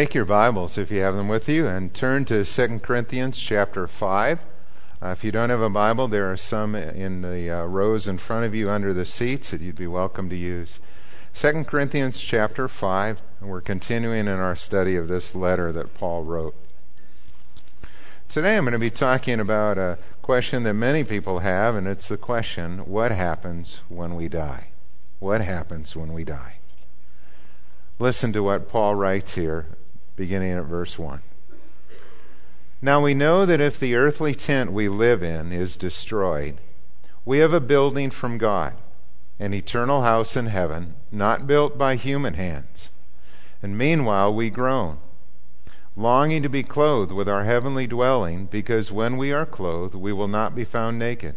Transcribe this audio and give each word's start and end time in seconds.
Take 0.00 0.14
your 0.14 0.24
Bibles, 0.24 0.78
if 0.78 0.90
you 0.90 1.00
have 1.00 1.14
them 1.14 1.28
with 1.28 1.46
you, 1.46 1.66
and 1.66 1.92
turn 1.92 2.24
to 2.24 2.42
2 2.42 2.78
Corinthians 2.78 3.38
chapter 3.38 3.86
5. 3.86 4.40
Uh, 5.02 5.08
if 5.08 5.22
you 5.22 5.30
don't 5.30 5.50
have 5.50 5.60
a 5.60 5.68
Bible, 5.68 6.08
there 6.08 6.32
are 6.32 6.38
some 6.38 6.74
in 6.74 7.20
the 7.20 7.50
uh, 7.50 7.66
rows 7.66 8.08
in 8.08 8.16
front 8.16 8.46
of 8.46 8.54
you 8.54 8.70
under 8.70 8.94
the 8.94 9.04
seats 9.04 9.50
that 9.50 9.60
you'd 9.60 9.76
be 9.76 9.86
welcome 9.86 10.30
to 10.30 10.36
use. 10.36 10.80
2 11.34 11.64
Corinthians 11.64 12.18
chapter 12.18 12.66
5, 12.66 13.20
and 13.40 13.50
we're 13.50 13.60
continuing 13.60 14.20
in 14.20 14.38
our 14.38 14.56
study 14.56 14.96
of 14.96 15.08
this 15.08 15.34
letter 15.34 15.70
that 15.70 15.92
Paul 15.92 16.24
wrote. 16.24 16.54
Today 18.30 18.56
I'm 18.56 18.64
going 18.64 18.72
to 18.72 18.78
be 18.78 18.88
talking 18.88 19.38
about 19.38 19.76
a 19.76 19.98
question 20.22 20.62
that 20.62 20.72
many 20.72 21.04
people 21.04 21.40
have, 21.40 21.76
and 21.76 21.86
it's 21.86 22.08
the 22.08 22.16
question 22.16 22.86
what 22.86 23.12
happens 23.12 23.82
when 23.90 24.16
we 24.16 24.28
die? 24.28 24.68
What 25.18 25.42
happens 25.42 25.94
when 25.94 26.14
we 26.14 26.24
die? 26.24 26.54
Listen 27.98 28.32
to 28.32 28.42
what 28.42 28.66
Paul 28.66 28.94
writes 28.94 29.34
here 29.34 29.66
beginning 30.20 30.52
at 30.52 30.64
verse 30.64 30.98
1. 30.98 31.22
Now 32.82 33.00
we 33.00 33.14
know 33.14 33.46
that 33.46 33.58
if 33.58 33.80
the 33.80 33.94
earthly 33.94 34.34
tent 34.34 34.70
we 34.70 34.86
live 34.86 35.22
in 35.22 35.50
is 35.50 35.78
destroyed, 35.78 36.58
we 37.24 37.38
have 37.38 37.54
a 37.54 37.58
building 37.60 38.10
from 38.10 38.36
God, 38.36 38.74
an 39.38 39.54
eternal 39.54 40.02
house 40.02 40.36
in 40.36 40.44
heaven, 40.44 40.94
not 41.10 41.46
built 41.46 41.78
by 41.78 41.96
human 41.96 42.34
hands. 42.34 42.90
And 43.62 43.78
meanwhile 43.78 44.34
we 44.34 44.50
groan, 44.50 44.98
longing 45.96 46.42
to 46.42 46.50
be 46.50 46.64
clothed 46.64 47.12
with 47.12 47.26
our 47.26 47.44
heavenly 47.44 47.86
dwelling, 47.86 48.44
because 48.44 48.92
when 48.92 49.16
we 49.16 49.32
are 49.32 49.46
clothed, 49.46 49.94
we 49.94 50.12
will 50.12 50.28
not 50.28 50.54
be 50.54 50.64
found 50.64 50.98
naked. 50.98 51.36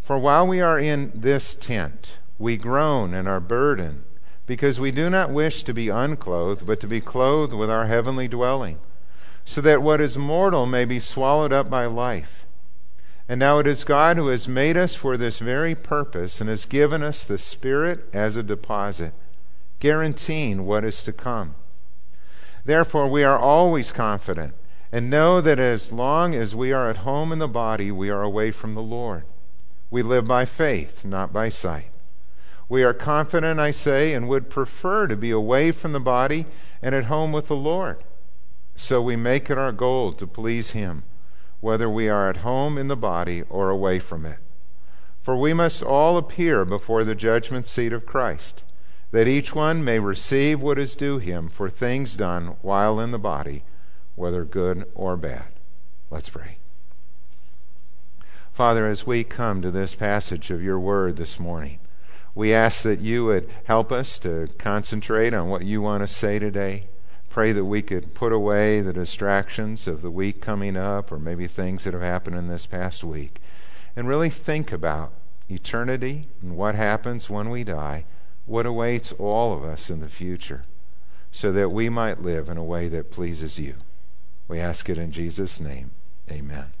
For 0.00 0.18
while 0.18 0.44
we 0.44 0.60
are 0.60 0.80
in 0.80 1.12
this 1.14 1.54
tent, 1.54 2.16
we 2.36 2.56
groan 2.56 3.14
and 3.14 3.28
are 3.28 3.38
burdened 3.38 4.02
because 4.46 4.78
we 4.78 4.90
do 4.90 5.10
not 5.10 5.30
wish 5.30 5.64
to 5.64 5.74
be 5.74 5.88
unclothed, 5.88 6.66
but 6.66 6.80
to 6.80 6.86
be 6.86 7.00
clothed 7.00 7.52
with 7.52 7.68
our 7.68 7.86
heavenly 7.86 8.28
dwelling, 8.28 8.78
so 9.44 9.60
that 9.60 9.82
what 9.82 10.00
is 10.00 10.16
mortal 10.16 10.66
may 10.66 10.84
be 10.84 11.00
swallowed 11.00 11.52
up 11.52 11.68
by 11.68 11.86
life. 11.86 12.46
And 13.28 13.40
now 13.40 13.58
it 13.58 13.66
is 13.66 13.82
God 13.82 14.16
who 14.16 14.28
has 14.28 14.46
made 14.46 14.76
us 14.76 14.94
for 14.94 15.16
this 15.16 15.40
very 15.40 15.74
purpose 15.74 16.40
and 16.40 16.48
has 16.48 16.64
given 16.64 17.02
us 17.02 17.24
the 17.24 17.38
Spirit 17.38 18.08
as 18.12 18.36
a 18.36 18.42
deposit, 18.42 19.12
guaranteeing 19.80 20.64
what 20.64 20.84
is 20.84 21.02
to 21.02 21.12
come. 21.12 21.56
Therefore, 22.64 23.08
we 23.08 23.24
are 23.24 23.38
always 23.38 23.90
confident 23.90 24.54
and 24.92 25.10
know 25.10 25.40
that 25.40 25.58
as 25.58 25.90
long 25.90 26.34
as 26.34 26.54
we 26.54 26.72
are 26.72 26.88
at 26.88 26.98
home 26.98 27.32
in 27.32 27.40
the 27.40 27.48
body, 27.48 27.90
we 27.90 28.10
are 28.10 28.22
away 28.22 28.52
from 28.52 28.74
the 28.74 28.82
Lord. 28.82 29.24
We 29.90 30.02
live 30.02 30.26
by 30.26 30.44
faith, 30.44 31.04
not 31.04 31.32
by 31.32 31.48
sight. 31.48 31.90
We 32.68 32.82
are 32.82 32.94
confident, 32.94 33.60
I 33.60 33.70
say, 33.70 34.12
and 34.12 34.28
would 34.28 34.50
prefer 34.50 35.06
to 35.06 35.16
be 35.16 35.30
away 35.30 35.70
from 35.70 35.92
the 35.92 36.00
body 36.00 36.46
and 36.82 36.94
at 36.94 37.04
home 37.04 37.32
with 37.32 37.48
the 37.48 37.56
Lord. 37.56 38.02
So 38.74 39.00
we 39.00 39.16
make 39.16 39.48
it 39.50 39.58
our 39.58 39.72
goal 39.72 40.12
to 40.14 40.26
please 40.26 40.70
Him, 40.70 41.04
whether 41.60 41.88
we 41.88 42.08
are 42.08 42.28
at 42.28 42.38
home 42.38 42.76
in 42.76 42.88
the 42.88 42.96
body 42.96 43.44
or 43.48 43.70
away 43.70 43.98
from 44.00 44.26
it. 44.26 44.38
For 45.22 45.36
we 45.36 45.54
must 45.54 45.82
all 45.82 46.16
appear 46.16 46.64
before 46.64 47.02
the 47.02 47.14
judgment 47.14 47.66
seat 47.66 47.92
of 47.92 48.06
Christ, 48.06 48.62
that 49.10 49.26
each 49.26 49.54
one 49.54 49.84
may 49.84 49.98
receive 49.98 50.60
what 50.60 50.78
is 50.78 50.94
due 50.94 51.18
him 51.18 51.48
for 51.48 51.70
things 51.70 52.16
done 52.16 52.56
while 52.62 53.00
in 53.00 53.12
the 53.12 53.18
body, 53.18 53.64
whether 54.14 54.44
good 54.44 54.86
or 54.94 55.16
bad. 55.16 55.48
Let's 56.10 56.28
pray. 56.28 56.58
Father, 58.52 58.86
as 58.86 59.06
we 59.06 59.24
come 59.24 59.62
to 59.62 59.70
this 59.70 59.94
passage 59.94 60.50
of 60.50 60.62
your 60.62 60.78
word 60.78 61.16
this 61.16 61.38
morning, 61.40 61.78
we 62.36 62.52
ask 62.52 62.82
that 62.82 63.00
you 63.00 63.24
would 63.24 63.48
help 63.64 63.90
us 63.90 64.18
to 64.18 64.48
concentrate 64.58 65.32
on 65.32 65.48
what 65.48 65.64
you 65.64 65.80
want 65.80 66.06
to 66.06 66.14
say 66.14 66.38
today. 66.38 66.84
Pray 67.30 67.50
that 67.50 67.64
we 67.64 67.80
could 67.80 68.14
put 68.14 68.30
away 68.30 68.82
the 68.82 68.92
distractions 68.92 69.88
of 69.88 70.02
the 70.02 70.10
week 70.10 70.42
coming 70.42 70.76
up 70.76 71.10
or 71.10 71.18
maybe 71.18 71.46
things 71.46 71.84
that 71.84 71.94
have 71.94 72.02
happened 72.02 72.36
in 72.36 72.46
this 72.46 72.66
past 72.66 73.02
week 73.02 73.40
and 73.96 74.06
really 74.06 74.28
think 74.28 74.70
about 74.70 75.12
eternity 75.48 76.28
and 76.42 76.58
what 76.58 76.74
happens 76.74 77.30
when 77.30 77.48
we 77.48 77.64
die, 77.64 78.04
what 78.44 78.66
awaits 78.66 79.12
all 79.12 79.54
of 79.54 79.64
us 79.64 79.88
in 79.88 80.00
the 80.00 80.08
future, 80.08 80.64
so 81.32 81.50
that 81.52 81.70
we 81.70 81.88
might 81.88 82.22
live 82.22 82.50
in 82.50 82.58
a 82.58 82.64
way 82.64 82.86
that 82.86 83.10
pleases 83.10 83.58
you. 83.58 83.76
We 84.46 84.60
ask 84.60 84.90
it 84.90 84.98
in 84.98 85.10
Jesus' 85.10 85.58
name. 85.58 85.92
Amen. 86.30 86.75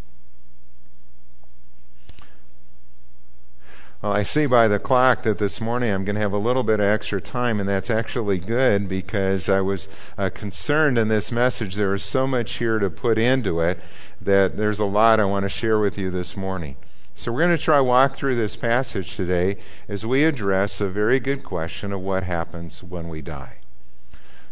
Well, 4.02 4.12
I 4.12 4.24
see 4.24 4.44
by 4.44 4.68
the 4.68 4.78
clock 4.78 5.22
that 5.22 5.38
this 5.38 5.58
morning 5.58 5.90
I'm 5.90 6.04
going 6.04 6.16
to 6.16 6.20
have 6.20 6.34
a 6.34 6.38
little 6.38 6.62
bit 6.62 6.80
of 6.80 6.86
extra 6.86 7.18
time, 7.18 7.58
and 7.58 7.66
that's 7.66 7.88
actually 7.88 8.38
good 8.38 8.90
because 8.90 9.48
I 9.48 9.62
was 9.62 9.88
uh, 10.18 10.28
concerned 10.28 10.98
in 10.98 11.08
this 11.08 11.32
message. 11.32 11.76
There 11.76 11.94
is 11.94 12.04
so 12.04 12.26
much 12.26 12.58
here 12.58 12.78
to 12.78 12.90
put 12.90 13.16
into 13.16 13.60
it 13.60 13.80
that 14.20 14.58
there's 14.58 14.78
a 14.78 14.84
lot 14.84 15.18
I 15.18 15.24
want 15.24 15.44
to 15.44 15.48
share 15.48 15.78
with 15.78 15.96
you 15.96 16.10
this 16.10 16.36
morning. 16.36 16.76
So 17.14 17.32
we're 17.32 17.46
going 17.46 17.56
to 17.56 17.62
try 17.62 17.80
walk 17.80 18.16
through 18.16 18.36
this 18.36 18.54
passage 18.54 19.16
today 19.16 19.56
as 19.88 20.04
we 20.04 20.24
address 20.24 20.78
a 20.82 20.90
very 20.90 21.18
good 21.18 21.42
question 21.42 21.90
of 21.90 22.02
what 22.02 22.24
happens 22.24 22.82
when 22.82 23.08
we 23.08 23.22
die. 23.22 23.60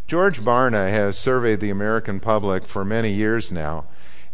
George 0.07 0.41
Barna 0.41 0.89
has 0.89 1.19
surveyed 1.19 1.61
the 1.61 1.69
American 1.69 2.19
public 2.19 2.65
for 2.67 2.83
many 2.83 3.13
years 3.13 3.53
now, 3.53 3.85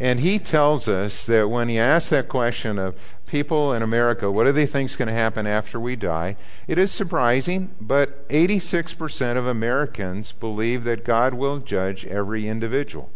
and 0.01 0.21
he 0.21 0.39
tells 0.39 0.89
us 0.89 1.27
that 1.27 1.51
when 1.51 1.69
he 1.69 1.79
asks 1.79 2.09
that 2.09 2.27
question 2.27 2.79
of 2.79 2.97
people 3.27 3.75
in 3.75 3.83
America, 3.83 4.31
what 4.31 4.45
do 4.45 4.53
they 4.53 4.65
think 4.65 4.89
is 4.89 4.97
going 4.97 5.09
to 5.09 5.15
happen 5.15 5.47
after 5.47 5.79
we 5.79 5.95
die? 5.95 6.37
It 6.67 6.79
is 6.79 6.91
surprising, 6.91 7.75
but 7.79 8.27
86% 8.31 9.37
of 9.37 9.47
Americans 9.47 10.33
believe 10.33 10.85
that 10.85 11.05
God 11.05 11.35
will 11.35 11.59
judge 11.59 12.07
every 12.07 12.49
individual. 12.49 13.11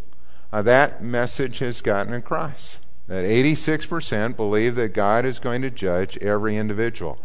Uh, 0.52 0.60
that 0.60 1.02
message 1.02 1.60
has 1.60 1.80
gotten 1.80 2.12
across. 2.12 2.80
That 3.08 3.24
86% 3.24 4.36
believe 4.36 4.74
that 4.74 4.92
God 4.92 5.24
is 5.24 5.38
going 5.38 5.62
to 5.62 5.70
judge 5.70 6.18
every 6.18 6.58
individual. 6.58 7.18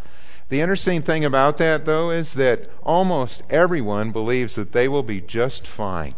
The 0.47 0.61
interesting 0.61 1.01
thing 1.01 1.25
about 1.25 1.57
that, 1.57 1.85
though, 1.85 2.11
is 2.11 2.33
that 2.35 2.69
almost 2.81 3.43
everyone 3.49 4.11
believes 4.11 4.55
that 4.55 4.71
they 4.71 4.87
will 4.87 5.03
be 5.03 5.19
just 5.19 5.67
fine 5.67 6.15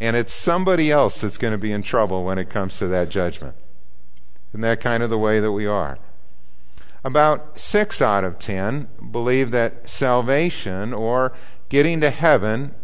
and 0.00 0.16
it's 0.16 0.32
somebody 0.32 0.90
else 0.90 1.20
that's 1.20 1.38
going 1.38 1.52
to 1.52 1.58
be 1.58 1.72
in 1.72 1.82
trouble 1.82 2.24
when 2.24 2.38
it 2.38 2.50
comes 2.50 2.78
to 2.78 2.86
that 2.88 3.08
judgment. 3.08 3.54
Isn't 4.50 4.60
that 4.62 4.80
kind 4.80 5.02
of 5.02 5.10
the 5.10 5.18
way 5.18 5.40
that 5.40 5.52
we 5.52 5.66
are? 5.66 5.98
About 7.04 7.60
six 7.60 8.02
out 8.02 8.24
of 8.24 8.38
ten 8.38 8.88
believe 9.10 9.50
that 9.52 9.88
salvation 9.88 10.92
or 10.92 11.32
getting 11.68 12.00
to 12.00 12.10
heaven 12.10 12.74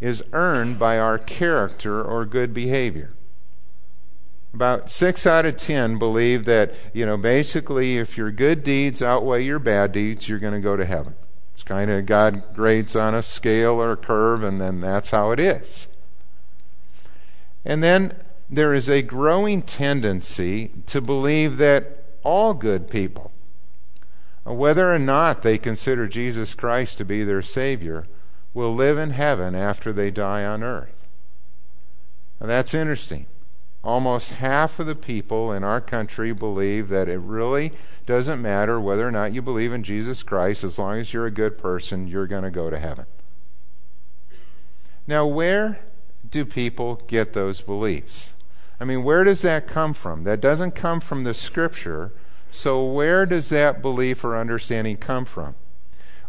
is 0.00 0.22
earned 0.32 0.78
by 0.78 0.98
our 0.98 1.18
character 1.18 2.02
or 2.02 2.24
good 2.24 2.54
behavior. 2.54 3.14
About 4.54 4.90
six 4.90 5.26
out 5.26 5.44
of 5.44 5.56
ten 5.56 5.98
believe 5.98 6.44
that, 6.44 6.72
you 6.92 7.04
know, 7.04 7.16
basically 7.16 7.98
if 7.98 8.16
your 8.16 8.30
good 8.30 8.62
deeds 8.62 9.02
outweigh 9.02 9.42
your 9.42 9.58
bad 9.58 9.92
deeds, 9.92 10.28
you're 10.28 10.38
going 10.38 10.54
to 10.54 10.60
go 10.60 10.76
to 10.76 10.84
heaven. 10.84 11.14
It's 11.54 11.64
kind 11.64 11.90
of 11.90 12.06
God 12.06 12.54
grades 12.54 12.94
on 12.94 13.14
a 13.14 13.22
scale 13.22 13.82
or 13.82 13.92
a 13.92 13.96
curve, 13.96 14.42
and 14.44 14.60
then 14.60 14.80
that's 14.80 15.10
how 15.10 15.32
it 15.32 15.40
is. 15.40 15.88
And 17.68 17.82
then 17.82 18.14
there 18.48 18.72
is 18.72 18.88
a 18.88 19.02
growing 19.02 19.60
tendency 19.60 20.72
to 20.86 21.02
believe 21.02 21.58
that 21.58 22.02
all 22.24 22.54
good 22.54 22.88
people, 22.88 23.30
whether 24.44 24.92
or 24.92 24.98
not 24.98 25.42
they 25.42 25.58
consider 25.58 26.08
Jesus 26.08 26.54
Christ 26.54 26.96
to 26.96 27.04
be 27.04 27.22
their 27.22 27.42
Savior, 27.42 28.06
will 28.54 28.74
live 28.74 28.96
in 28.96 29.10
heaven 29.10 29.54
after 29.54 29.92
they 29.92 30.10
die 30.10 30.46
on 30.46 30.62
earth. 30.62 31.06
Now 32.40 32.46
that's 32.46 32.72
interesting. 32.72 33.26
Almost 33.84 34.32
half 34.32 34.80
of 34.80 34.86
the 34.86 34.94
people 34.94 35.52
in 35.52 35.62
our 35.62 35.80
country 35.82 36.32
believe 36.32 36.88
that 36.88 37.08
it 37.08 37.18
really 37.18 37.72
doesn't 38.06 38.40
matter 38.40 38.80
whether 38.80 39.06
or 39.06 39.10
not 39.10 39.34
you 39.34 39.42
believe 39.42 39.74
in 39.74 39.82
Jesus 39.82 40.22
Christ, 40.22 40.64
as 40.64 40.78
long 40.78 40.98
as 40.98 41.12
you're 41.12 41.26
a 41.26 41.30
good 41.30 41.58
person, 41.58 42.08
you're 42.08 42.26
going 42.26 42.44
to 42.44 42.50
go 42.50 42.70
to 42.70 42.78
heaven. 42.78 43.04
Now, 45.06 45.26
where 45.26 45.80
do 46.28 46.44
people 46.44 47.02
get 47.06 47.32
those 47.32 47.60
beliefs? 47.60 48.34
I 48.80 48.84
mean, 48.84 49.02
where 49.02 49.24
does 49.24 49.42
that 49.42 49.66
come 49.66 49.92
from? 49.92 50.24
That 50.24 50.40
doesn't 50.40 50.72
come 50.72 51.00
from 51.00 51.24
the 51.24 51.34
scripture. 51.34 52.12
So, 52.50 52.84
where 52.84 53.26
does 53.26 53.48
that 53.48 53.82
belief 53.82 54.24
or 54.24 54.38
understanding 54.38 54.96
come 54.96 55.24
from? 55.24 55.56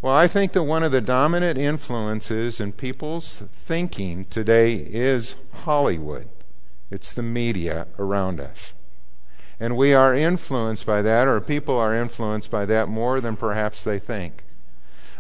Well, 0.02 0.14
I 0.14 0.28
think 0.28 0.54
that 0.54 0.64
one 0.64 0.84
of 0.84 0.92
the 0.92 1.02
dominant 1.02 1.58
influences 1.58 2.60
in 2.60 2.72
people's 2.72 3.44
thinking 3.52 4.26
today 4.26 4.76
is 4.76 5.36
Hollywood. 5.64 6.30
It's 6.90 7.12
the 7.12 7.22
media 7.22 7.88
around 7.98 8.40
us. 8.40 8.74
And 9.60 9.76
we 9.76 9.94
are 9.94 10.16
influenced 10.16 10.86
by 10.86 11.02
that, 11.02 11.28
or 11.28 11.42
people 11.42 11.78
are 11.78 11.94
influenced 11.94 12.50
by 12.50 12.66
that 12.66 12.88
more 12.88 13.20
than 13.20 13.36
perhaps 13.36 13.84
they 13.84 14.00
think. 14.00 14.44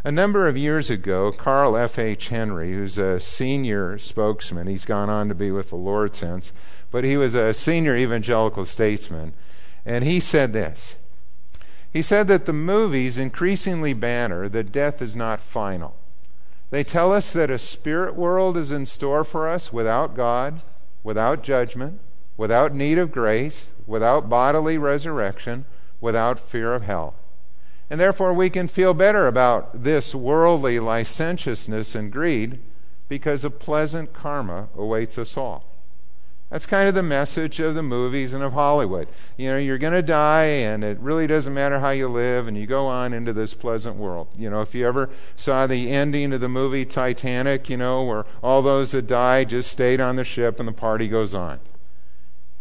A 0.01 0.11
number 0.13 0.47
of 0.47 0.55
years 0.55 0.89
ago, 0.89 1.29
Carl 1.33 1.75
F.H. 1.75 2.29
Henry, 2.29 2.71
who's 2.71 2.97
a 2.97 3.19
senior 3.19 3.97
spokesman, 3.97 4.67
he's 4.67 4.85
gone 4.85 5.09
on 5.09 5.27
to 5.27 5.35
be 5.35 5.51
with 5.51 5.69
the 5.69 5.75
Lord 5.75 6.15
since, 6.15 6.53
but 6.89 7.03
he 7.03 7.17
was 7.17 7.35
a 7.35 7.53
senior 7.53 7.97
evangelical 7.97 8.65
statesman, 8.65 9.33
and 9.85 10.05
he 10.05 10.21
said 10.21 10.53
this. 10.53 10.95
He 11.91 12.01
said 12.01 12.29
that 12.29 12.45
the 12.45 12.53
movies 12.53 13.17
increasingly 13.17 13.91
banner 13.91 14.47
that 14.47 14.71
death 14.71 15.01
is 15.01 15.17
not 15.17 15.41
final. 15.41 15.97
They 16.69 16.85
tell 16.85 17.11
us 17.11 17.33
that 17.33 17.49
a 17.49 17.59
spirit 17.59 18.15
world 18.15 18.55
is 18.55 18.71
in 18.71 18.85
store 18.85 19.25
for 19.25 19.49
us 19.49 19.73
without 19.73 20.15
God, 20.15 20.61
without 21.03 21.43
judgment, 21.43 21.99
without 22.37 22.73
need 22.73 22.97
of 22.97 23.11
grace, 23.11 23.67
without 23.85 24.29
bodily 24.29 24.77
resurrection, 24.77 25.65
without 25.99 26.39
fear 26.39 26.73
of 26.73 26.83
hell. 26.83 27.15
And 27.89 27.99
therefore, 27.99 28.33
we 28.33 28.49
can 28.49 28.67
feel 28.67 28.93
better 28.93 29.27
about 29.27 29.83
this 29.83 30.13
worldly 30.13 30.79
licentiousness 30.79 31.95
and 31.95 32.11
greed 32.11 32.59
because 33.07 33.43
a 33.43 33.49
pleasant 33.49 34.13
karma 34.13 34.69
awaits 34.75 35.17
us 35.17 35.35
all. 35.35 35.65
That's 36.49 36.65
kind 36.65 36.89
of 36.89 36.95
the 36.95 37.03
message 37.03 37.59
of 37.59 37.75
the 37.75 37.83
movies 37.83 38.33
and 38.33 38.43
of 38.43 38.53
Hollywood. 38.53 39.07
You 39.37 39.51
know, 39.51 39.57
you're 39.57 39.77
going 39.77 39.93
to 39.93 40.01
die, 40.01 40.45
and 40.45 40.83
it 40.83 40.97
really 40.99 41.27
doesn't 41.27 41.53
matter 41.53 41.79
how 41.79 41.91
you 41.91 42.07
live, 42.07 42.47
and 42.47 42.57
you 42.57 42.65
go 42.65 42.87
on 42.87 43.13
into 43.13 43.33
this 43.33 43.53
pleasant 43.53 43.97
world. 43.97 44.29
You 44.35 44.49
know, 44.49 44.61
if 44.61 44.73
you 44.73 44.87
ever 44.87 45.11
saw 45.35 45.67
the 45.67 45.91
ending 45.91 46.33
of 46.33 46.41
the 46.41 46.49
movie 46.49 46.85
Titanic, 46.85 47.69
you 47.69 47.77
know, 47.77 48.03
where 48.03 48.25
all 48.41 48.63
those 48.63 48.91
that 48.91 49.05
died 49.05 49.49
just 49.49 49.71
stayed 49.71 50.01
on 50.01 50.15
the 50.15 50.23
ship 50.23 50.59
and 50.59 50.67
the 50.67 50.73
party 50.73 51.07
goes 51.07 51.35
on. 51.35 51.59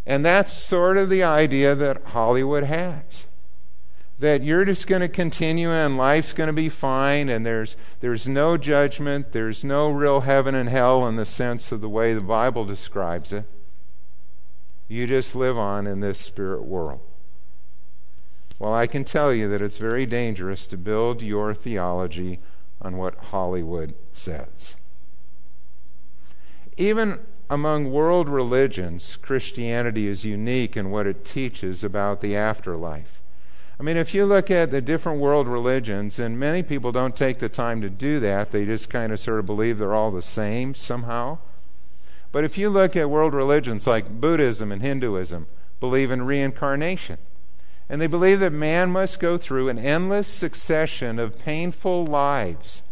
And 0.04 0.22
that's 0.22 0.52
sort 0.52 0.98
of 0.98 1.08
the 1.08 1.22
idea 1.22 1.74
that 1.74 2.02
Hollywood 2.08 2.64
has. 2.64 3.26
That 4.18 4.42
you're 4.42 4.64
just 4.64 4.86
going 4.86 5.02
to 5.02 5.08
continue 5.08 5.70
and 5.70 5.96
life's 5.96 6.32
going 6.32 6.48
to 6.48 6.52
be 6.52 6.68
fine, 6.68 7.28
and 7.28 7.46
there's, 7.46 7.76
there's 8.00 8.26
no 8.26 8.56
judgment, 8.56 9.32
there's 9.32 9.62
no 9.62 9.90
real 9.90 10.22
heaven 10.22 10.54
and 10.54 10.68
hell 10.68 11.06
in 11.06 11.16
the 11.16 11.26
sense 11.26 11.70
of 11.70 11.80
the 11.80 11.88
way 11.88 12.14
the 12.14 12.20
Bible 12.20 12.64
describes 12.64 13.32
it 13.32 13.44
you 14.88 15.06
just 15.06 15.36
live 15.36 15.58
on 15.58 15.86
in 15.86 16.00
this 16.00 16.18
spirit 16.18 16.64
world. 16.64 17.00
Well, 18.58 18.74
I 18.74 18.86
can 18.86 19.04
tell 19.04 19.32
you 19.32 19.48
that 19.50 19.60
it's 19.60 19.76
very 19.76 20.06
dangerous 20.06 20.66
to 20.68 20.76
build 20.76 21.22
your 21.22 21.54
theology 21.54 22.40
on 22.80 22.96
what 22.96 23.26
Hollywood 23.26 23.94
says. 24.12 24.76
Even 26.76 27.20
among 27.50 27.92
world 27.92 28.28
religions, 28.28 29.16
Christianity 29.20 30.08
is 30.08 30.24
unique 30.24 30.76
in 30.76 30.90
what 30.90 31.06
it 31.06 31.24
teaches 31.24 31.84
about 31.84 32.20
the 32.20 32.34
afterlife. 32.34 33.17
I 33.80 33.84
mean, 33.84 33.96
if 33.96 34.12
you 34.12 34.26
look 34.26 34.50
at 34.50 34.72
the 34.72 34.80
different 34.80 35.20
world 35.20 35.46
religions, 35.46 36.18
and 36.18 36.38
many 36.38 36.64
people 36.64 36.90
don't 36.90 37.14
take 37.14 37.38
the 37.38 37.48
time 37.48 37.80
to 37.80 37.88
do 37.88 38.18
that, 38.20 38.50
they 38.50 38.64
just 38.64 38.90
kind 38.90 39.12
of 39.12 39.20
sort 39.20 39.38
of 39.38 39.46
believe 39.46 39.78
they're 39.78 39.94
all 39.94 40.10
the 40.10 40.20
same 40.20 40.74
somehow. 40.74 41.38
But 42.32 42.44
if 42.44 42.58
you 42.58 42.70
look 42.70 42.96
at 42.96 43.08
world 43.08 43.34
religions 43.34 43.86
like 43.86 44.20
Buddhism 44.20 44.72
and 44.72 44.82
Hinduism, 44.82 45.46
believe 45.78 46.10
in 46.10 46.26
reincarnation. 46.26 47.18
And 47.88 48.00
they 48.00 48.08
believe 48.08 48.40
that 48.40 48.52
man 48.52 48.90
must 48.90 49.20
go 49.20 49.38
through 49.38 49.68
an 49.68 49.78
endless 49.78 50.26
succession 50.26 51.18
of 51.18 51.38
painful 51.38 52.04
lives 52.04 52.82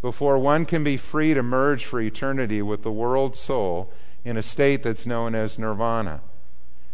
before 0.00 0.38
one 0.38 0.64
can 0.64 0.82
be 0.82 0.96
free 0.96 1.34
to 1.34 1.42
merge 1.42 1.84
for 1.84 2.00
eternity 2.00 2.62
with 2.62 2.82
the 2.82 2.92
world 2.92 3.36
soul 3.36 3.92
in 4.24 4.36
a 4.36 4.42
state 4.42 4.82
that's 4.82 5.06
known 5.06 5.34
as 5.34 5.58
nirvana. 5.58 6.22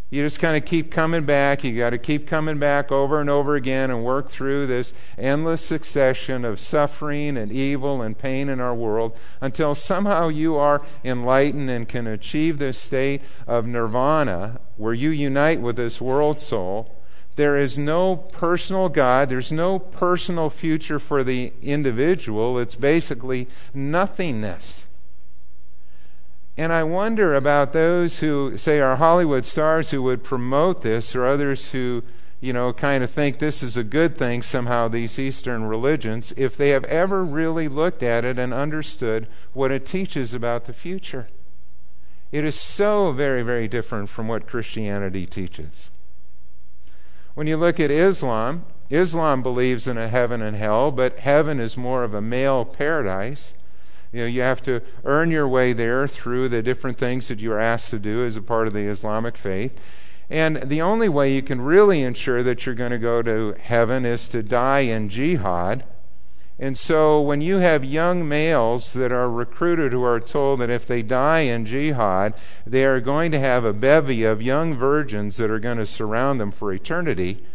You 0.09 0.23
just 0.23 0.39
kind 0.39 0.55
of 0.55 0.63
keep 0.63 0.89
coming 0.89 1.25
back. 1.25 1.65
You 1.65 1.77
got 1.77 1.89
to 1.89 1.97
keep 1.97 2.27
coming 2.27 2.59
back 2.59 2.93
over 2.93 3.19
and 3.19 3.29
over 3.29 3.55
again 3.55 3.91
and 3.91 4.05
work 4.05 4.29
through 4.29 4.65
this 4.65 4.93
endless 5.17 5.65
succession 5.65 6.45
of 6.45 6.61
suffering 6.61 7.35
and 7.35 7.51
evil 7.51 8.01
and 8.01 8.17
pain 8.17 8.47
in 8.47 8.61
our 8.61 8.73
world 8.73 9.17
until 9.41 9.75
somehow 9.75 10.29
you 10.29 10.55
are 10.55 10.81
enlightened 11.03 11.69
and 11.69 11.89
can 11.89 12.07
achieve 12.07 12.57
this 12.57 12.79
state 12.79 13.21
of 13.45 13.67
nirvana 13.67 14.61
where 14.77 14.93
you 14.93 15.09
unite 15.09 15.59
with 15.59 15.75
this 15.75 15.99
world 15.99 16.39
soul. 16.39 16.93
There 17.35 17.57
is 17.57 17.77
no 17.77 18.15
personal 18.15 18.89
God. 18.89 19.29
There's 19.29 19.51
no 19.51 19.77
personal 19.77 20.49
future 20.49 20.99
for 20.99 21.23
the 21.23 21.53
individual. 21.61 22.57
It's 22.57 22.75
basically 22.75 23.47
nothingness. 23.75 24.86
And 26.57 26.73
I 26.73 26.83
wonder 26.83 27.35
about 27.35 27.71
those 27.71 28.19
who, 28.19 28.57
say, 28.57 28.79
are 28.79 28.95
Hollywood 28.95 29.45
stars 29.45 29.91
who 29.91 30.01
would 30.01 30.23
promote 30.23 30.81
this, 30.81 31.15
or 31.15 31.23
others 31.23 31.71
who, 31.71 32.03
you 32.41 32.51
know, 32.51 32.73
kind 32.73 33.03
of 33.03 33.11
think 33.11 33.37
this 33.37 33.61
is 33.61 33.77
a 33.77 33.83
good 33.83 34.17
thing 34.17 34.41
somehow, 34.41 34.87
these 34.87 35.19
Eastern 35.19 35.65
religions, 35.65 36.33
if 36.35 36.57
they 36.57 36.69
have 36.69 36.83
ever 36.85 37.23
really 37.23 37.67
looked 37.67 38.01
at 38.01 38.25
it 38.25 38.39
and 38.39 38.55
understood 38.55 39.27
what 39.53 39.69
it 39.69 39.85
teaches 39.85 40.33
about 40.33 40.65
the 40.65 40.73
future. 40.73 41.27
It 42.31 42.43
is 42.43 42.59
so 42.59 43.11
very, 43.11 43.43
very 43.43 43.67
different 43.67 44.09
from 44.09 44.27
what 44.27 44.47
Christianity 44.47 45.27
teaches. 45.27 45.91
When 47.35 47.45
you 47.45 47.55
look 47.55 47.79
at 47.79 47.91
Islam, 47.91 48.65
Islam 48.89 49.43
believes 49.43 49.85
in 49.85 49.97
a 49.97 50.07
heaven 50.07 50.41
and 50.41 50.57
hell, 50.57 50.91
but 50.91 51.19
heaven 51.19 51.59
is 51.59 51.77
more 51.77 52.03
of 52.03 52.15
a 52.15 52.21
male 52.21 52.65
paradise. 52.65 53.53
You 54.11 54.21
know, 54.21 54.25
you 54.25 54.41
have 54.41 54.63
to 54.63 54.81
earn 55.03 55.31
your 55.31 55.47
way 55.47 55.73
there 55.73 56.07
through 56.07 56.49
the 56.49 56.63
different 56.63 56.97
things 56.97 57.27
that 57.27 57.39
you're 57.39 57.59
asked 57.59 57.89
to 57.89 57.99
do 57.99 58.25
as 58.25 58.37
a 58.37 58.41
part 58.41 58.67
of 58.67 58.73
the 58.73 58.87
Islamic 58.87 59.37
faith. 59.37 59.77
And 60.29 60.69
the 60.69 60.81
only 60.81 61.07
way 61.07 61.33
you 61.33 61.41
can 61.41 61.61
really 61.61 62.01
ensure 62.03 62.43
that 62.43 62.65
you're 62.65 62.75
going 62.75 62.91
to 62.91 62.97
go 62.97 63.21
to 63.21 63.55
heaven 63.59 64.05
is 64.05 64.27
to 64.29 64.43
die 64.43 64.81
in 64.81 65.09
jihad. 65.09 65.85
And 66.59 66.77
so 66.77 67.21
when 67.21 67.39
you 67.39 67.57
have 67.57 67.85
young 67.85 68.27
males 68.27 68.93
that 68.93 69.11
are 69.11 69.29
recruited 69.29 69.91
who 69.91 70.03
are 70.03 70.19
told 70.19 70.59
that 70.59 70.71
if 70.71 70.87
they 70.87 71.03
die 71.03 71.41
in 71.41 71.65
jihad, 71.65 72.33
they 72.65 72.83
are 72.83 72.99
going 72.99 73.31
to 73.31 73.39
have 73.39 73.63
a 73.63 73.73
bevy 73.73 74.23
of 74.23 74.41
young 74.41 74.73
virgins 74.73 75.37
that 75.37 75.51
are 75.51 75.59
going 75.59 75.77
to 75.77 75.85
surround 75.85 76.39
them 76.39 76.51
for 76.51 76.73
eternity, 76.73 77.45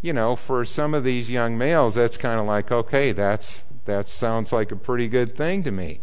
you 0.00 0.12
know, 0.12 0.36
for 0.36 0.64
some 0.64 0.94
of 0.94 1.02
these 1.02 1.28
young 1.28 1.58
males, 1.58 1.96
that's 1.96 2.16
kind 2.16 2.38
of 2.38 2.46
like, 2.46 2.70
okay, 2.70 3.10
that's 3.10 3.64
that 3.84 4.08
sounds 4.08 4.52
like 4.52 4.70
a 4.70 4.76
pretty 4.76 5.08
good 5.08 5.36
thing 5.36 5.62
to 5.64 5.70
me. 5.70 6.00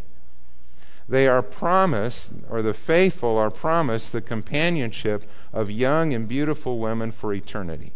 They 1.07 1.27
are 1.27 1.41
promised, 1.41 2.31
or 2.49 2.61
the 2.61 2.73
faithful 2.73 3.37
are 3.37 3.49
promised, 3.49 4.11
the 4.11 4.21
companionship 4.21 5.23
of 5.51 5.71
young 5.71 6.13
and 6.13 6.27
beautiful 6.27 6.77
women 6.77 7.11
for 7.11 7.33
eternity. 7.33 7.93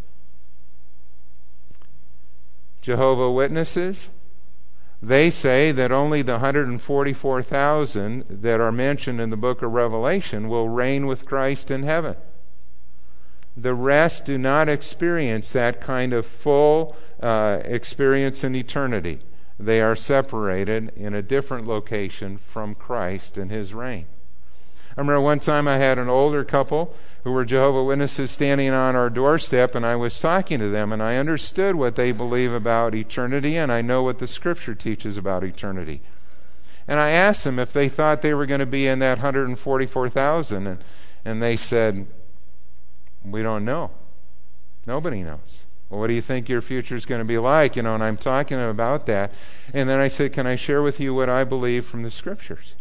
Jehovah 2.82 3.32
Witnesses, 3.32 4.10
they 5.02 5.30
say 5.30 5.72
that 5.72 5.92
only 5.92 6.24
the 6.24 6.34
144,000 6.34 8.26
that 8.30 8.60
are 8.60 8.72
mentioned 8.72 9.22
in 9.22 9.30
the 9.30 9.38
book 9.38 9.62
of 9.62 9.72
Revelation 9.74 10.50
will 10.50 10.70
reign 10.70 11.06
with 11.06 11.26
Christ 11.26 11.70
in 11.70 11.84
heaven. 11.84 12.16
The 13.56 13.76
rest 13.76 14.26
do 14.26 14.40
not 14.40 14.68
experience 14.68 15.52
that 15.52 15.82
kind 15.82 16.14
of 16.14 16.26
full 16.26 16.96
uh, 17.22 17.60
experience 17.64 18.44
in 18.44 18.56
eternity 18.56 19.20
they 19.60 19.82
are 19.82 19.96
separated 19.96 20.92
in 20.96 21.14
a 21.14 21.22
different 21.22 21.68
location 21.68 22.38
from 22.38 22.76
Christ 22.76 23.38
and 23.38 23.52
his 23.52 23.74
reign. 23.74 24.06
I 24.96 25.02
remember 25.02 25.22
one 25.22 25.40
time 25.40 25.68
I 25.68 25.78
had 25.78 25.98
an 25.98 26.10
older 26.10 26.44
couple 26.44 26.96
who 27.24 27.32
were 27.32 27.46
Jehovah 27.46 27.84
Witnesses 27.84 28.32
standing 28.32 28.70
on 28.70 28.96
our 28.96 29.10
doorstep, 29.10 29.76
and 29.76 29.86
I 29.86 29.96
was 29.96 30.20
talking 30.20 30.60
to 30.60 30.70
them, 30.70 30.92
and 30.92 31.02
I 31.02 31.18
understood 31.18 31.76
what 31.76 31.96
they 31.96 32.12
believe 32.12 32.52
about 32.52 32.94
eternity, 32.94 33.58
and 33.58 33.72
I 33.72 33.82
know 33.82 34.04
what 34.04 34.20
the 34.20 34.28
Scripture 34.28 34.76
teaches 34.76 35.18
about 35.18 35.44
eternity. 35.44 36.02
And 36.88 37.00
I 37.00 37.12
asked 37.12 37.44
them 37.44 37.60
if 37.60 37.72
they 37.72 37.90
thought 37.90 38.22
they 38.22 38.34
were 38.34 38.46
going 38.46 38.60
to 38.60 38.66
be 38.66 38.88
in 38.88 39.00
that 39.00 39.20
144,000, 39.20 40.68
and, 40.68 40.84
and 41.24 41.42
they 41.42 41.56
said, 41.56 42.08
We 43.24 43.42
don't 43.42 43.64
know. 43.64 43.92
Nobody 44.86 45.24
knows. 45.24 45.63
Well, 45.94 46.00
what 46.00 46.08
do 46.08 46.16
you 46.16 46.22
think 46.22 46.50
your 46.50 46.64
future 46.64 46.96
is 46.96 47.06
going 47.06 47.22
to 47.22 47.26
be 47.26 47.38
like? 47.38 47.76
You 47.76 47.84
know, 47.84 47.94
and 47.94 48.04
I'm 48.04 48.18
talking 48.18 48.60
about 48.60 49.06
that. 49.06 49.32
And 49.76 49.88
then 49.88 50.00
I 50.00 50.08
said, 50.08 50.34
Can 50.34 50.48
I 50.48 50.56
share 50.56 50.82
with 50.82 51.00
you 51.00 51.14
what 51.14 51.30
I 51.30 51.44
believe 51.44 51.86
from 51.86 52.02
the 52.02 52.10
scriptures? 52.10 52.74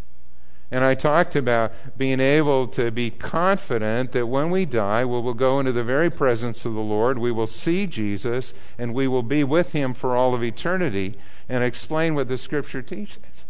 And 0.70 0.82
I 0.82 0.94
talked 0.94 1.36
about 1.36 1.74
being 1.98 2.20
able 2.20 2.66
to 2.68 2.90
be 2.90 3.10
confident 3.10 4.12
that 4.12 4.28
when 4.28 4.48
we 4.48 4.64
die, 4.64 5.04
we 5.04 5.20
will 5.20 5.34
go 5.34 5.60
into 5.60 5.72
the 5.72 5.84
very 5.84 6.08
presence 6.08 6.64
of 6.64 6.72
the 6.72 6.80
Lord. 6.80 7.18
We 7.18 7.30
will 7.30 7.46
see 7.46 7.86
Jesus, 7.86 8.54
and 8.78 8.94
we 8.94 9.06
will 9.06 9.22
be 9.22 9.44
with 9.44 9.74
him 9.74 9.92
for 9.92 10.16
all 10.16 10.34
of 10.34 10.42
eternity, 10.42 11.18
and 11.50 11.62
explain 11.62 12.14
what 12.14 12.28
the 12.28 12.38
scripture 12.38 12.80
teaches. 12.80 13.44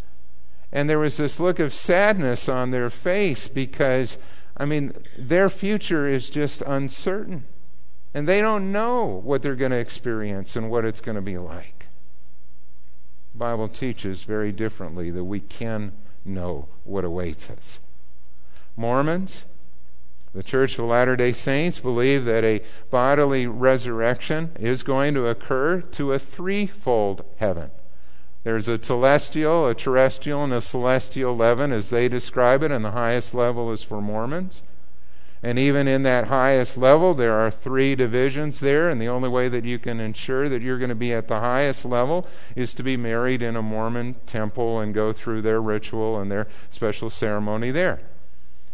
And 0.73 0.91
there 0.91 0.99
was 0.99 1.19
this 1.19 1.39
look 1.39 1.61
of 1.61 1.73
sadness 1.73 2.49
on 2.49 2.73
their 2.73 2.91
face 2.91 3.47
because, 3.47 4.19
I 4.57 4.65
mean, 4.65 4.93
their 5.17 5.49
future 5.49 6.09
is 6.09 6.29
just 6.29 6.63
uncertain. 6.63 7.45
And 8.15 8.29
they 8.29 8.41
don't 8.41 8.73
know 8.73 9.05
what 9.05 9.43
they're 9.43 9.55
going 9.55 9.71
to 9.71 9.79
experience 9.79 10.55
and 10.57 10.71
what 10.71 10.85
it's 10.85 11.01
going 11.01 11.17
to 11.17 11.23
be 11.23 11.39
like. 11.39 11.87
The 13.33 13.39
Bible 13.39 13.69
teaches 13.69 14.25
very 14.25 14.53
differently 14.53 15.11
that 15.11 15.25
we 15.25 15.41
can 15.41 15.93
know 16.25 16.69
what 16.85 17.05
awaits 17.05 17.49
us. 17.49 17.81
Mormons, 18.77 19.45
the 20.35 20.43
Church 20.43 20.79
of 20.79 20.87
Latter 20.87 21.17
day 21.17 21.33
Saints, 21.33 21.79
believe 21.79 22.25
that 22.25 22.45
a 22.45 22.63
bodily 22.91 23.47
resurrection 23.47 24.53
is 24.59 24.83
going 24.83 25.15
to 25.15 25.27
occur 25.27 25.81
to 25.81 26.13
a 26.13 26.19
threefold 26.19 27.25
heaven. 27.37 27.71
There's 28.45 28.67
a 28.67 28.83
celestial, 28.83 29.69
a 29.69 29.75
terrestrial, 29.75 30.43
and 30.43 30.53
a 30.53 30.59
telestial 30.59 31.37
leaven, 31.37 31.71
as 31.71 31.91
they 31.91 32.09
describe 32.09 32.63
it, 32.63 32.73
and 32.73 32.85
the 32.85 32.91
highest 32.91 33.35
level 33.35 33.71
is 33.71 33.83
for 33.83 34.01
Mormons. 34.01 34.63
And 35.45 35.59
even 35.59 35.89
in 35.89 36.05
that 36.05 36.29
highest 36.29 36.77
level, 36.77 37.15
there 37.15 37.33
are 37.33 37.51
three 37.51 37.97
divisions 37.97 38.61
there, 38.61 38.89
and 38.89 39.01
the 39.01 39.09
only 39.09 39.29
way 39.29 39.49
that 39.49 39.65
you 39.65 39.79
can 39.79 39.99
ensure 39.99 40.49
that 40.49 40.63
you're 40.63 40.79
going 40.79 40.89
to 40.89 40.95
be 40.95 41.13
at 41.13 41.27
the 41.27 41.41
highest 41.41 41.85
level 41.85 42.29
is 42.55 42.75
to 42.75 42.85
be 42.85 42.97
married 42.97 43.43
in 43.43 43.57
a 43.57 43.63
Mormon 43.63 44.15
temple 44.25 44.79
and 44.79 44.95
go 44.95 45.13
through 45.13 45.43
their 45.43 45.61
ritual 45.61 46.21
and 46.21 46.31
their 46.31 46.47
special 46.71 47.11
ceremony 47.11 47.73
there. 47.73 48.01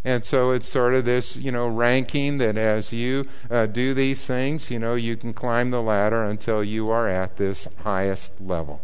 And 0.04 0.24
so 0.24 0.50
it's 0.50 0.68
sort 0.68 0.94
of 0.94 1.06
this, 1.06 1.36
you 1.36 1.50
know, 1.50 1.68
ranking 1.68 2.38
that 2.38 2.56
as 2.58 2.92
you 2.92 3.26
uh, 3.50 3.66
do 3.66 3.94
these 3.94 4.26
things, 4.26 4.70
you 4.70 4.78
know, 4.78 4.94
you 4.94 5.16
can 5.16 5.32
climb 5.32 5.70
the 5.70 5.82
ladder 5.82 6.22
until 6.22 6.62
you 6.62 6.90
are 6.90 7.08
at 7.08 7.38
this 7.38 7.66
highest 7.82 8.40
level. 8.40 8.82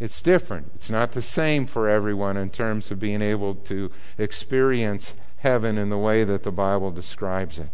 It's 0.00 0.20
different. 0.20 0.72
It's 0.74 0.90
not 0.90 1.12
the 1.12 1.22
same 1.22 1.66
for 1.66 1.88
everyone 1.88 2.36
in 2.36 2.50
terms 2.50 2.90
of 2.90 2.98
being 2.98 3.22
able 3.22 3.54
to 3.54 3.90
experience 4.18 5.14
heaven 5.44 5.78
in 5.78 5.90
the 5.90 5.98
way 5.98 6.24
that 6.24 6.42
the 6.42 6.50
Bible 6.50 6.90
describes 6.90 7.58
it. 7.58 7.68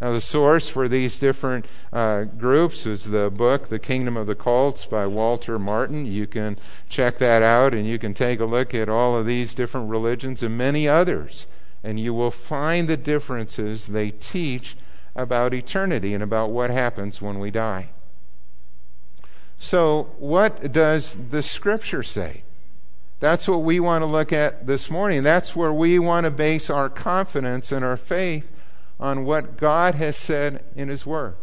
Now, 0.00 0.12
the 0.12 0.20
source 0.20 0.68
for 0.68 0.88
these 0.88 1.18
different 1.18 1.66
uh, 1.92 2.24
groups 2.24 2.84
is 2.84 3.04
the 3.04 3.30
book, 3.30 3.68
The 3.68 3.78
Kingdom 3.78 4.16
of 4.16 4.26
the 4.26 4.34
Cults 4.34 4.84
by 4.84 5.06
Walter 5.06 5.58
Martin. 5.58 6.04
You 6.04 6.26
can 6.26 6.56
check 6.88 7.18
that 7.18 7.42
out 7.42 7.74
and 7.74 7.86
you 7.86 7.98
can 7.98 8.12
take 8.12 8.38
a 8.38 8.44
look 8.44 8.74
at 8.74 8.88
all 8.88 9.16
of 9.16 9.26
these 9.26 9.54
different 9.54 9.88
religions 9.88 10.42
and 10.42 10.58
many 10.58 10.86
others. 10.86 11.46
And 11.82 11.98
you 11.98 12.12
will 12.12 12.30
find 12.30 12.88
the 12.88 12.96
differences 12.96 13.86
they 13.86 14.10
teach 14.10 14.76
about 15.16 15.54
eternity 15.54 16.14
and 16.14 16.22
about 16.22 16.50
what 16.50 16.70
happens 16.70 17.22
when 17.22 17.38
we 17.38 17.50
die. 17.50 17.90
So, 19.58 20.10
what 20.18 20.72
does 20.72 21.16
the 21.30 21.42
Scripture 21.42 22.04
say? 22.04 22.42
That's 23.20 23.48
what 23.48 23.62
we 23.62 23.80
want 23.80 24.02
to 24.02 24.06
look 24.06 24.32
at 24.32 24.66
this 24.66 24.90
morning. 24.90 25.22
That's 25.22 25.56
where 25.56 25.72
we 25.72 25.98
want 25.98 26.24
to 26.24 26.30
base 26.30 26.70
our 26.70 26.88
confidence 26.88 27.72
and 27.72 27.84
our 27.84 27.96
faith 27.96 28.50
on 29.00 29.24
what 29.24 29.56
God 29.56 29.96
has 29.96 30.16
said 30.16 30.64
in 30.76 30.88
His 30.88 31.04
Word. 31.04 31.34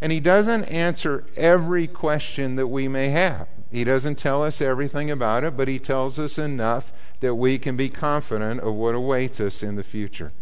And 0.00 0.12
He 0.12 0.20
doesn't 0.20 0.64
answer 0.64 1.24
every 1.36 1.86
question 1.86 2.56
that 2.56 2.68
we 2.68 2.88
may 2.88 3.08
have. 3.08 3.48
He 3.70 3.84
doesn't 3.84 4.16
tell 4.16 4.42
us 4.42 4.62
everything 4.62 5.10
about 5.10 5.44
it, 5.44 5.56
but 5.56 5.68
He 5.68 5.78
tells 5.78 6.18
us 6.18 6.38
enough 6.38 6.92
that 7.20 7.34
we 7.34 7.58
can 7.58 7.76
be 7.76 7.90
confident 7.90 8.60
of 8.60 8.74
what 8.74 8.94
awaits 8.94 9.40
us 9.40 9.62
in 9.62 9.76
the 9.76 9.82
future. 9.82 10.32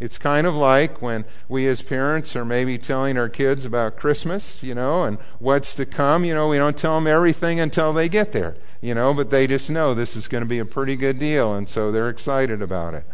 It's 0.00 0.16
kind 0.16 0.46
of 0.46 0.54
like 0.54 1.02
when 1.02 1.26
we 1.46 1.68
as 1.68 1.82
parents 1.82 2.34
are 2.34 2.44
maybe 2.44 2.78
telling 2.78 3.18
our 3.18 3.28
kids 3.28 3.66
about 3.66 3.98
Christmas, 3.98 4.62
you 4.62 4.74
know, 4.74 5.04
and 5.04 5.18
what's 5.38 5.74
to 5.74 5.84
come. 5.84 6.24
You 6.24 6.32
know, 6.34 6.48
we 6.48 6.56
don't 6.56 6.76
tell 6.76 6.94
them 6.94 7.06
everything 7.06 7.60
until 7.60 7.92
they 7.92 8.08
get 8.08 8.32
there, 8.32 8.56
you 8.80 8.94
know, 8.94 9.12
but 9.12 9.30
they 9.30 9.46
just 9.46 9.70
know 9.70 9.92
this 9.92 10.16
is 10.16 10.26
going 10.26 10.42
to 10.42 10.48
be 10.48 10.58
a 10.58 10.64
pretty 10.64 10.96
good 10.96 11.18
deal, 11.18 11.54
and 11.54 11.68
so 11.68 11.92
they're 11.92 12.08
excited 12.08 12.62
about 12.62 12.94
it. 12.94 13.04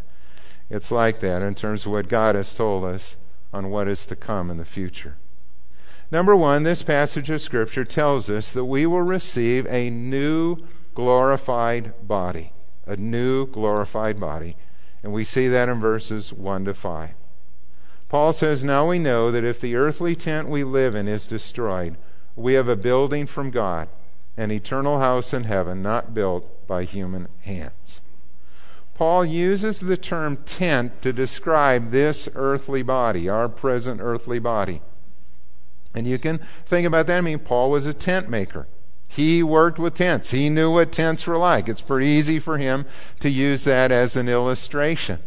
It's 0.70 0.92
like 0.92 1.18
that 1.20 1.42
in 1.42 1.56
terms 1.56 1.86
of 1.86 1.92
what 1.92 2.08
God 2.08 2.36
has 2.36 2.54
told 2.54 2.84
us 2.84 3.16
on 3.52 3.70
what 3.70 3.88
is 3.88 4.06
to 4.06 4.16
come 4.16 4.48
in 4.48 4.56
the 4.56 4.64
future. 4.64 5.16
Number 6.12 6.36
one, 6.36 6.62
this 6.62 6.82
passage 6.82 7.30
of 7.30 7.42
Scripture 7.42 7.84
tells 7.84 8.30
us 8.30 8.52
that 8.52 8.64
we 8.64 8.86
will 8.86 9.02
receive 9.02 9.66
a 9.66 9.90
new 9.90 10.58
glorified 10.94 12.06
body. 12.06 12.52
A 12.86 12.96
new 12.96 13.46
glorified 13.46 14.20
body. 14.20 14.56
And 15.06 15.14
we 15.14 15.22
see 15.22 15.46
that 15.46 15.68
in 15.68 15.78
verses 15.78 16.32
1 16.32 16.64
to 16.64 16.74
5. 16.74 17.10
Paul 18.08 18.32
says, 18.32 18.64
Now 18.64 18.88
we 18.88 18.98
know 18.98 19.30
that 19.30 19.44
if 19.44 19.60
the 19.60 19.76
earthly 19.76 20.16
tent 20.16 20.48
we 20.48 20.64
live 20.64 20.96
in 20.96 21.06
is 21.06 21.28
destroyed, 21.28 21.96
we 22.34 22.54
have 22.54 22.68
a 22.68 22.74
building 22.74 23.28
from 23.28 23.52
God, 23.52 23.88
an 24.36 24.50
eternal 24.50 24.98
house 24.98 25.32
in 25.32 25.44
heaven, 25.44 25.80
not 25.80 26.12
built 26.12 26.66
by 26.66 26.82
human 26.82 27.28
hands. 27.42 28.00
Paul 28.94 29.24
uses 29.24 29.78
the 29.78 29.96
term 29.96 30.38
tent 30.38 31.00
to 31.02 31.12
describe 31.12 31.92
this 31.92 32.28
earthly 32.34 32.82
body, 32.82 33.28
our 33.28 33.48
present 33.48 34.00
earthly 34.02 34.40
body. 34.40 34.82
And 35.94 36.08
you 36.08 36.18
can 36.18 36.40
think 36.64 36.84
about 36.84 37.06
that. 37.06 37.18
I 37.18 37.20
mean, 37.20 37.38
Paul 37.38 37.70
was 37.70 37.86
a 37.86 37.94
tent 37.94 38.28
maker. 38.28 38.66
He 39.16 39.42
worked 39.42 39.78
with 39.78 39.94
tents. 39.94 40.32
He 40.32 40.50
knew 40.50 40.70
what 40.70 40.92
tents 40.92 41.26
were 41.26 41.38
like. 41.38 41.70
It's 41.70 41.80
pretty 41.80 42.06
easy 42.06 42.38
for 42.38 42.58
him 42.58 42.84
to 43.20 43.30
use 43.30 43.64
that 43.64 43.90
as 43.90 44.14
an 44.14 44.28
illustration. 44.28 45.20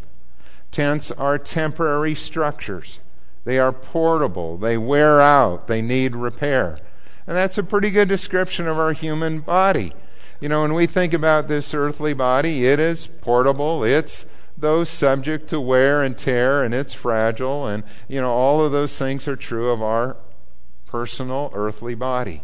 Tents 0.70 1.10
are 1.10 1.38
temporary 1.38 2.14
structures. 2.14 3.00
They 3.44 3.58
are 3.58 3.72
portable. 3.72 4.56
They 4.56 4.78
wear 4.78 5.20
out. 5.20 5.66
They 5.66 5.82
need 5.82 6.14
repair. 6.14 6.78
And 7.26 7.36
that's 7.36 7.58
a 7.58 7.64
pretty 7.64 7.90
good 7.90 8.08
description 8.08 8.68
of 8.68 8.78
our 8.78 8.92
human 8.92 9.40
body. 9.40 9.92
You 10.38 10.48
know, 10.48 10.62
when 10.62 10.74
we 10.74 10.86
think 10.86 11.12
about 11.12 11.48
this 11.48 11.74
earthly 11.74 12.14
body, 12.14 12.64
it 12.66 12.78
is 12.78 13.08
portable. 13.08 13.82
It's 13.82 14.24
those 14.56 14.88
subject 14.88 15.48
to 15.48 15.60
wear 15.60 16.00
and 16.04 16.16
tear 16.16 16.62
and 16.62 16.72
it's 16.72 16.94
fragile 16.94 17.66
and 17.66 17.82
you 18.08 18.20
know 18.20 18.30
all 18.30 18.62
of 18.62 18.72
those 18.72 18.94
things 18.98 19.26
are 19.26 19.34
true 19.34 19.70
of 19.70 19.82
our 19.82 20.16
personal 20.86 21.50
earthly 21.54 21.96
body. 21.96 22.42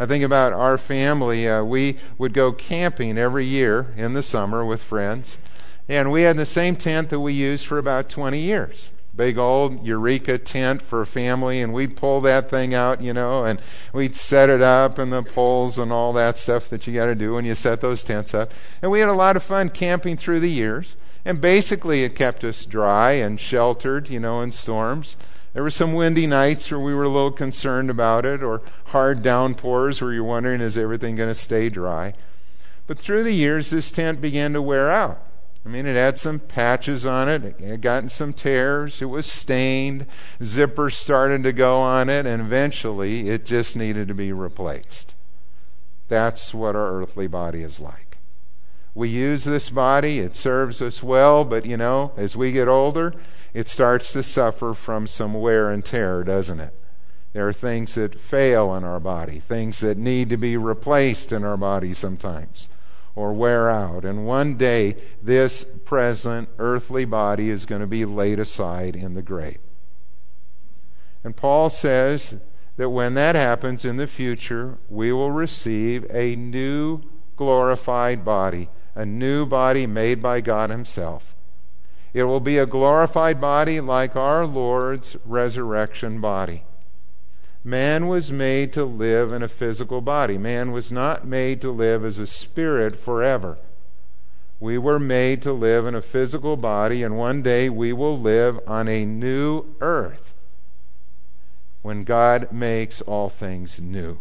I 0.00 0.06
think 0.06 0.24
about 0.24 0.54
our 0.54 0.78
family. 0.78 1.46
Uh, 1.46 1.62
we 1.62 1.98
would 2.16 2.32
go 2.32 2.52
camping 2.52 3.18
every 3.18 3.44
year 3.44 3.92
in 3.98 4.14
the 4.14 4.22
summer 4.22 4.64
with 4.64 4.82
friends, 4.82 5.36
and 5.90 6.10
we 6.10 6.22
had 6.22 6.38
the 6.38 6.46
same 6.46 6.74
tent 6.74 7.10
that 7.10 7.20
we 7.20 7.34
used 7.34 7.66
for 7.66 7.76
about 7.76 8.08
20 8.08 8.38
years. 8.38 8.88
Big 9.14 9.36
old 9.36 9.84
Eureka 9.86 10.38
tent 10.38 10.80
for 10.80 11.02
a 11.02 11.06
family, 11.06 11.60
and 11.60 11.74
we'd 11.74 11.98
pull 11.98 12.22
that 12.22 12.48
thing 12.48 12.72
out, 12.72 13.02
you 13.02 13.12
know, 13.12 13.44
and 13.44 13.60
we'd 13.92 14.16
set 14.16 14.48
it 14.48 14.62
up 14.62 14.96
and 14.96 15.12
the 15.12 15.22
poles 15.22 15.78
and 15.78 15.92
all 15.92 16.14
that 16.14 16.38
stuff 16.38 16.70
that 16.70 16.86
you 16.86 16.94
got 16.94 17.04
to 17.04 17.14
do 17.14 17.34
when 17.34 17.44
you 17.44 17.54
set 17.54 17.82
those 17.82 18.02
tents 18.02 18.32
up. 18.32 18.54
And 18.80 18.90
we 18.90 19.00
had 19.00 19.10
a 19.10 19.12
lot 19.12 19.36
of 19.36 19.42
fun 19.42 19.68
camping 19.68 20.16
through 20.16 20.40
the 20.40 20.50
years. 20.50 20.96
And 21.26 21.42
basically, 21.42 22.04
it 22.04 22.14
kept 22.14 22.42
us 22.42 22.64
dry 22.64 23.12
and 23.12 23.38
sheltered, 23.38 24.08
you 24.08 24.18
know, 24.18 24.40
in 24.40 24.50
storms. 24.52 25.16
There 25.52 25.62
were 25.62 25.70
some 25.70 25.94
windy 25.94 26.26
nights 26.26 26.70
where 26.70 26.78
we 26.78 26.94
were 26.94 27.04
a 27.04 27.08
little 27.08 27.32
concerned 27.32 27.90
about 27.90 28.24
it, 28.24 28.42
or 28.42 28.62
hard 28.86 29.22
downpours 29.22 30.00
where 30.00 30.12
you're 30.12 30.22
wondering, 30.22 30.60
is 30.60 30.78
everything 30.78 31.16
going 31.16 31.28
to 31.28 31.34
stay 31.34 31.68
dry? 31.68 32.14
But 32.86 32.98
through 32.98 33.24
the 33.24 33.32
years, 33.32 33.70
this 33.70 33.90
tent 33.90 34.20
began 34.20 34.52
to 34.52 34.62
wear 34.62 34.90
out. 34.90 35.22
I 35.64 35.68
mean, 35.68 35.86
it 35.86 35.94
had 35.94 36.18
some 36.18 36.38
patches 36.38 37.04
on 37.04 37.28
it, 37.28 37.44
it 37.44 37.60
had 37.60 37.82
gotten 37.82 38.08
some 38.08 38.32
tears, 38.32 39.02
it 39.02 39.06
was 39.06 39.26
stained, 39.26 40.06
zippers 40.40 40.94
started 40.94 41.42
to 41.42 41.52
go 41.52 41.78
on 41.80 42.08
it, 42.08 42.24
and 42.24 42.40
eventually 42.40 43.28
it 43.28 43.44
just 43.44 43.76
needed 43.76 44.08
to 44.08 44.14
be 44.14 44.32
replaced. 44.32 45.14
That's 46.08 46.54
what 46.54 46.74
our 46.74 47.02
earthly 47.02 47.26
body 47.26 47.62
is 47.62 47.78
like. 47.78 48.18
We 48.94 49.10
use 49.10 49.44
this 49.44 49.68
body, 49.68 50.18
it 50.20 50.34
serves 50.34 50.80
us 50.80 51.02
well, 51.02 51.44
but 51.44 51.66
you 51.66 51.76
know, 51.76 52.12
as 52.16 52.36
we 52.36 52.52
get 52.52 52.66
older, 52.66 53.14
it 53.52 53.68
starts 53.68 54.12
to 54.12 54.22
suffer 54.22 54.74
from 54.74 55.06
some 55.06 55.34
wear 55.34 55.70
and 55.70 55.84
tear, 55.84 56.22
doesn't 56.24 56.60
it? 56.60 56.74
There 57.32 57.48
are 57.48 57.52
things 57.52 57.94
that 57.94 58.18
fail 58.18 58.74
in 58.74 58.82
our 58.84 59.00
body, 59.00 59.38
things 59.38 59.80
that 59.80 59.96
need 59.96 60.28
to 60.30 60.36
be 60.36 60.56
replaced 60.56 61.32
in 61.32 61.44
our 61.44 61.56
body 61.56 61.94
sometimes 61.94 62.68
or 63.14 63.32
wear 63.32 63.70
out. 63.70 64.04
And 64.04 64.26
one 64.26 64.56
day, 64.56 64.96
this 65.22 65.64
present 65.84 66.48
earthly 66.58 67.04
body 67.04 67.50
is 67.50 67.66
going 67.66 67.80
to 67.80 67.86
be 67.86 68.04
laid 68.04 68.38
aside 68.38 68.96
in 68.96 69.14
the 69.14 69.22
grave. 69.22 69.58
And 71.22 71.36
Paul 71.36 71.70
says 71.70 72.38
that 72.76 72.90
when 72.90 73.14
that 73.14 73.34
happens 73.34 73.84
in 73.84 73.96
the 73.96 74.06
future, 74.06 74.78
we 74.88 75.12
will 75.12 75.30
receive 75.30 76.06
a 76.10 76.34
new 76.34 77.02
glorified 77.36 78.24
body, 78.24 78.70
a 78.94 79.04
new 79.04 79.44
body 79.44 79.86
made 79.86 80.22
by 80.22 80.40
God 80.40 80.70
Himself. 80.70 81.34
It 82.12 82.24
will 82.24 82.40
be 82.40 82.58
a 82.58 82.66
glorified 82.66 83.40
body 83.40 83.80
like 83.80 84.16
our 84.16 84.44
Lord's 84.44 85.16
resurrection 85.24 86.20
body. 86.20 86.64
Man 87.62 88.06
was 88.06 88.32
made 88.32 88.72
to 88.72 88.84
live 88.84 89.32
in 89.32 89.42
a 89.42 89.48
physical 89.48 90.00
body. 90.00 90.38
Man 90.38 90.72
was 90.72 90.90
not 90.90 91.26
made 91.26 91.60
to 91.60 91.70
live 91.70 92.04
as 92.04 92.18
a 92.18 92.26
spirit 92.26 92.96
forever. 92.96 93.58
We 94.58 94.76
were 94.76 94.98
made 94.98 95.40
to 95.42 95.52
live 95.52 95.86
in 95.86 95.94
a 95.94 96.02
physical 96.02 96.56
body, 96.56 97.02
and 97.02 97.16
one 97.16 97.42
day 97.42 97.68
we 97.68 97.92
will 97.92 98.18
live 98.18 98.60
on 98.66 98.88
a 98.88 99.04
new 99.04 99.64
earth 99.80 100.34
when 101.82 102.04
God 102.04 102.50
makes 102.52 103.00
all 103.02 103.28
things 103.28 103.80
new. 103.80 104.18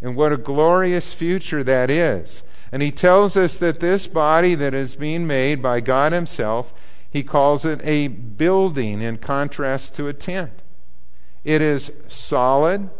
And 0.00 0.14
what 0.14 0.32
a 0.32 0.38
glorious 0.38 1.12
future 1.12 1.64
that 1.64 1.90
is. 1.90 2.42
And 2.70 2.82
he 2.82 2.90
tells 2.90 3.36
us 3.36 3.56
that 3.58 3.80
this 3.80 4.06
body 4.06 4.54
that 4.54 4.74
is 4.74 4.94
being 4.94 5.26
made 5.26 5.62
by 5.62 5.80
God 5.80 6.12
Himself, 6.12 6.74
he 7.10 7.22
calls 7.22 7.64
it 7.64 7.80
a 7.82 8.08
building 8.08 9.00
in 9.00 9.16
contrast 9.18 9.94
to 9.96 10.08
a 10.08 10.12
tent. 10.12 10.52
It 11.44 11.62
is 11.62 11.92
solid, 12.08 12.90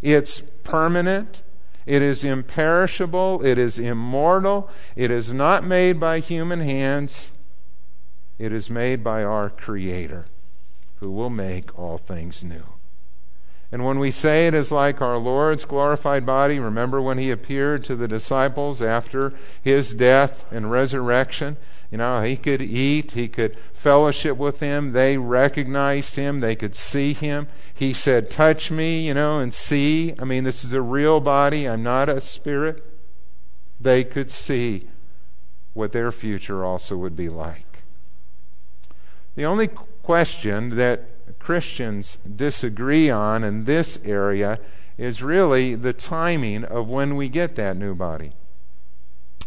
it's 0.00 0.40
permanent, 0.40 1.42
it 1.84 2.00
is 2.00 2.24
imperishable, 2.24 3.44
it 3.44 3.58
is 3.58 3.78
immortal, 3.78 4.70
it 4.96 5.10
is 5.10 5.32
not 5.34 5.64
made 5.64 6.00
by 6.00 6.20
human 6.20 6.60
hands, 6.60 7.30
it 8.38 8.52
is 8.52 8.70
made 8.70 9.04
by 9.04 9.22
our 9.22 9.50
Creator, 9.50 10.26
who 11.00 11.10
will 11.10 11.30
make 11.30 11.78
all 11.78 11.98
things 11.98 12.42
new. 12.42 12.77
And 13.70 13.84
when 13.84 13.98
we 13.98 14.10
say 14.10 14.46
it 14.46 14.54
is 14.54 14.72
like 14.72 15.02
our 15.02 15.18
Lord's 15.18 15.66
glorified 15.66 16.24
body, 16.24 16.58
remember 16.58 17.02
when 17.02 17.18
he 17.18 17.30
appeared 17.30 17.84
to 17.84 17.96
the 17.96 18.08
disciples 18.08 18.80
after 18.80 19.34
his 19.62 19.92
death 19.92 20.46
and 20.50 20.70
resurrection? 20.70 21.58
You 21.90 21.98
know, 21.98 22.22
he 22.22 22.36
could 22.36 22.62
eat, 22.62 23.12
he 23.12 23.28
could 23.28 23.56
fellowship 23.74 24.36
with 24.36 24.58
them. 24.58 24.92
They 24.92 25.18
recognized 25.18 26.16
him, 26.16 26.40
they 26.40 26.56
could 26.56 26.74
see 26.74 27.12
him. 27.12 27.46
He 27.72 27.92
said, 27.92 28.30
Touch 28.30 28.70
me, 28.70 29.06
you 29.06 29.14
know, 29.14 29.38
and 29.38 29.52
see. 29.52 30.14
I 30.18 30.24
mean, 30.24 30.44
this 30.44 30.64
is 30.64 30.72
a 30.72 30.82
real 30.82 31.20
body, 31.20 31.68
I'm 31.68 31.82
not 31.82 32.08
a 32.08 32.20
spirit. 32.20 32.84
They 33.80 34.02
could 34.02 34.30
see 34.30 34.88
what 35.74 35.92
their 35.92 36.10
future 36.10 36.64
also 36.64 36.96
would 36.96 37.16
be 37.16 37.28
like. 37.28 37.84
The 39.36 39.44
only 39.44 39.68
question 39.68 40.76
that 40.76 41.04
Christians 41.48 42.18
disagree 42.36 43.08
on 43.08 43.42
in 43.42 43.64
this 43.64 43.98
area 44.04 44.60
is 44.98 45.22
really 45.22 45.74
the 45.74 45.94
timing 45.94 46.62
of 46.62 46.90
when 46.90 47.16
we 47.16 47.30
get 47.30 47.56
that 47.56 47.74
new 47.74 47.94
body. 47.94 48.32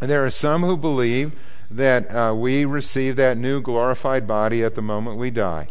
And 0.01 0.09
there 0.09 0.25
are 0.25 0.31
some 0.31 0.63
who 0.63 0.77
believe 0.77 1.31
that 1.69 2.09
uh, 2.09 2.33
we 2.33 2.65
receive 2.65 3.17
that 3.17 3.37
new 3.37 3.61
glorified 3.61 4.25
body 4.25 4.63
at 4.63 4.73
the 4.73 4.81
moment 4.81 5.19
we 5.19 5.29
die. 5.29 5.67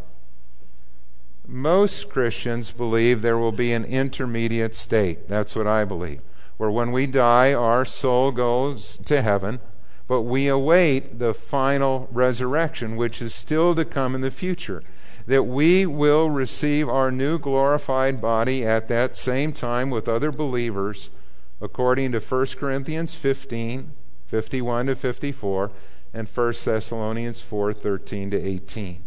Most 1.49 2.08
Christians 2.08 2.70
believe 2.70 3.22
there 3.22 3.37
will 3.37 3.50
be 3.50 3.72
an 3.72 3.84
intermediate 3.84 4.76
state. 4.76 5.28
That's 5.28 5.56
what 5.56 5.66
I 5.66 5.84
believe. 5.84 6.20
Where 6.58 6.70
when 6.70 6.92
we 6.92 7.06
die, 7.06 7.52
our 7.52 7.84
soul 7.84 8.30
goes 8.30 8.99
to 8.99 9.20
heaven, 9.20 9.58
but 10.06 10.22
we 10.22 10.46
await 10.46 11.18
the 11.18 11.34
final 11.34 12.08
resurrection, 12.12 12.94
which 12.94 13.20
is 13.20 13.34
still 13.34 13.75
to 13.75 13.84
come 13.84 14.14
in 14.14 14.20
the 14.20 14.30
future 14.30 14.84
that 15.30 15.44
we 15.44 15.87
will 15.87 16.28
receive 16.28 16.88
our 16.88 17.12
new 17.12 17.38
glorified 17.38 18.20
body 18.20 18.66
at 18.66 18.88
that 18.88 19.14
same 19.14 19.52
time 19.52 19.88
with 19.88 20.08
other 20.08 20.32
believers, 20.32 21.08
according 21.60 22.10
to 22.10 22.18
1 22.18 22.46
Corinthians 22.58 23.14
15 23.14 23.92
51 24.26 24.87
to 24.87 24.96
54 24.96 25.70
and 26.12 26.28
1 26.28 26.54
Thessalonians 26.64 27.42
4 27.42 27.72
13 27.72 28.32
to 28.32 28.37
18. 28.37 29.04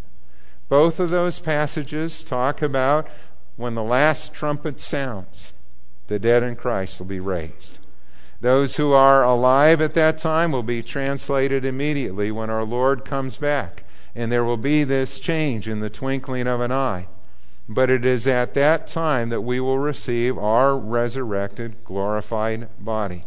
Both 0.70 1.02
of 1.02 1.10
those 1.10 1.40
passages 1.40 2.24
talk 2.24 2.62
about 2.62 3.10
when 3.58 3.76
the 3.76 3.84
last 3.84 4.34
trumpet 4.34 4.80
sounds, 4.80 5.52
the 6.08 6.20
dead 6.20 6.42
in 6.42 6.56
Christ 6.56 7.00
will 7.00 7.08
be 7.08 7.20
raised. 7.20 7.80
Those 8.40 8.78
who 8.78 8.94
are 8.94 9.26
alive 9.26 9.82
at 9.82 9.94
that 9.96 10.20
time 10.20 10.54
will 10.54 10.64
be 10.64 10.82
translated 10.82 11.66
immediately 11.66 12.32
when 12.32 12.50
our 12.50 12.64
Lord 12.64 13.04
comes 13.04 13.36
back 13.36 13.84
and 14.16 14.32
there 14.32 14.44
will 14.44 14.58
be 14.58 14.84
this 14.84 15.20
change 15.20 15.68
in 15.68 15.80
the 15.80 15.90
twinkling 15.90 16.48
of 16.48 16.62
an 16.62 16.72
eye. 16.72 17.08
But 17.68 17.90
it 17.90 18.06
is 18.06 18.28
at 18.28 18.54
that 18.56 18.88
time 18.88 19.30
that 19.30 19.42
we 19.42 19.60
will 19.60 19.80
receive 19.80 20.38
our 20.38 20.78
resurrected, 20.78 21.84
glorified 21.84 22.68
body. 22.78 23.26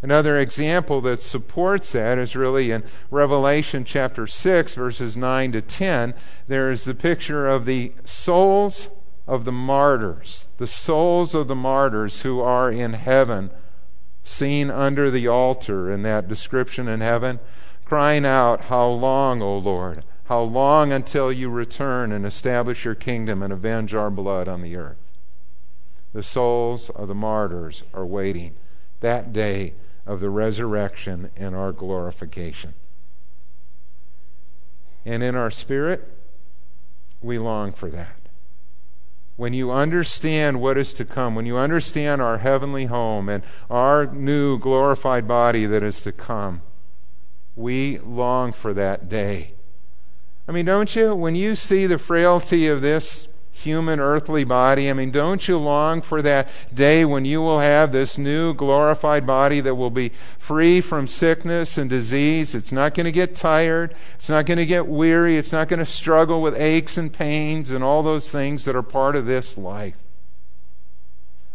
Another 0.00 0.38
example 0.38 1.00
that 1.00 1.22
supports 1.22 1.92
that 1.92 2.18
is 2.18 2.36
really 2.36 2.70
in 2.70 2.84
Revelation 3.10 3.84
chapter 3.84 4.26
6, 4.26 4.74
verses 4.74 5.16
9 5.16 5.52
to 5.52 5.62
10. 5.62 6.14
There 6.46 6.70
is 6.70 6.84
the 6.84 6.94
picture 6.94 7.48
of 7.48 7.64
the 7.64 7.92
souls 8.04 8.88
of 9.26 9.46
the 9.46 9.52
martyrs, 9.52 10.46
the 10.58 10.66
souls 10.66 11.34
of 11.34 11.48
the 11.48 11.54
martyrs 11.54 12.20
who 12.20 12.40
are 12.40 12.70
in 12.70 12.92
heaven, 12.92 13.50
seen 14.22 14.70
under 14.70 15.10
the 15.10 15.26
altar 15.26 15.90
in 15.90 16.02
that 16.02 16.28
description 16.28 16.86
in 16.86 17.00
heaven 17.00 17.40
crying 17.84 18.24
out, 18.24 18.62
How 18.62 18.88
long, 18.88 19.42
O 19.42 19.58
Lord? 19.58 20.04
How 20.24 20.40
long 20.40 20.90
until 20.90 21.30
you 21.30 21.50
return 21.50 22.10
and 22.10 22.24
establish 22.24 22.84
your 22.84 22.94
kingdom 22.94 23.42
and 23.42 23.52
avenge 23.52 23.94
our 23.94 24.10
blood 24.10 24.48
on 24.48 24.62
the 24.62 24.74
earth? 24.76 24.96
The 26.14 26.22
souls 26.22 26.88
of 26.90 27.08
the 27.08 27.14
martyrs 27.14 27.82
are 27.92 28.06
waiting 28.06 28.54
that 29.00 29.32
day 29.32 29.74
of 30.06 30.20
the 30.20 30.30
resurrection 30.30 31.30
and 31.36 31.54
our 31.54 31.72
glorification. 31.72 32.74
And 35.04 35.22
in 35.22 35.34
our 35.34 35.50
spirit, 35.50 36.08
we 37.20 37.38
long 37.38 37.72
for 37.72 37.90
that. 37.90 38.16
When 39.36 39.52
you 39.52 39.72
understand 39.72 40.60
what 40.60 40.78
is 40.78 40.94
to 40.94 41.04
come, 41.04 41.34
when 41.34 41.46
you 41.46 41.56
understand 41.56 42.22
our 42.22 42.38
heavenly 42.38 42.86
home 42.86 43.28
and 43.28 43.42
our 43.68 44.06
new 44.06 44.58
glorified 44.58 45.26
body 45.26 45.66
that 45.66 45.82
is 45.82 46.00
to 46.02 46.12
come, 46.12 46.62
we 47.56 47.98
long 47.98 48.52
for 48.52 48.74
that 48.74 49.08
day. 49.08 49.52
I 50.46 50.52
mean, 50.52 50.66
don't 50.66 50.94
you? 50.94 51.14
When 51.14 51.34
you 51.34 51.54
see 51.54 51.86
the 51.86 51.98
frailty 51.98 52.66
of 52.66 52.82
this 52.82 53.28
human 53.50 53.98
earthly 53.98 54.44
body, 54.44 54.90
I 54.90 54.92
mean, 54.92 55.10
don't 55.10 55.46
you 55.48 55.56
long 55.56 56.02
for 56.02 56.20
that 56.20 56.48
day 56.74 57.04
when 57.04 57.24
you 57.24 57.40
will 57.40 57.60
have 57.60 57.92
this 57.92 58.18
new 58.18 58.52
glorified 58.52 59.26
body 59.26 59.60
that 59.60 59.76
will 59.76 59.90
be 59.90 60.10
free 60.38 60.80
from 60.80 61.08
sickness 61.08 61.78
and 61.78 61.88
disease? 61.88 62.54
It's 62.54 62.72
not 62.72 62.94
going 62.94 63.06
to 63.06 63.12
get 63.12 63.34
tired. 63.34 63.94
It's 64.16 64.28
not 64.28 64.44
going 64.44 64.58
to 64.58 64.66
get 64.66 64.86
weary. 64.86 65.38
It's 65.38 65.52
not 65.52 65.68
going 65.68 65.78
to 65.78 65.86
struggle 65.86 66.42
with 66.42 66.60
aches 66.60 66.98
and 66.98 67.12
pains 67.12 67.70
and 67.70 67.82
all 67.82 68.02
those 68.02 68.30
things 68.30 68.66
that 68.66 68.76
are 68.76 68.82
part 68.82 69.16
of 69.16 69.24
this 69.24 69.56
life. 69.56 69.96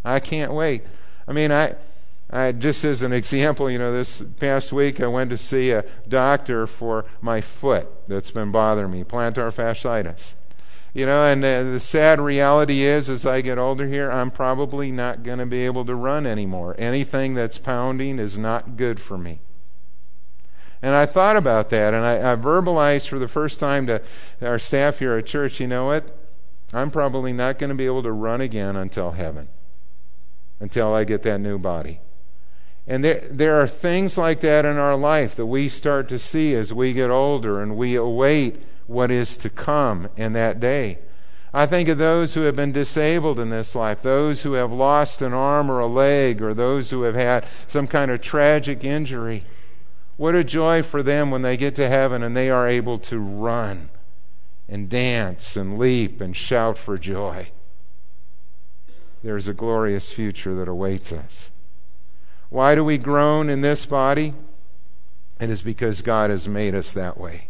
I 0.04 0.20
can't 0.20 0.54
wait. 0.54 0.84
I 1.28 1.34
mean, 1.34 1.52
I. 1.52 1.76
I, 2.32 2.52
just 2.52 2.84
as 2.84 3.02
an 3.02 3.12
example, 3.12 3.72
you 3.72 3.80
know, 3.80 3.92
this 3.92 4.22
past 4.40 4.72
week 4.72 5.02
I 5.02 5.08
went 5.08 5.32
to 5.32 5.38
see 5.38 5.72
a 5.72 5.84
doctor 6.08 6.68
for 6.68 7.06
my 7.22 7.42
foot 7.42 7.88
that's 8.08 8.30
been 8.30 8.52
bothering 8.52 8.92
me, 8.92 9.04
plantar 9.04 9.52
fasciitis. 9.52 10.36
You 10.94 11.06
know, 11.06 11.24
and 11.24 11.44
uh, 11.44 11.64
the 11.64 11.80
sad 11.80 12.20
reality 12.20 12.82
is, 12.82 13.10
as 13.10 13.26
I 13.26 13.42
get 13.42 13.58
older 13.58 13.88
here, 13.88 14.12
I'm 14.12 14.32
probably 14.32 14.92
not 14.92 15.24
going 15.24 15.38
to 15.40 15.46
be 15.46 15.66
able 15.66 15.86
to 15.86 15.96
run 15.96 16.26
anymore. 16.26 16.76
Anything 16.78 17.36
that's 17.36 17.58
pounding 17.58 18.20
is 18.20 18.38
not 18.38 18.76
good 18.76 19.00
for 19.00 19.18
me. 19.18 19.42
And 20.82 20.96
I 20.96 21.06
thought 21.06 21.36
about 21.36 21.70
that, 21.72 21.94
and 21.94 22.06
I, 22.06 22.32
I 22.32 22.36
verbalized 22.36 23.08
for 23.08 23.20
the 23.20 23.28
first 23.28 23.60
time 23.60 23.86
to 23.88 24.02
our 24.42 24.58
staff 24.58 25.00
here 25.00 25.18
at 25.18 25.26
church, 25.26 25.60
you 25.60 25.68
know 25.68 25.86
what? 25.86 26.16
I'm 26.74 26.90
probably 26.90 27.34
not 27.34 27.60
going 27.60 27.70
to 27.70 27.76
be 27.76 27.86
able 27.86 28.04
to 28.04 28.12
run 28.12 28.40
again 28.40 28.76
until 28.76 29.12
heaven, 29.12 29.50
until 30.60 30.94
I 30.94 31.04
get 31.04 31.24
that 31.24 31.40
new 31.40 31.60
body. 31.60 32.00
And 32.90 33.04
there, 33.04 33.22
there 33.30 33.62
are 33.62 33.68
things 33.68 34.18
like 34.18 34.42
that 34.42 34.66
in 34.66 34.78
our 34.78 34.98
life 34.98 35.36
that 35.36 35.46
we 35.46 35.70
start 35.70 36.10
to 36.10 36.18
see 36.18 36.56
as 36.56 36.74
we 36.74 36.92
get 36.92 37.12
older 37.12 37.62
and 37.62 37.78
we 37.78 37.94
await 37.94 38.64
what 38.88 39.12
is 39.12 39.38
to 39.38 39.50
come 39.50 40.10
in 40.18 40.34
that 40.34 40.60
day. 40.60 40.98
I 41.54 41.68
think 41.68 41.88
of 41.88 42.00
those 42.00 42.34
who 42.34 42.42
have 42.42 42.56
been 42.56 42.72
disabled 42.72 43.40
in 43.40 43.52
this 43.52 43.76
life, 43.76 44.02
those 44.02 44.42
who 44.42 44.54
have 44.54 44.74
lost 44.74 45.22
an 45.22 45.34
arm 45.34 45.70
or 45.70 45.80
a 45.80 45.86
leg, 45.86 46.42
or 46.42 46.56
those 46.56 46.90
who 46.90 47.04
have 47.04 47.14
had 47.14 47.46
some 47.68 47.86
kind 47.86 48.10
of 48.10 48.22
tragic 48.22 48.84
injury. 48.84 49.44
What 50.18 50.34
a 50.34 50.44
joy 50.44 50.82
for 50.82 51.04
them 51.04 51.30
when 51.30 51.44
they 51.44 51.58
get 51.58 51.76
to 51.76 51.88
heaven 51.88 52.24
and 52.24 52.36
they 52.36 52.50
are 52.50 52.68
able 52.68 52.98
to 53.00 53.20
run 53.20 53.90
and 54.68 54.90
dance 54.90 55.56
and 55.56 55.78
leap 55.78 56.22
and 56.22 56.36
shout 56.36 56.78
for 56.78 56.98
joy. 56.98 57.50
There's 59.24 59.48
a 59.48 59.54
glorious 59.54 60.12
future 60.12 60.56
that 60.56 60.68
awaits 60.68 61.12
us. 61.12 61.52
Why 62.50 62.76
do 62.76 62.84
we 62.84 62.98
groan 62.98 63.50
in 63.50 63.62
this 63.62 63.86
body? 63.86 64.34
It 65.40 65.50
is 65.50 65.62
because 65.62 66.02
God 66.02 66.30
has 66.30 66.48
made 66.48 66.76
us 66.76 66.92
that 66.94 67.20
way. 67.20 67.48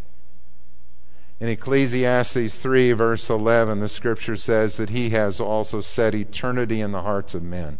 In 1.39 1.47
Ecclesiastes 1.47 2.55
3, 2.55 2.91
verse 2.91 3.29
11, 3.29 3.79
the 3.79 3.87
scripture 3.87 4.35
says 4.35 4.75
that 4.77 4.89
He 4.89 5.11
has 5.11 5.39
also 5.39 5.79
set 5.79 6.13
eternity 6.13 6.81
in 6.81 6.91
the 6.91 7.03
hearts 7.03 7.33
of 7.33 7.41
men. 7.41 7.79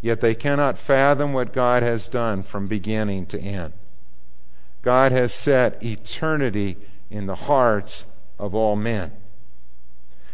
Yet 0.00 0.20
they 0.20 0.34
cannot 0.34 0.78
fathom 0.78 1.32
what 1.32 1.52
God 1.52 1.82
has 1.82 2.08
done 2.08 2.42
from 2.42 2.66
beginning 2.66 3.26
to 3.26 3.40
end. 3.40 3.72
God 4.82 5.12
has 5.12 5.32
set 5.32 5.82
eternity 5.82 6.76
in 7.08 7.26
the 7.26 7.34
hearts 7.34 8.04
of 8.38 8.54
all 8.54 8.76
men. 8.76 9.12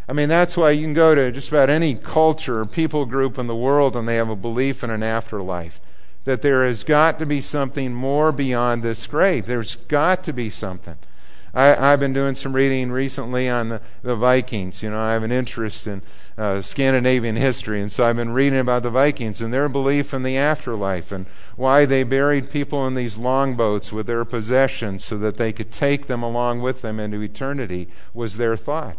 I 0.09 0.13
mean, 0.13 0.29
that's 0.29 0.57
why 0.57 0.71
you 0.71 0.83
can 0.83 0.95
go 0.95 1.15
to 1.15 1.33
just 1.33 1.49
about 1.49 1.71
any 1.71 1.95
culture 1.95 2.61
or 2.61 2.67
people 2.67 3.07
group 3.07 3.39
in 3.39 3.47
the 3.47 3.57
world 3.57 3.97
and 3.97 4.07
they 4.07 4.17
have 4.17 4.29
a 4.29 4.37
belief 4.37 4.85
in 4.85 4.91
an 4.91 5.03
afterlife 5.03 5.81
that 6.25 6.43
there 6.43 6.67
has 6.67 6.85
got 6.85 7.19
to 7.19 7.27
be 7.27 7.41
something 7.41 7.93
more 7.93 8.33
beyond 8.33 8.83
this 8.83 9.07
grave. 9.07 9.47
There's 9.47 9.77
got 9.77 10.25
to 10.25 10.33
be 10.33 10.51
something. 10.51 10.97
I, 11.57 11.91
have 11.91 12.01
been 12.01 12.13
doing 12.13 12.35
some 12.35 12.53
reading 12.53 12.91
recently 12.91 13.49
on 13.49 13.69
the, 13.69 13.81
the 14.03 14.17
Vikings. 14.17 14.83
You 14.83 14.91
know, 14.91 14.99
I 14.99 15.13
have 15.13 15.23
an 15.23 15.31
interest 15.31 15.87
in 15.87 16.03
uh, 16.37 16.63
Scandinavian 16.63 17.37
history, 17.37 17.81
and 17.81 17.93
so 17.93 18.05
I've 18.05 18.17
been 18.17 18.33
reading 18.33 18.59
about 18.59 18.83
the 18.83 18.91
Vikings 18.91 19.41
and 19.41 19.55
their 19.55 19.69
belief 19.69 20.13
in 20.13 20.25
the 20.25 20.37
afterlife 20.37 21.13
and 21.13 21.27
why 21.55 21.85
they 21.85 22.03
buried 22.03 22.51
people 22.51 22.85
in 22.89 22.95
these 22.95 23.19
longboats 23.19 23.93
with 23.93 24.09
their 24.09 24.25
possessions 24.25 25.05
so 25.05 25.17
that 25.19 25.37
they 25.37 25.53
could 25.53 25.71
take 25.71 26.09
them 26.09 26.25
along 26.25 26.61
with 26.61 26.83
them 26.83 26.99
into 26.99 27.23
eternity 27.23 27.89
was 28.13 28.37
their 28.37 28.57
thought. 28.57 28.97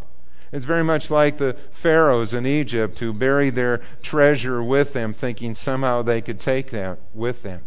It's 0.51 0.65
very 0.65 0.83
much 0.83 1.11
like 1.11 1.37
the 1.37 1.55
pharaohs 1.71 2.33
in 2.33 2.45
Egypt 2.45 2.99
who 2.99 3.13
buried 3.13 3.55
their 3.55 3.81
treasure 4.01 4.63
with 4.63 4.93
them, 4.93 5.13
thinking 5.13 5.55
somehow 5.55 6.01
they 6.01 6.21
could 6.21 6.39
take 6.39 6.71
that 6.71 6.99
with 7.13 7.43
them. 7.43 7.61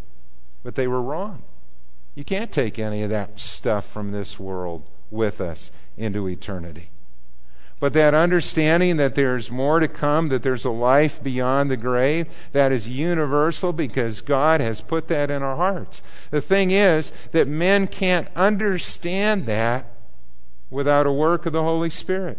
But 0.62 0.74
they 0.74 0.86
were 0.86 1.02
wrong. 1.02 1.42
You 2.14 2.24
can't 2.24 2.50
take 2.50 2.78
any 2.78 3.02
of 3.02 3.10
that 3.10 3.38
stuff 3.38 3.88
from 3.88 4.12
this 4.12 4.40
world 4.40 4.84
with 5.10 5.40
us 5.40 5.70
into 5.96 6.28
eternity. 6.28 6.90
But 7.80 7.92
that 7.92 8.12
understanding 8.12 8.96
that 8.96 9.14
there's 9.14 9.52
more 9.52 9.78
to 9.78 9.86
come, 9.86 10.28
that 10.30 10.42
there's 10.42 10.64
a 10.64 10.70
life 10.70 11.22
beyond 11.22 11.70
the 11.70 11.76
grave, 11.76 12.26
that 12.52 12.72
is 12.72 12.88
universal 12.88 13.72
because 13.72 14.20
God 14.20 14.60
has 14.60 14.80
put 14.80 15.06
that 15.08 15.30
in 15.30 15.42
our 15.44 15.56
hearts. 15.56 16.02
The 16.30 16.40
thing 16.40 16.72
is 16.72 17.12
that 17.30 17.46
men 17.46 17.86
can't 17.86 18.28
understand 18.34 19.46
that 19.46 19.94
without 20.70 21.06
a 21.06 21.12
work 21.12 21.46
of 21.46 21.52
the 21.52 21.62
Holy 21.62 21.90
Spirit. 21.90 22.38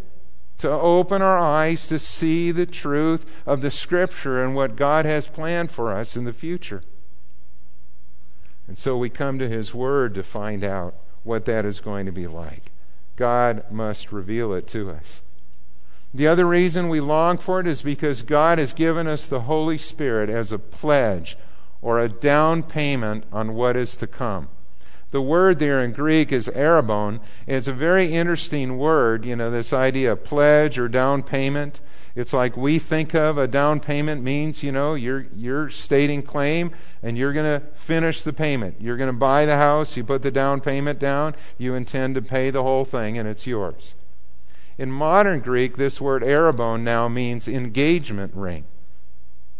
To 0.60 0.70
open 0.70 1.22
our 1.22 1.38
eyes 1.38 1.88
to 1.88 1.98
see 1.98 2.50
the 2.50 2.66
truth 2.66 3.34
of 3.46 3.62
the 3.62 3.70
Scripture 3.70 4.44
and 4.44 4.54
what 4.54 4.76
God 4.76 5.06
has 5.06 5.26
planned 5.26 5.70
for 5.70 5.92
us 5.92 6.16
in 6.16 6.24
the 6.24 6.34
future. 6.34 6.82
And 8.68 8.78
so 8.78 8.96
we 8.96 9.08
come 9.08 9.38
to 9.38 9.48
His 9.48 9.74
Word 9.74 10.14
to 10.14 10.22
find 10.22 10.62
out 10.62 10.94
what 11.24 11.46
that 11.46 11.64
is 11.64 11.80
going 11.80 12.04
to 12.04 12.12
be 12.12 12.26
like. 12.26 12.72
God 13.16 13.64
must 13.70 14.12
reveal 14.12 14.52
it 14.52 14.66
to 14.68 14.90
us. 14.90 15.22
The 16.12 16.26
other 16.26 16.46
reason 16.46 16.90
we 16.90 17.00
long 17.00 17.38
for 17.38 17.60
it 17.60 17.66
is 17.66 17.80
because 17.80 18.20
God 18.20 18.58
has 18.58 18.74
given 18.74 19.06
us 19.06 19.24
the 19.24 19.42
Holy 19.42 19.78
Spirit 19.78 20.28
as 20.28 20.52
a 20.52 20.58
pledge 20.58 21.38
or 21.80 21.98
a 21.98 22.08
down 22.08 22.62
payment 22.64 23.24
on 23.32 23.54
what 23.54 23.76
is 23.76 23.96
to 23.96 24.06
come. 24.06 24.48
The 25.10 25.20
word 25.20 25.58
there 25.58 25.82
in 25.82 25.92
Greek 25.92 26.30
is 26.30 26.48
arrabon. 26.48 27.20
It's 27.46 27.66
a 27.66 27.72
very 27.72 28.12
interesting 28.12 28.78
word, 28.78 29.24
you 29.24 29.34
know, 29.34 29.50
this 29.50 29.72
idea 29.72 30.12
of 30.12 30.22
pledge 30.22 30.78
or 30.78 30.88
down 30.88 31.22
payment. 31.22 31.80
It's 32.14 32.32
like 32.32 32.56
we 32.56 32.78
think 32.78 33.14
of 33.14 33.38
a 33.38 33.48
down 33.48 33.80
payment 33.80 34.22
means, 34.22 34.62
you 34.62 34.70
know, 34.70 34.94
you're, 34.94 35.26
you're 35.34 35.70
stating 35.70 36.22
claim 36.22 36.72
and 37.02 37.16
you're 37.16 37.32
going 37.32 37.60
to 37.60 37.66
finish 37.74 38.22
the 38.22 38.32
payment. 38.32 38.76
You're 38.80 38.96
going 38.96 39.12
to 39.12 39.18
buy 39.18 39.46
the 39.46 39.56
house, 39.56 39.96
you 39.96 40.04
put 40.04 40.22
the 40.22 40.30
down 40.30 40.60
payment 40.60 40.98
down, 40.98 41.34
you 41.58 41.74
intend 41.74 42.14
to 42.16 42.22
pay 42.22 42.50
the 42.50 42.62
whole 42.62 42.84
thing, 42.84 43.18
and 43.18 43.28
it's 43.28 43.46
yours. 43.46 43.94
In 44.78 44.90
modern 44.90 45.40
Greek, 45.40 45.76
this 45.76 46.00
word 46.00 46.22
arrabon 46.22 46.82
now 46.82 47.08
means 47.08 47.46
engagement 47.46 48.34
ring. 48.34 48.64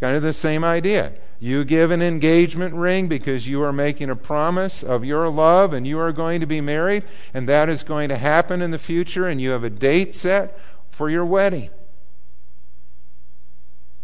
Kind 0.00 0.16
of 0.16 0.22
the 0.22 0.32
same 0.32 0.64
idea. 0.64 1.12
You 1.38 1.64
give 1.64 1.90
an 1.90 2.02
engagement 2.02 2.74
ring 2.74 3.06
because 3.08 3.46
you 3.46 3.62
are 3.62 3.72
making 3.72 4.10
a 4.10 4.16
promise 4.16 4.82
of 4.82 5.04
your 5.04 5.28
love 5.28 5.72
and 5.72 5.86
you 5.86 5.98
are 5.98 6.12
going 6.12 6.40
to 6.40 6.46
be 6.46 6.60
married, 6.60 7.04
and 7.32 7.48
that 7.48 7.68
is 7.68 7.82
going 7.82 8.08
to 8.08 8.16
happen 8.16 8.62
in 8.62 8.70
the 8.70 8.78
future, 8.78 9.26
and 9.26 9.40
you 9.40 9.50
have 9.50 9.64
a 9.64 9.70
date 9.70 10.14
set 10.14 10.58
for 10.90 11.08
your 11.08 11.24
wedding. 11.24 11.70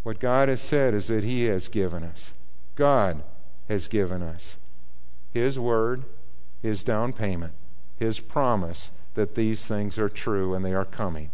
What 0.02 0.20
God 0.20 0.48
has 0.48 0.60
said 0.60 0.94
is 0.94 1.08
that 1.08 1.24
He 1.24 1.44
has 1.44 1.68
given 1.68 2.04
us. 2.04 2.32
God 2.74 3.22
has 3.68 3.88
given 3.88 4.22
us 4.22 4.56
His 5.32 5.58
word, 5.58 6.04
His 6.62 6.84
down 6.84 7.12
payment, 7.12 7.52
His 7.98 8.20
promise 8.20 8.90
that 9.14 9.34
these 9.34 9.66
things 9.66 9.98
are 9.98 10.08
true 10.08 10.54
and 10.54 10.64
they 10.64 10.74
are 10.74 10.84
coming. 10.84 11.30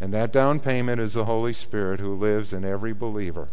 And 0.00 0.12
that 0.12 0.32
down 0.32 0.58
payment 0.58 1.00
is 1.00 1.12
the 1.12 1.26
Holy 1.26 1.52
Spirit 1.52 2.00
who 2.00 2.14
lives 2.14 2.52
in 2.52 2.64
every 2.64 2.92
believer. 2.92 3.48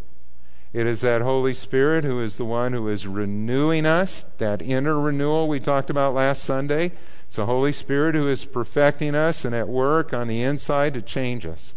It 0.74 0.88
is 0.88 1.02
that 1.02 1.22
Holy 1.22 1.54
Spirit 1.54 2.06
who 2.06 2.22
is 2.22 2.38
the 2.38 2.46
one 2.46 2.72
who 2.72 2.88
is 2.88 3.06
renewing 3.06 3.86
us, 3.86 4.24
that 4.38 4.62
inner 4.62 5.00
renewal 5.00 5.48
we 5.48 5.60
talked 5.60 5.90
about 5.90 6.14
last 6.14 6.44
Sunday. 6.44 6.94
It's 7.28 7.36
the 7.36 7.46
Holy 7.46 7.74
Spirit 7.74 8.16
who 8.16 8.28
is 8.28 8.46
perfecting 8.46 9.14
us 9.14 9.44
and 9.44 9.54
at 9.54 9.68
work 9.68 10.14
on 10.14 10.28
the 10.28 10.42
inside 10.42 10.94
to 10.94 11.02
change 11.02 11.46
us. 11.46 11.74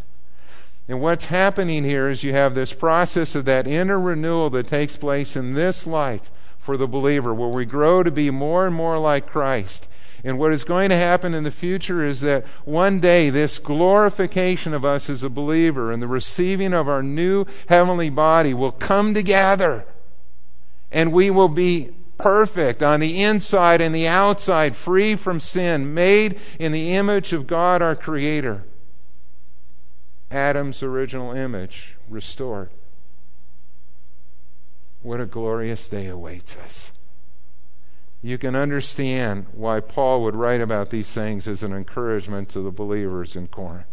And 0.87 1.01
what's 1.01 1.27
happening 1.27 1.83
here 1.85 2.09
is 2.09 2.23
you 2.23 2.33
have 2.33 2.55
this 2.55 2.73
process 2.73 3.35
of 3.35 3.47
that 3.47 3.67
inner 3.67 3.99
renewal 3.99 4.51
that 4.51 4.69
takes 4.69 4.97
place 4.97 5.35
in 5.35 5.55
this 5.55 5.87
life 5.87 6.31
for 6.59 6.77
the 6.77 6.87
believer, 6.87 7.35
where 7.35 7.49
we 7.49 7.65
grow 7.65 8.03
to 8.03 8.11
be 8.11 8.31
more 8.31 8.67
and 8.67 8.75
more 8.75 8.99
like 8.99 9.27
Christ. 9.27 9.89
And 10.25 10.39
what 10.39 10.53
is 10.53 10.65
going 10.65 10.89
to 10.89 10.97
happen 10.97 11.35
in 11.35 11.45
the 11.45 11.51
future 11.51 12.03
is 12.03 12.23
that 12.23 12.47
one 12.65 12.99
day 12.99 13.29
this 13.29 13.59
glorification 13.59 14.73
of 14.73 14.83
us 14.83 15.11
as 15.11 15.23
a 15.23 15.29
believer 15.29 15.93
and 15.93 16.03
the 16.03 16.09
receiving 16.09 16.73
of 16.73 16.89
our 16.89 17.03
new 17.03 17.45
heavenly 17.69 18.09
body 18.09 18.55
will 18.55 18.73
come 18.73 19.13
together. 19.13 19.85
And 20.91 21.13
we 21.13 21.31
will 21.31 21.51
be 21.51 21.91
perfect 22.17 22.83
on 22.83 23.01
the 23.01 23.23
inside 23.23 23.83
and 23.83 23.95
the 23.95 24.09
outside, 24.09 24.75
free 24.75 25.15
from 25.15 25.41
sin, 25.41 25.93
made 25.93 26.41
in 26.59 26.73
the 26.73 26.95
image 26.95 27.35
of 27.35 27.47
God 27.47 27.83
our 27.83 27.95
Creator. 27.95 28.65
Adam's 30.31 30.83
original 30.83 31.33
image 31.33 31.97
restored. 32.09 32.71
What 35.03 35.21
a 35.21 35.27
glorious 35.27 35.87
day 35.87 36.07
awaits 36.07 36.57
us 36.57 36.94
you 38.25 38.39
can 38.39 38.57
understand 38.57 39.45
why 39.53 39.81
Paul 39.81 40.23
would 40.23 40.35
write 40.35 40.63
about 40.63 40.89
these 40.89 41.13
things 41.13 41.47
as 41.47 41.63
an 41.63 41.75
encouragement 41.75 42.49
to 42.49 42.61
the 42.63 42.71
believers 42.71 43.37
in 43.37 43.49
Corinth. 43.49 43.85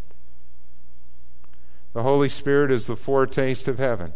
The 1.92 2.04
Holy 2.04 2.30
Spirit 2.30 2.72
is 2.72 2.88
the 2.88 2.96
foretaste 2.96 3.68
of 3.68 3.78
heaven, 3.78 4.14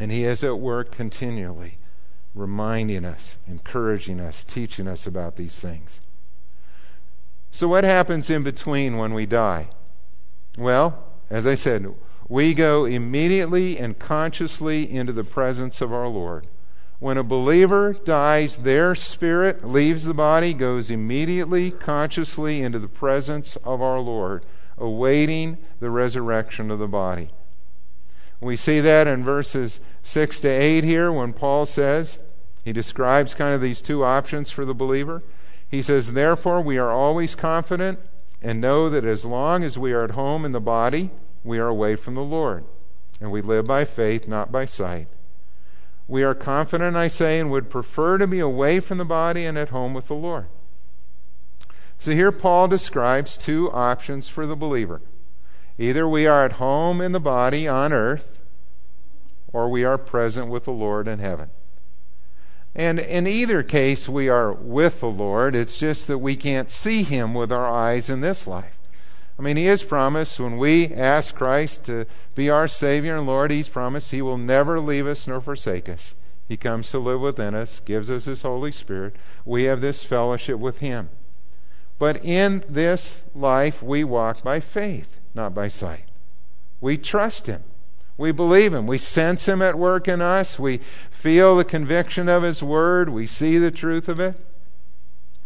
and 0.00 0.10
He 0.10 0.24
is 0.24 0.42
at 0.42 0.58
work 0.58 0.90
continually, 0.90 1.78
reminding 2.34 3.04
us, 3.04 3.36
encouraging 3.46 4.18
us, 4.18 4.42
teaching 4.42 4.88
us 4.88 5.06
about 5.06 5.36
these 5.36 5.60
things. 5.60 6.00
So, 7.52 7.68
what 7.68 7.84
happens 7.84 8.30
in 8.30 8.42
between 8.42 8.96
when 8.96 9.14
we 9.14 9.26
die? 9.26 9.68
Well, 10.58 11.04
as 11.30 11.46
I 11.46 11.54
said, 11.54 11.94
we 12.28 12.52
go 12.52 12.84
immediately 12.84 13.78
and 13.78 13.96
consciously 13.96 14.90
into 14.90 15.12
the 15.12 15.22
presence 15.22 15.80
of 15.80 15.92
our 15.92 16.08
Lord. 16.08 16.48
When 17.04 17.18
a 17.18 17.22
believer 17.22 17.92
dies, 17.92 18.56
their 18.56 18.94
spirit 18.94 19.62
leaves 19.62 20.04
the 20.04 20.14
body, 20.14 20.54
goes 20.54 20.88
immediately, 20.88 21.70
consciously 21.70 22.62
into 22.62 22.78
the 22.78 22.88
presence 22.88 23.56
of 23.56 23.82
our 23.82 24.00
Lord, 24.00 24.42
awaiting 24.78 25.58
the 25.80 25.90
resurrection 25.90 26.70
of 26.70 26.78
the 26.78 26.88
body. 26.88 27.28
We 28.40 28.56
see 28.56 28.80
that 28.80 29.06
in 29.06 29.22
verses 29.22 29.80
6 30.02 30.40
to 30.40 30.48
8 30.48 30.82
here 30.82 31.12
when 31.12 31.34
Paul 31.34 31.66
says, 31.66 32.20
he 32.64 32.72
describes 32.72 33.34
kind 33.34 33.54
of 33.54 33.60
these 33.60 33.82
two 33.82 34.02
options 34.02 34.50
for 34.50 34.64
the 34.64 34.72
believer. 34.72 35.22
He 35.68 35.82
says, 35.82 36.14
Therefore, 36.14 36.62
we 36.62 36.78
are 36.78 36.90
always 36.90 37.34
confident 37.34 37.98
and 38.40 38.62
know 38.62 38.88
that 38.88 39.04
as 39.04 39.26
long 39.26 39.62
as 39.62 39.76
we 39.76 39.92
are 39.92 40.04
at 40.04 40.12
home 40.12 40.46
in 40.46 40.52
the 40.52 40.58
body, 40.58 41.10
we 41.42 41.58
are 41.58 41.68
away 41.68 41.96
from 41.96 42.14
the 42.14 42.22
Lord. 42.22 42.64
And 43.20 43.30
we 43.30 43.42
live 43.42 43.66
by 43.66 43.84
faith, 43.84 44.26
not 44.26 44.50
by 44.50 44.64
sight. 44.64 45.08
We 46.06 46.22
are 46.22 46.34
confident, 46.34 46.96
I 46.96 47.08
say, 47.08 47.40
and 47.40 47.50
would 47.50 47.70
prefer 47.70 48.18
to 48.18 48.26
be 48.26 48.40
away 48.40 48.80
from 48.80 48.98
the 48.98 49.04
body 49.04 49.46
and 49.46 49.56
at 49.56 49.70
home 49.70 49.94
with 49.94 50.08
the 50.08 50.14
Lord. 50.14 50.46
So 51.98 52.12
here 52.12 52.32
Paul 52.32 52.68
describes 52.68 53.36
two 53.36 53.72
options 53.72 54.28
for 54.28 54.46
the 54.46 54.56
believer. 54.56 55.00
Either 55.78 56.06
we 56.06 56.26
are 56.26 56.44
at 56.44 56.52
home 56.52 57.00
in 57.00 57.12
the 57.12 57.20
body 57.20 57.66
on 57.66 57.92
earth, 57.92 58.38
or 59.52 59.68
we 59.68 59.84
are 59.84 59.96
present 59.96 60.48
with 60.48 60.64
the 60.64 60.72
Lord 60.72 61.08
in 61.08 61.20
heaven. 61.20 61.50
And 62.74 62.98
in 62.98 63.26
either 63.26 63.62
case, 63.62 64.08
we 64.08 64.28
are 64.28 64.52
with 64.52 65.00
the 65.00 65.10
Lord. 65.10 65.54
It's 65.54 65.78
just 65.78 66.06
that 66.08 66.18
we 66.18 66.36
can't 66.36 66.70
see 66.70 67.04
Him 67.04 67.32
with 67.32 67.52
our 67.52 67.70
eyes 67.70 68.10
in 68.10 68.20
this 68.20 68.46
life. 68.46 68.76
I 69.38 69.42
mean, 69.42 69.56
He 69.56 69.66
has 69.66 69.82
promised 69.82 70.38
when 70.38 70.58
we 70.58 70.92
ask 70.92 71.34
Christ 71.34 71.84
to 71.84 72.06
be 72.34 72.48
our 72.48 72.68
Savior 72.68 73.16
and 73.16 73.26
Lord, 73.26 73.50
He's 73.50 73.68
promised 73.68 74.10
He 74.10 74.22
will 74.22 74.38
never 74.38 74.78
leave 74.78 75.06
us 75.06 75.26
nor 75.26 75.40
forsake 75.40 75.88
us. 75.88 76.14
He 76.46 76.56
comes 76.56 76.90
to 76.90 76.98
live 76.98 77.20
within 77.20 77.54
us, 77.54 77.80
gives 77.84 78.10
us 78.10 78.26
His 78.26 78.42
Holy 78.42 78.70
Spirit. 78.70 79.16
We 79.44 79.64
have 79.64 79.80
this 79.80 80.04
fellowship 80.04 80.58
with 80.58 80.78
Him. 80.78 81.08
But 81.98 82.24
in 82.24 82.64
this 82.68 83.22
life, 83.34 83.82
we 83.82 84.04
walk 84.04 84.42
by 84.42 84.60
faith, 84.60 85.20
not 85.34 85.54
by 85.54 85.68
sight. 85.68 86.04
We 86.80 86.96
trust 86.96 87.46
Him. 87.46 87.64
We 88.16 88.30
believe 88.30 88.74
Him. 88.74 88.86
We 88.86 88.98
sense 88.98 89.48
Him 89.48 89.62
at 89.62 89.78
work 89.78 90.06
in 90.06 90.20
us. 90.20 90.58
We 90.58 90.78
feel 91.10 91.56
the 91.56 91.64
conviction 91.64 92.28
of 92.28 92.42
His 92.42 92.62
Word. 92.62 93.08
We 93.08 93.26
see 93.26 93.58
the 93.58 93.70
truth 93.70 94.08
of 94.08 94.20
it. 94.20 94.38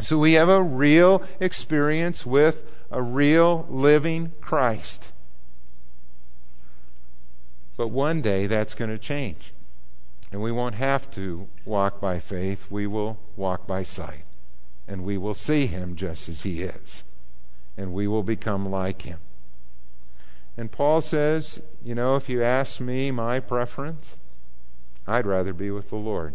So 0.01 0.19
we 0.19 0.35
have 0.35 0.49
a 0.49 0.63
real 0.63 1.23
experience 1.41 2.27
with 2.27 2.65
a 2.91 3.03
real 3.03 3.67
living 3.69 4.33
Christ. 4.41 5.11
But 7.77 7.91
one 7.91 8.21
day 8.21 8.47
that's 8.47 8.75
going 8.75 8.91
to 8.91 8.99
change. 8.99 9.53
And 10.31 10.43
we 10.43 10.53
won't 10.53 10.75
have 10.75 11.11
to 11.13 11.49
walk 11.65 12.01
by 12.01 12.19
faith. 12.19 12.67
We 12.71 12.87
will 12.87 13.19
walk 13.37 13.67
by 13.67 13.83
sight. 13.83 14.25
And 14.87 15.05
we 15.05 15.17
will 15.17 15.35
see 15.35 15.67
him 15.67 15.97
just 15.97 16.29
as 16.29 16.43
he 16.43 16.63
is. 16.63 17.05
And 17.77 17.93
we 17.93 18.07
will 18.07 18.23
become 18.23 18.71
like 18.71 19.03
him. 19.03 19.21
And 20.57 20.73
Paul 20.73 21.01
says, 21.01 21.63
you 21.85 21.95
know, 21.95 22.17
if 22.17 22.29
you 22.29 22.43
ask 22.43 22.81
me 22.81 23.13
my 23.13 23.39
preference, 23.39 24.17
I'd 25.07 25.25
rather 25.25 25.53
be 25.53 25.71
with 25.71 25.91
the 25.91 25.97
Lord. 25.97 26.35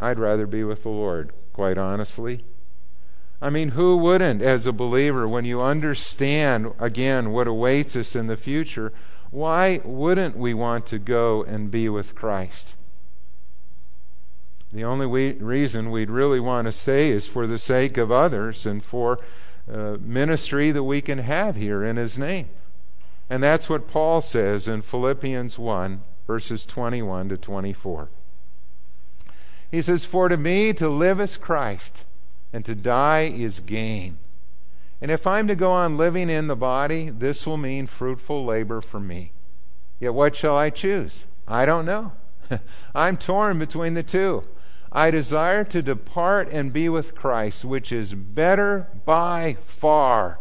I'd 0.00 0.18
rather 0.18 0.46
be 0.46 0.64
with 0.64 0.82
the 0.82 0.90
Lord, 0.90 1.32
quite 1.52 1.78
honestly. 1.78 2.44
I 3.40 3.50
mean, 3.50 3.70
who 3.70 3.96
wouldn't, 3.98 4.40
as 4.40 4.66
a 4.66 4.72
believer, 4.72 5.28
when 5.28 5.44
you 5.44 5.60
understand, 5.60 6.72
again, 6.78 7.32
what 7.32 7.46
awaits 7.46 7.94
us 7.94 8.16
in 8.16 8.28
the 8.28 8.36
future, 8.36 8.92
why 9.30 9.80
wouldn't 9.84 10.36
we 10.36 10.54
want 10.54 10.86
to 10.86 10.98
go 10.98 11.42
and 11.42 11.70
be 11.70 11.88
with 11.88 12.14
Christ? 12.14 12.76
The 14.72 14.84
only 14.84 15.06
we, 15.06 15.32
reason 15.32 15.90
we'd 15.90 16.10
really 16.10 16.40
want 16.40 16.66
to 16.66 16.72
stay 16.72 17.10
is 17.10 17.26
for 17.26 17.46
the 17.46 17.58
sake 17.58 17.98
of 17.98 18.10
others 18.10 18.64
and 18.64 18.82
for 18.82 19.18
uh, 19.70 19.96
ministry 20.00 20.70
that 20.70 20.84
we 20.84 21.00
can 21.00 21.18
have 21.18 21.56
here 21.56 21.84
in 21.84 21.96
His 21.96 22.18
name. 22.18 22.48
And 23.28 23.42
that's 23.42 23.68
what 23.68 23.88
Paul 23.88 24.20
says 24.20 24.68
in 24.68 24.82
Philippians 24.82 25.58
1, 25.58 26.02
verses 26.26 26.64
21 26.64 27.28
to 27.30 27.36
24. 27.36 28.08
He 29.70 29.82
says, 29.82 30.04
For 30.04 30.28
to 30.28 30.36
me 30.36 30.72
to 30.74 30.88
live 30.88 31.20
is 31.20 31.36
Christ, 31.36 32.04
and 32.56 32.64
to 32.64 32.74
die 32.74 33.24
is 33.24 33.60
gain. 33.60 34.16
And 35.02 35.10
if 35.10 35.26
I'm 35.26 35.46
to 35.46 35.54
go 35.54 35.72
on 35.72 35.98
living 35.98 36.30
in 36.30 36.46
the 36.46 36.56
body, 36.56 37.10
this 37.10 37.46
will 37.46 37.58
mean 37.58 37.86
fruitful 37.86 38.46
labor 38.46 38.80
for 38.80 38.98
me. 38.98 39.32
Yet 40.00 40.14
what 40.14 40.34
shall 40.34 40.56
I 40.56 40.70
choose? 40.70 41.26
I 41.46 41.66
don't 41.66 41.84
know. 41.84 42.12
I'm 42.94 43.18
torn 43.18 43.58
between 43.58 43.92
the 43.92 44.02
two. 44.02 44.44
I 44.90 45.10
desire 45.10 45.64
to 45.64 45.82
depart 45.82 46.48
and 46.50 46.72
be 46.72 46.88
with 46.88 47.14
Christ, 47.14 47.62
which 47.62 47.92
is 47.92 48.14
better 48.14 48.88
by 49.04 49.58
far. 49.60 50.38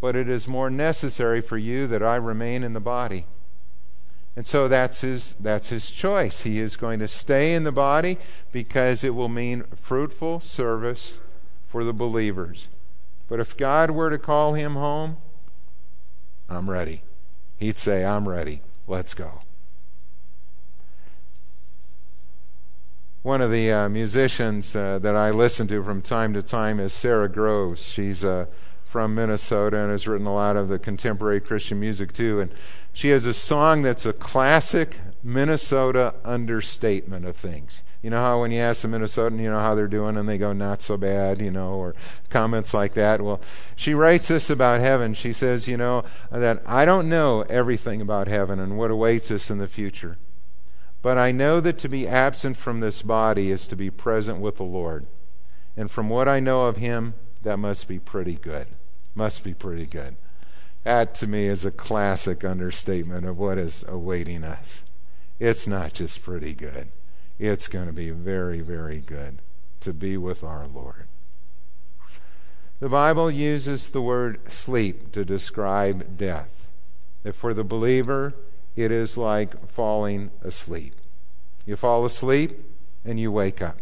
But 0.00 0.16
it 0.16 0.30
is 0.30 0.48
more 0.48 0.70
necessary 0.70 1.42
for 1.42 1.58
you 1.58 1.86
that 1.88 2.02
I 2.02 2.16
remain 2.16 2.62
in 2.62 2.72
the 2.72 2.80
body. 2.80 3.26
And 4.36 4.46
so 4.46 4.68
that's 4.68 5.00
his, 5.00 5.34
that's 5.40 5.70
his 5.70 5.90
choice. 5.90 6.42
He 6.42 6.60
is 6.60 6.76
going 6.76 6.98
to 6.98 7.08
stay 7.08 7.54
in 7.54 7.64
the 7.64 7.72
body 7.72 8.18
because 8.52 9.02
it 9.02 9.14
will 9.14 9.30
mean 9.30 9.64
fruitful 9.80 10.40
service 10.40 11.18
for 11.66 11.82
the 11.82 11.94
believers. 11.94 12.68
But 13.28 13.40
if 13.40 13.56
God 13.56 13.90
were 13.90 14.10
to 14.10 14.18
call 14.18 14.52
him 14.52 14.74
home, 14.74 15.16
I'm 16.50 16.68
ready. 16.68 17.02
He'd 17.56 17.78
say, 17.78 18.04
I'm 18.04 18.28
ready. 18.28 18.60
Let's 18.86 19.14
go. 19.14 19.40
One 23.22 23.40
of 23.40 23.50
the 23.50 23.72
uh, 23.72 23.88
musicians 23.88 24.76
uh, 24.76 25.00
that 25.00 25.16
I 25.16 25.30
listen 25.30 25.66
to 25.68 25.82
from 25.82 26.02
time 26.02 26.32
to 26.34 26.42
time 26.42 26.78
is 26.78 26.92
Sara 26.92 27.28
Groves. 27.28 27.82
She's 27.82 28.22
uh, 28.22 28.46
from 28.84 29.16
Minnesota 29.16 29.78
and 29.78 29.90
has 29.90 30.06
written 30.06 30.28
a 30.28 30.34
lot 30.34 30.56
of 30.56 30.68
the 30.68 30.78
contemporary 30.78 31.40
Christian 31.40 31.80
music 31.80 32.12
too. 32.12 32.40
And 32.40 32.52
she 32.96 33.10
has 33.10 33.26
a 33.26 33.34
song 33.34 33.82
that's 33.82 34.06
a 34.06 34.12
classic 34.14 35.00
Minnesota 35.22 36.14
understatement 36.24 37.26
of 37.26 37.36
things. 37.36 37.82
You 38.00 38.08
know 38.08 38.16
how 38.16 38.40
when 38.40 38.52
you 38.52 38.60
ask 38.60 38.84
a 38.84 38.86
Minnesotan, 38.86 39.38
you 39.38 39.50
know 39.50 39.60
how 39.60 39.74
they're 39.74 39.86
doing, 39.86 40.16
and 40.16 40.26
they 40.26 40.38
go, 40.38 40.54
not 40.54 40.80
so 40.80 40.96
bad, 40.96 41.38
you 41.42 41.50
know, 41.50 41.74
or 41.74 41.94
comments 42.30 42.72
like 42.72 42.94
that. 42.94 43.20
Well, 43.20 43.42
she 43.74 43.92
writes 43.92 44.28
this 44.28 44.48
about 44.48 44.80
heaven. 44.80 45.12
She 45.12 45.34
says, 45.34 45.68
you 45.68 45.76
know, 45.76 46.04
that 46.30 46.62
I 46.64 46.86
don't 46.86 47.10
know 47.10 47.42
everything 47.50 48.00
about 48.00 48.28
heaven 48.28 48.58
and 48.58 48.78
what 48.78 48.90
awaits 48.90 49.30
us 49.30 49.50
in 49.50 49.58
the 49.58 49.66
future. 49.66 50.16
But 51.02 51.18
I 51.18 51.32
know 51.32 51.60
that 51.60 51.76
to 51.80 51.90
be 51.90 52.08
absent 52.08 52.56
from 52.56 52.80
this 52.80 53.02
body 53.02 53.50
is 53.50 53.66
to 53.66 53.76
be 53.76 53.90
present 53.90 54.40
with 54.40 54.56
the 54.56 54.62
Lord. 54.62 55.04
And 55.76 55.90
from 55.90 56.08
what 56.08 56.28
I 56.28 56.40
know 56.40 56.64
of 56.64 56.78
him, 56.78 57.12
that 57.42 57.58
must 57.58 57.88
be 57.88 57.98
pretty 57.98 58.36
good. 58.36 58.68
Must 59.14 59.44
be 59.44 59.52
pretty 59.52 59.84
good. 59.84 60.16
That 60.86 61.16
to 61.16 61.26
me 61.26 61.48
is 61.48 61.64
a 61.64 61.72
classic 61.72 62.44
understatement 62.44 63.26
of 63.26 63.36
what 63.36 63.58
is 63.58 63.84
awaiting 63.88 64.44
us. 64.44 64.84
It's 65.40 65.66
not 65.66 65.94
just 65.94 66.22
pretty 66.22 66.54
good, 66.54 66.90
it's 67.40 67.66
going 67.66 67.88
to 67.88 67.92
be 67.92 68.10
very, 68.10 68.60
very 68.60 69.00
good 69.00 69.42
to 69.80 69.92
be 69.92 70.16
with 70.16 70.44
our 70.44 70.64
Lord. 70.68 71.08
The 72.78 72.88
Bible 72.88 73.32
uses 73.32 73.88
the 73.88 74.00
word 74.00 74.38
sleep 74.46 75.10
to 75.10 75.24
describe 75.24 76.16
death. 76.16 76.68
For 77.32 77.52
the 77.52 77.64
believer, 77.64 78.34
it 78.76 78.92
is 78.92 79.16
like 79.16 79.68
falling 79.68 80.30
asleep. 80.40 80.94
You 81.64 81.74
fall 81.74 82.04
asleep 82.04 82.64
and 83.04 83.18
you 83.18 83.32
wake 83.32 83.60
up. 83.60 83.78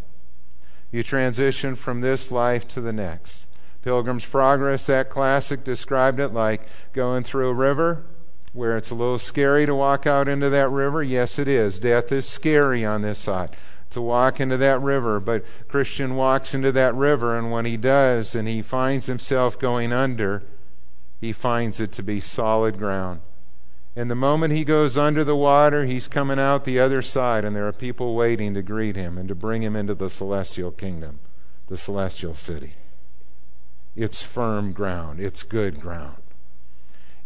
You 0.91 1.03
transition 1.03 1.77
from 1.77 2.01
this 2.01 2.31
life 2.31 2.67
to 2.69 2.81
the 2.81 2.95
next. 2.95 3.45
Pilgrim's 3.85 4.25
Progress, 4.25 4.87
that 4.87 5.11
classic, 5.11 5.63
described 5.63 6.19
it 6.19 6.33
like 6.33 6.63
going 6.95 7.23
through 7.23 7.51
a 7.51 7.55
river 7.55 8.03
where 8.55 8.79
it's 8.79 8.91
a 8.91 8.95
little 8.95 9.19
scary 9.19 9.67
to 9.67 9.75
walk 9.75 10.07
out 10.07 10.27
into 10.27 10.49
that 10.49 10.71
river. 10.71 11.03
Yes, 11.03 11.39
it 11.39 11.47
is. 11.47 11.79
Death 11.79 12.11
is 12.11 12.27
scary 12.27 12.83
on 12.83 13.03
this 13.03 13.19
side 13.19 13.55
to 13.91 14.01
walk 14.01 14.41
into 14.41 14.57
that 14.57 14.81
river, 14.81 15.21
but 15.21 15.45
Christian 15.69 16.17
walks 16.17 16.55
into 16.55 16.73
that 16.73 16.95
river, 16.95 17.37
and 17.37 17.53
when 17.53 17.67
he 17.67 17.77
does 17.77 18.35
and 18.35 18.49
he 18.49 18.63
finds 18.63 19.05
himself 19.05 19.59
going 19.59 19.93
under, 19.93 20.43
he 21.21 21.33
finds 21.33 21.79
it 21.79 21.93
to 21.93 22.03
be 22.03 22.21
solid 22.21 22.79
ground. 22.79 23.21
And 23.95 24.11
the 24.11 24.15
moment 24.15 24.55
he 24.55 24.65
goes 24.65 24.97
under 24.97 25.25
the 25.25 25.37
water, 25.37 25.85
he's 25.85 26.09
coming 26.09 26.39
out 26.39 26.65
the 26.65 26.81
other 26.81 27.03
side, 27.03 27.45
and 27.45 27.55
there 27.55 27.69
are 27.69 27.73
people 27.73 28.15
waiting 28.15 28.55
to 28.55 28.63
greet 28.63 28.97
him 28.97 29.19
and 29.19 29.29
to 29.29 29.35
bring 29.35 29.63
him 29.63 29.77
into 29.77 29.95
the 29.95 30.09
celestial 30.09 30.71
kingdom, 30.71 31.21
the 31.69 31.77
celestial 31.77 32.35
city. 32.35 32.77
It's 33.97 34.23
firm 34.23 34.73
ground, 34.73 35.21
it's 35.21 35.43
good 35.43 35.81
ground. 35.81 36.17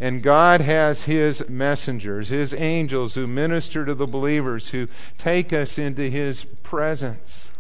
And 0.01 0.23
God 0.23 0.61
has 0.61 1.05
His 1.05 1.49
messengers, 1.49 2.29
His 2.29 2.55
angels 2.55 3.15
who 3.15 3.27
minister 3.27 3.85
to 3.85 3.95
the 3.95 4.07
believers, 4.07 4.69
who 4.71 4.87
take 5.17 5.53
us 5.53 5.79
into 5.79 6.11
His 6.11 6.45
presence. 6.45 7.51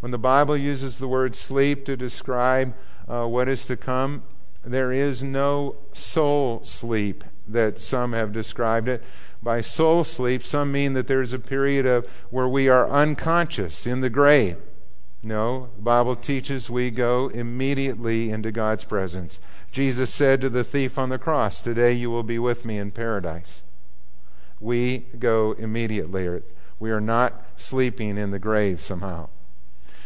When 0.00 0.10
the 0.10 0.18
Bible 0.18 0.56
uses 0.56 0.98
the 0.98 1.08
word 1.08 1.36
sleep 1.36 1.86
to 1.86 1.96
describe 1.96 2.74
uh, 3.08 3.26
what 3.26 3.48
is 3.48 3.66
to 3.66 3.76
come, 3.76 4.24
there 4.64 4.92
is 4.92 5.22
no 5.22 5.76
soul 5.92 6.62
sleep 6.64 7.24
that 7.46 7.80
some 7.80 8.12
have 8.12 8.32
described 8.32 8.88
it. 8.88 9.02
By 9.42 9.60
soul 9.60 10.04
sleep, 10.04 10.42
some 10.42 10.72
mean 10.72 10.94
that 10.94 11.06
there's 11.06 11.32
a 11.32 11.38
period 11.38 11.86
of 11.86 12.08
where 12.30 12.48
we 12.48 12.68
are 12.68 12.88
unconscious 12.88 13.86
in 13.86 14.00
the 14.00 14.10
grave. 14.10 14.56
No, 15.24 15.70
the 15.76 15.82
Bible 15.82 16.16
teaches 16.16 16.68
we 16.68 16.90
go 16.90 17.28
immediately 17.28 18.30
into 18.30 18.52
God's 18.52 18.84
presence. 18.84 19.38
Jesus 19.72 20.12
said 20.12 20.40
to 20.40 20.50
the 20.50 20.64
thief 20.64 20.98
on 20.98 21.08
the 21.08 21.18
cross, 21.18 21.62
Today 21.62 21.92
you 21.92 22.10
will 22.10 22.22
be 22.22 22.38
with 22.38 22.64
me 22.64 22.78
in 22.78 22.90
paradise. 22.90 23.62
We 24.60 25.06
go 25.18 25.52
immediately. 25.52 26.42
We 26.78 26.90
are 26.90 27.00
not 27.00 27.42
sleeping 27.56 28.18
in 28.18 28.30
the 28.30 28.38
grave 28.38 28.82
somehow. 28.82 29.28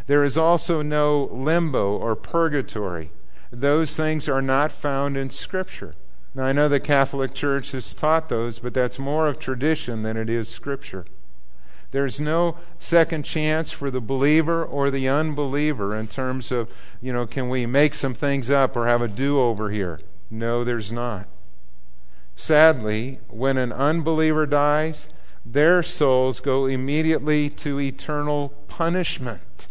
There 0.07 0.25
is 0.25 0.39
also 0.39 0.83
no 0.83 1.29
limbo 1.33 1.97
or 1.97 2.17
purgatory 2.17 3.11
those 3.51 3.97
things 3.97 4.29
are 4.29 4.43
not 4.43 4.73
found 4.73 5.17
in 5.17 5.31
Scripture. 5.31 5.95
Now, 6.35 6.45
I 6.45 6.53
know 6.53 6.69
the 6.69 6.81
Catholic 6.81 7.35
Church 7.35 7.73
has 7.73 7.95
taught 7.95 8.29
those, 8.29 8.59
but 8.59 8.75
that's 8.75 8.99
more 8.99 9.27
of 9.27 9.39
tradition 9.39 10.03
than 10.03 10.17
it 10.17 10.29
is 10.29 10.49
Scripture. 10.49 11.07
There's 11.91 12.21
no 12.21 12.57
second 12.79 13.25
chance 13.25 13.71
for 13.71 13.91
the 13.91 14.01
believer 14.01 14.65
or 14.65 14.91
the 14.91 15.09
unbeliever 15.09 15.97
in 15.97 16.07
terms 16.07 16.53
of, 16.53 16.73
you 17.01 17.13
know, 17.13 17.27
can 17.27 17.49
we 17.49 17.65
make 17.65 17.95
some 17.95 18.15
things 18.15 18.51
up 18.51 18.77
or 18.77 18.87
have 18.87 19.01
a 19.01 19.09
do 19.09 19.41
over 19.41 19.71
here? 19.71 20.01
No, 20.31 20.65
there's 20.65 20.93
not. 20.93 21.27
Sadly, 22.37 23.21
when 23.29 23.57
an 23.57 23.73
unbeliever 23.73 24.45
dies, 24.45 25.09
their 25.47 25.83
souls 25.83 26.41
go 26.41 26.67
immediately 26.67 27.49
to 27.51 27.81
eternal 27.81 28.51
punishment. 28.69 29.67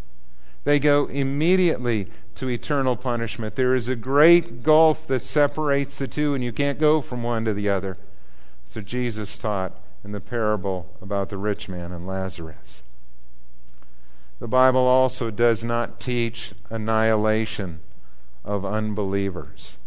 They 0.64 0.80
go 0.80 1.06
immediately 1.06 2.08
to 2.36 2.50
eternal 2.50 2.96
punishment. 2.96 3.56
There 3.56 3.76
is 3.76 3.88
a 3.88 3.96
great 3.96 4.64
gulf 4.64 5.08
that 5.08 5.24
separates 5.24 5.98
the 5.98 6.08
two, 6.08 6.34
and 6.34 6.44
you 6.44 6.52
can't 6.52 6.80
go 6.80 7.00
from 7.02 7.24
one 7.24 7.46
to 7.46 7.54
the 7.54 7.70
other. 7.70 7.98
So 8.66 8.82
Jesus 8.82 9.38
taught 9.38 9.80
in 10.08 10.14
the 10.14 10.22
parable 10.22 10.96
about 11.02 11.28
the 11.28 11.38
rich 11.38 11.68
man 11.68 11.92
and 11.92 12.08
Lazarus. 12.08 12.82
The 14.40 14.48
Bible 14.48 14.88
also 14.88 15.30
does 15.30 15.66
not 15.66 16.00
teach 16.00 16.54
annihilation 16.70 17.82
of 18.46 18.64
unbelievers. 18.64 19.78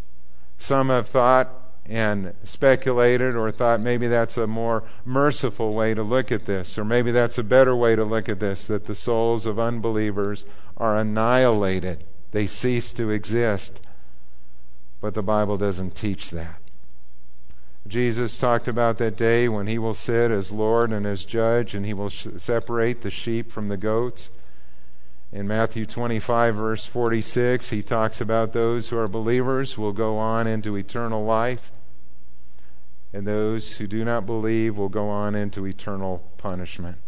Some 0.58 0.90
have 0.90 1.08
thought 1.08 1.48
and 1.86 2.34
speculated 2.44 3.34
or 3.34 3.50
thought 3.50 3.80
maybe 3.80 4.08
that's 4.08 4.36
a 4.36 4.46
more 4.46 4.84
merciful 5.06 5.72
way 5.72 5.94
to 5.94 6.02
look 6.02 6.30
at 6.30 6.44
this, 6.44 6.76
or 6.76 6.84
maybe 6.84 7.10
that's 7.10 7.38
a 7.38 7.42
better 7.42 7.74
way 7.74 7.96
to 7.96 8.04
look 8.04 8.28
at 8.28 8.40
this 8.40 8.66
that 8.66 8.84
the 8.84 8.94
souls 8.94 9.46
of 9.46 9.58
unbelievers 9.58 10.44
are 10.76 10.98
annihilated 10.98 12.04
they 12.32 12.46
cease 12.46 12.92
to 12.92 13.08
exist. 13.08 13.80
But 15.00 15.14
the 15.14 15.22
Bible 15.22 15.56
doesn't 15.56 15.96
teach 15.96 16.28
that. 16.30 16.59
Jesus 17.86 18.38
talked 18.38 18.68
about 18.68 18.98
that 18.98 19.16
day 19.16 19.48
when 19.48 19.66
he 19.66 19.78
will 19.78 19.94
sit 19.94 20.30
as 20.30 20.52
Lord 20.52 20.92
and 20.92 21.06
as 21.06 21.24
judge, 21.24 21.74
and 21.74 21.86
he 21.86 21.94
will 21.94 22.10
sh- 22.10 22.28
separate 22.36 23.00
the 23.00 23.10
sheep 23.10 23.50
from 23.50 23.68
the 23.68 23.76
goats. 23.76 24.30
In 25.32 25.48
Matthew 25.48 25.86
25, 25.86 26.56
verse 26.56 26.84
46, 26.84 27.70
he 27.70 27.82
talks 27.82 28.20
about 28.20 28.52
those 28.52 28.88
who 28.88 28.98
are 28.98 29.08
believers 29.08 29.78
will 29.78 29.92
go 29.92 30.18
on 30.18 30.46
into 30.46 30.76
eternal 30.76 31.24
life, 31.24 31.72
and 33.12 33.26
those 33.26 33.76
who 33.76 33.86
do 33.86 34.04
not 34.04 34.26
believe 34.26 34.76
will 34.76 34.88
go 34.88 35.08
on 35.08 35.34
into 35.34 35.66
eternal 35.66 36.30
punishment. 36.36 36.98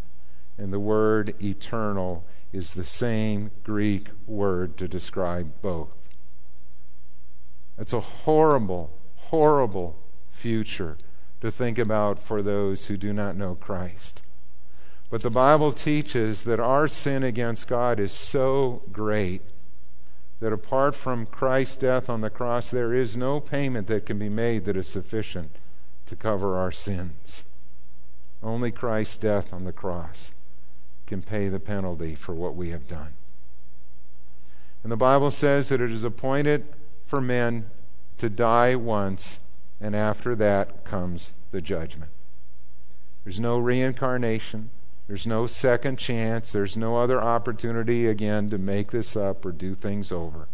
And 0.57 0.73
the 0.73 0.79
word 0.79 1.35
eternal 1.41 2.25
is 2.51 2.73
the 2.73 2.85
same 2.85 3.51
Greek 3.63 4.09
word 4.25 4.77
to 4.77 4.87
describe 4.87 5.51
both. 5.61 5.89
It's 7.77 7.93
a 7.93 7.99
horrible, 7.99 8.91
horrible 9.15 9.97
future 10.43 10.97
to 11.39 11.49
think 11.49 11.79
about 11.79 12.19
for 12.19 12.41
those 12.41 12.87
who 12.87 12.97
do 12.97 13.13
not 13.13 13.37
know 13.37 13.55
Christ. 13.55 14.21
But 15.09 15.21
the 15.21 15.29
Bible 15.29 15.71
teaches 15.71 16.43
that 16.43 16.59
our 16.59 16.89
sin 16.89 17.23
against 17.23 17.69
God 17.69 17.97
is 17.97 18.11
so 18.11 18.81
great 18.91 19.41
that 20.41 20.51
apart 20.51 20.95
from 20.95 21.27
Christ's 21.27 21.77
death 21.77 22.09
on 22.09 22.19
the 22.19 22.29
cross, 22.29 22.69
there 22.69 22.93
is 22.93 23.15
no 23.15 23.39
payment 23.39 23.87
that 23.87 24.05
can 24.05 24.19
be 24.19 24.27
made 24.27 24.65
that 24.65 24.75
is 24.75 24.85
sufficient 24.85 25.49
to 26.07 26.15
cover 26.17 26.57
our 26.57 26.73
sins. 26.73 27.45
Only 28.41 28.69
Christ's 28.69 29.15
death 29.15 29.53
on 29.53 29.63
the 29.63 29.71
cross 29.71 30.33
can 31.07 31.21
pay 31.21 31.47
the 31.47 31.61
penalty 31.61 32.15
for 32.15 32.33
what 32.33 32.53
we 32.53 32.71
have 32.71 32.89
done. 32.89 33.13
And 34.83 34.91
the 34.91 34.97
Bible 34.97 35.31
says 35.31 35.69
that 35.69 35.79
it 35.79 35.91
is 35.91 36.03
appointed 36.03 36.65
for 37.05 37.21
men 37.21 37.69
to 38.17 38.29
die 38.29 38.75
once, 38.75 39.39
and 39.83 39.97
after 39.97 40.33
that 40.33 40.85
comes 40.85 41.33
the 41.51 41.59
judgment. 41.59 42.09
There's 43.25 43.39
no 43.39 43.59
reincarnation. 43.59 44.69
There's 45.07 45.27
no 45.27 45.45
second 45.45 45.97
chance. 45.97 46.53
There's 46.53 46.77
no 46.77 46.97
other 46.97 47.21
opportunity 47.21 48.07
again 48.07 48.49
to 48.49 48.57
make 48.57 48.91
this 48.91 49.17
up 49.17 49.45
or 49.45 49.51
do 49.51 49.75
things 49.75 50.09
over. 50.09 50.47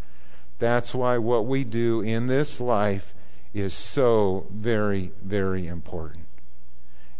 That's 0.57 0.95
why 0.95 1.19
what 1.19 1.45
we 1.45 1.63
do 1.63 2.01
in 2.01 2.25
this 2.25 2.59
life 2.59 3.13
is 3.53 3.73
so 3.75 4.47
very, 4.49 5.11
very 5.23 5.67
important. 5.67 6.25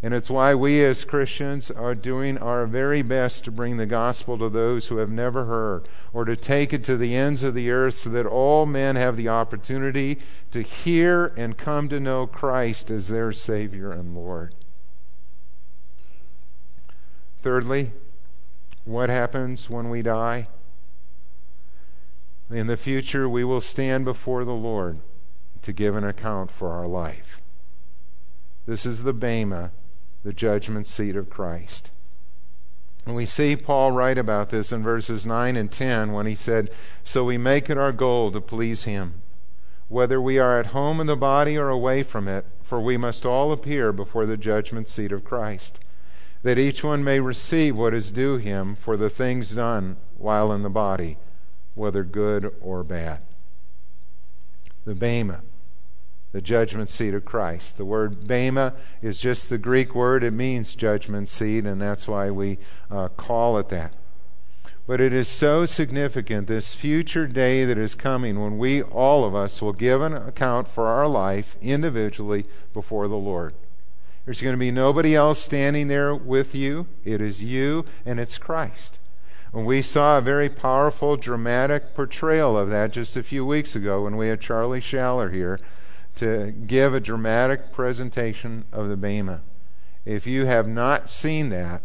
And 0.02 0.14
it's 0.14 0.30
why 0.30 0.54
we 0.54 0.82
as 0.82 1.04
Christians 1.04 1.70
are 1.70 1.94
doing 1.94 2.38
our 2.38 2.66
very 2.66 3.02
best 3.02 3.44
to 3.44 3.50
bring 3.50 3.76
the 3.76 3.84
gospel 3.84 4.38
to 4.38 4.48
those 4.48 4.86
who 4.86 4.96
have 4.96 5.10
never 5.10 5.44
heard, 5.44 5.88
or 6.14 6.24
to 6.24 6.36
take 6.36 6.72
it 6.72 6.82
to 6.84 6.96
the 6.96 7.14
ends 7.14 7.42
of 7.42 7.52
the 7.52 7.70
earth 7.70 7.98
so 7.98 8.10
that 8.10 8.24
all 8.24 8.64
men 8.64 8.96
have 8.96 9.18
the 9.18 9.28
opportunity 9.28 10.18
to 10.52 10.62
hear 10.62 11.34
and 11.36 11.58
come 11.58 11.88
to 11.90 12.00
know 12.00 12.26
Christ 12.26 12.90
as 12.90 13.08
their 13.08 13.30
Savior 13.32 13.92
and 13.92 14.14
Lord. 14.14 14.54
Thirdly, 17.42 17.90
what 18.84 19.10
happens 19.10 19.68
when 19.68 19.90
we 19.90 20.00
die? 20.00 20.48
In 22.50 22.68
the 22.68 22.76
future, 22.76 23.28
we 23.28 23.44
will 23.44 23.60
stand 23.60 24.06
before 24.06 24.44
the 24.44 24.54
Lord 24.54 25.00
to 25.60 25.74
give 25.74 25.94
an 25.94 26.04
account 26.04 26.50
for 26.50 26.72
our 26.72 26.86
life. 26.86 27.42
This 28.66 28.86
is 28.86 29.02
the 29.02 29.12
Bema 29.12 29.72
the 30.22 30.32
judgment 30.32 30.86
seat 30.86 31.16
of 31.16 31.30
Christ. 31.30 31.90
And 33.06 33.14
we 33.14 33.26
see 33.26 33.56
Paul 33.56 33.92
write 33.92 34.18
about 34.18 34.50
this 34.50 34.72
in 34.72 34.82
verses 34.82 35.24
9 35.24 35.56
and 35.56 35.72
10 35.72 36.12
when 36.12 36.26
he 36.26 36.34
said, 36.34 36.70
So 37.02 37.24
we 37.24 37.38
make 37.38 37.70
it 37.70 37.78
our 37.78 37.92
goal 37.92 38.30
to 38.32 38.40
please 38.40 38.84
him, 38.84 39.22
whether 39.88 40.20
we 40.20 40.38
are 40.38 40.60
at 40.60 40.66
home 40.66 41.00
in 41.00 41.06
the 41.06 41.16
body 41.16 41.56
or 41.56 41.68
away 41.68 42.02
from 42.02 42.28
it, 42.28 42.44
for 42.62 42.80
we 42.80 42.96
must 42.96 43.24
all 43.24 43.52
appear 43.52 43.92
before 43.92 44.26
the 44.26 44.36
judgment 44.36 44.88
seat 44.88 45.12
of 45.12 45.24
Christ, 45.24 45.80
that 46.42 46.58
each 46.58 46.84
one 46.84 47.02
may 47.02 47.20
receive 47.20 47.76
what 47.76 47.94
is 47.94 48.10
due 48.10 48.36
him 48.36 48.74
for 48.74 48.96
the 48.96 49.10
things 49.10 49.52
done 49.52 49.96
while 50.18 50.52
in 50.52 50.62
the 50.62 50.70
body, 50.70 51.16
whether 51.74 52.04
good 52.04 52.54
or 52.60 52.84
bad. 52.84 53.22
The 54.84 54.94
Bema 54.94 55.42
the 56.32 56.40
judgment 56.40 56.90
seat 56.90 57.14
of 57.14 57.24
Christ. 57.24 57.76
The 57.76 57.84
word 57.84 58.26
bema 58.26 58.74
is 59.02 59.20
just 59.20 59.48
the 59.48 59.58
Greek 59.58 59.94
word. 59.94 60.22
It 60.22 60.32
means 60.32 60.74
judgment 60.74 61.28
seat, 61.28 61.64
and 61.64 61.80
that's 61.80 62.06
why 62.06 62.30
we 62.30 62.58
uh, 62.90 63.08
call 63.08 63.58
it 63.58 63.68
that. 63.70 63.94
But 64.86 65.00
it 65.00 65.12
is 65.12 65.28
so 65.28 65.66
significant, 65.66 66.46
this 66.46 66.74
future 66.74 67.26
day 67.26 67.64
that 67.64 67.78
is 67.78 67.94
coming 67.94 68.40
when 68.40 68.58
we, 68.58 68.82
all 68.82 69.24
of 69.24 69.34
us, 69.34 69.60
will 69.60 69.72
give 69.72 70.02
an 70.02 70.14
account 70.14 70.68
for 70.68 70.86
our 70.86 71.06
life 71.06 71.56
individually 71.60 72.44
before 72.72 73.06
the 73.06 73.16
Lord. 73.16 73.54
There's 74.24 74.42
going 74.42 74.54
to 74.54 74.60
be 74.60 74.70
nobody 74.70 75.14
else 75.14 75.40
standing 75.40 75.88
there 75.88 76.14
with 76.14 76.54
you. 76.54 76.86
It 77.04 77.20
is 77.20 77.42
you 77.42 77.84
and 78.04 78.20
it's 78.20 78.38
Christ. 78.38 78.98
And 79.52 79.66
we 79.66 79.82
saw 79.82 80.18
a 80.18 80.22
very 80.22 80.48
powerful, 80.48 81.16
dramatic 81.16 81.94
portrayal 81.94 82.56
of 82.56 82.70
that 82.70 82.92
just 82.92 83.16
a 83.16 83.22
few 83.22 83.44
weeks 83.44 83.74
ago 83.74 84.04
when 84.04 84.16
we 84.16 84.28
had 84.28 84.40
Charlie 84.40 84.80
Schaller 84.80 85.32
here 85.32 85.58
to 86.16 86.52
give 86.52 86.94
a 86.94 87.00
dramatic 87.00 87.72
presentation 87.72 88.64
of 88.72 88.88
the 88.88 88.96
Bema. 88.96 89.42
If 90.04 90.26
you 90.26 90.46
have 90.46 90.66
not 90.66 91.10
seen 91.10 91.50
that, 91.50 91.82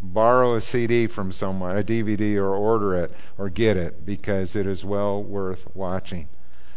borrow 0.00 0.54
a 0.54 0.60
CD 0.60 1.06
from 1.06 1.32
someone, 1.32 1.76
a 1.76 1.82
DVD, 1.82 2.36
or 2.36 2.54
order 2.54 2.94
it 2.94 3.12
or 3.38 3.48
get 3.48 3.76
it 3.76 4.04
because 4.04 4.54
it 4.54 4.66
is 4.66 4.84
well 4.84 5.22
worth 5.22 5.68
watching. 5.74 6.28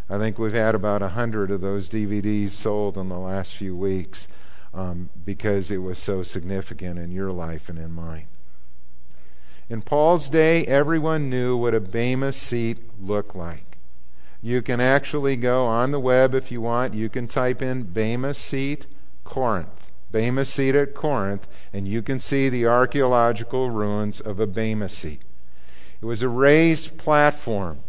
I 0.09 0.17
think 0.17 0.39
we've 0.39 0.53
had 0.53 0.73
about 0.73 1.01
a 1.01 1.09
hundred 1.09 1.51
of 1.51 1.61
those 1.61 1.89
DVDs 1.89 2.51
sold 2.51 2.97
in 2.97 3.09
the 3.09 3.19
last 3.19 3.53
few 3.53 3.75
weeks 3.75 4.27
um, 4.73 5.09
because 5.23 5.69
it 5.69 5.77
was 5.77 5.99
so 5.99 6.23
significant 6.23 6.97
in 6.97 7.11
your 7.11 7.31
life 7.31 7.69
and 7.69 7.77
in 7.77 7.91
mine. 7.91 8.27
In 9.69 9.83
Paul's 9.83 10.29
day, 10.29 10.65
everyone 10.65 11.29
knew 11.29 11.55
what 11.55 11.75
a 11.75 11.79
Bema 11.79 12.33
seat 12.33 12.79
looked 12.99 13.35
like. 13.35 13.68
You 14.41 14.62
can 14.62 14.80
actually 14.80 15.36
go 15.36 15.65
on 15.65 15.91
the 15.91 15.99
web 15.99 16.34
if 16.34 16.52
you 16.52 16.62
want. 16.62 16.93
You 16.93 17.10
can 17.10 17.28
type 17.28 17.62
in 17.62 17.84
Bema 17.84 18.34
Seat, 18.34 18.86
Corinth. 19.23 19.91
Bema 20.12 20.45
Seat 20.45 20.75
at 20.75 20.95
Corinth, 20.95 21.47
and 21.71 21.88
you 21.88 22.02
can 22.02 22.19
see 22.19 22.49
the 22.49 22.65
archaeological 22.65 23.69
ruins 23.69 24.19
of 24.19 24.39
a 24.39 24.47
Bema 24.47 24.89
Seat. 24.89 25.21
It 26.02 26.06
was 26.06 26.23
a 26.23 26.30
raised 26.30 26.97
platform 26.97 27.82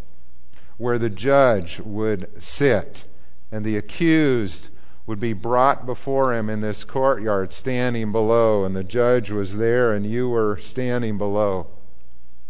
where 0.77 0.99
the 0.99 1.11
judge 1.11 1.81
would 1.81 2.29
sit 2.43 3.05
and 3.53 3.65
the 3.65 3.77
accused 3.77 4.69
would 5.07 5.21
be 5.21 5.33
brought 5.33 5.87
before 5.87 6.35
him 6.35 6.51
in 6.51 6.61
this 6.61 6.85
courtyard 6.85 7.53
standing 7.53 8.13
below, 8.13 8.65
and 8.65 8.77
the 8.77 8.85
judge 8.85 9.31
was 9.31 9.57
there 9.57 9.93
and 9.93 10.07
you 10.07 10.29
were 10.29 10.57
standing 10.59 11.17
below. 11.17 11.69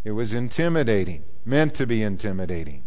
It 0.05 0.13
was 0.13 0.33
intimidating, 0.33 1.25
meant 1.45 1.75
to 1.75 1.87
be 1.87 2.03
intimidating. 2.03 2.85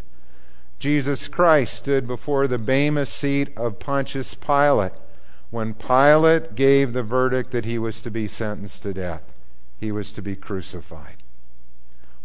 Jesus 0.83 1.29
Christ 1.29 1.75
stood 1.75 2.07
before 2.07 2.45
the 2.45 2.57
Bema 2.57 3.05
seat 3.05 3.57
of 3.57 3.79
Pontius 3.79 4.33
Pilate 4.33 4.91
when 5.49 5.75
Pilate 5.75 6.55
gave 6.55 6.91
the 6.91 7.03
verdict 7.03 7.51
that 7.51 7.63
he 7.63 7.79
was 7.79 8.01
to 8.01 8.11
be 8.11 8.27
sentenced 8.27 8.83
to 8.83 8.93
death. 8.93 9.23
He 9.79 9.93
was 9.93 10.11
to 10.11 10.21
be 10.21 10.35
crucified. 10.35 11.22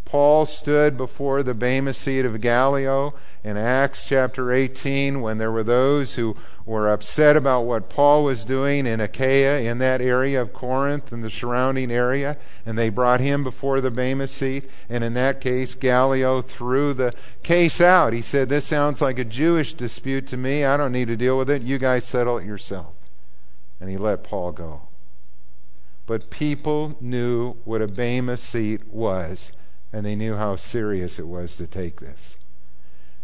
Paul 0.09 0.47
stood 0.47 0.97
before 0.97 1.42
the 1.42 1.53
Bema 1.53 1.92
seat 1.92 2.25
of 2.25 2.40
Gallio 2.40 3.12
in 3.44 3.59
Acts 3.59 4.07
chapter 4.07 4.51
18 4.51 5.21
when 5.21 5.37
there 5.37 5.53
were 5.53 5.62
those 5.62 6.14
who 6.14 6.35
were 6.64 6.90
upset 6.90 7.37
about 7.37 7.66
what 7.66 7.90
Paul 7.90 8.25
was 8.25 8.47
doing 8.47 8.87
in 8.87 9.03
Achaia, 9.03 9.61
in 9.61 9.77
that 9.79 10.01
area 10.01 10.40
of 10.40 10.55
Corinth 10.55 11.12
and 11.12 11.23
the 11.23 11.31
surrounding 11.31 11.90
area, 11.92 12.38
and 12.64 12.79
they 12.79 12.88
brought 12.88 13.21
him 13.21 13.44
before 13.44 13.83
the 13.83 13.90
Bema 13.90 14.29
seat. 14.29 14.71
And 14.88 15.05
in 15.05 15.12
that 15.12 15.42
case, 15.42 15.75
Gallio 15.75 16.40
threw 16.40 16.94
the 16.94 17.12
case 17.42 17.79
out. 17.79 18.14
He 18.14 18.23
said, 18.23 18.49
This 18.49 18.64
sounds 18.64 19.03
like 19.03 19.18
a 19.18 19.27
Jewish 19.27 19.75
dispute 19.75 20.27
to 20.29 20.38
me. 20.38 20.64
I 20.64 20.79
don't 20.79 20.92
need 20.92 21.09
to 21.09 21.18
deal 21.18 21.37
with 21.37 21.51
it. 21.51 21.61
You 21.61 21.77
guys 21.77 22.07
settle 22.07 22.38
it 22.38 22.47
yourself. 22.47 22.94
And 23.79 23.90
he 23.90 23.99
let 23.99 24.25
Paul 24.25 24.53
go. 24.53 24.88
But 26.07 26.31
people 26.31 26.97
knew 26.99 27.57
what 27.66 27.83
a 27.83 27.87
Bema 27.87 28.38
seat 28.38 28.90
was 28.90 29.53
and 29.92 30.05
they 30.05 30.16
knew 30.16 30.37
how 30.37 30.57
serious 30.57 31.18
it 31.18 31.27
was 31.27 31.57
to 31.57 31.66
take 31.66 32.01
this. 32.01 32.37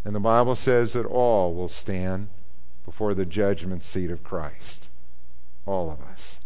And 0.04 0.14
the 0.14 0.20
Bible 0.20 0.54
says 0.54 0.92
that 0.92 1.06
all 1.06 1.54
will 1.54 1.68
stand 1.68 2.28
before 2.84 3.14
the 3.14 3.26
judgment 3.26 3.82
seat 3.82 4.10
of 4.10 4.22
Christ. 4.22 4.88
All 5.66 5.90
of 5.90 6.00
us. 6.02 6.40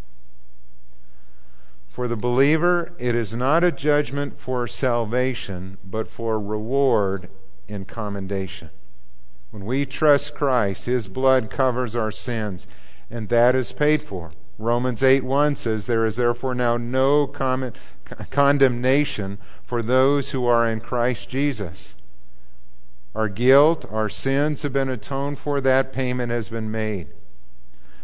For 1.88 2.07
the 2.07 2.16
believer, 2.16 2.92
it 2.98 3.16
is 3.16 3.35
not 3.35 3.64
a 3.64 3.72
judgment 3.72 4.40
for 4.40 4.68
salvation, 4.68 5.78
but 5.85 6.09
for 6.09 6.40
reward 6.40 7.28
and 7.68 7.88
commendation. 7.88 8.70
When 9.50 9.64
we 9.64 9.85
trust 9.85 10.35
Christ, 10.35 10.87
His 10.87 11.09
blood 11.09 11.50
covers 11.50 11.96
our 11.96 12.12
sins, 12.12 12.68
and 13.11 13.28
that 13.31 13.57
is 13.57 13.72
paid 13.72 14.02
for. 14.02 14.31
Romans 14.59 15.02
8 15.02 15.24
1 15.24 15.57
says, 15.57 15.87
There 15.87 16.04
is 16.04 16.16
therefore 16.16 16.54
now 16.54 16.76
no 16.76 17.26
con- 17.26 17.72
condemnation 18.30 19.38
for 19.64 19.82
those 19.82 20.30
who 20.30 20.46
are 20.46 20.68
in 20.68 20.80
Christ 20.80 21.28
Jesus. 21.28 21.94
Our 23.14 23.28
guilt, 23.28 23.84
our 23.90 24.08
sins 24.08 24.62
have 24.62 24.72
been 24.72 24.88
atoned 24.88 25.38
for, 25.38 25.60
that 25.60 25.92
payment 25.92 26.30
has 26.30 26.48
been 26.48 26.70
made. 26.70 27.08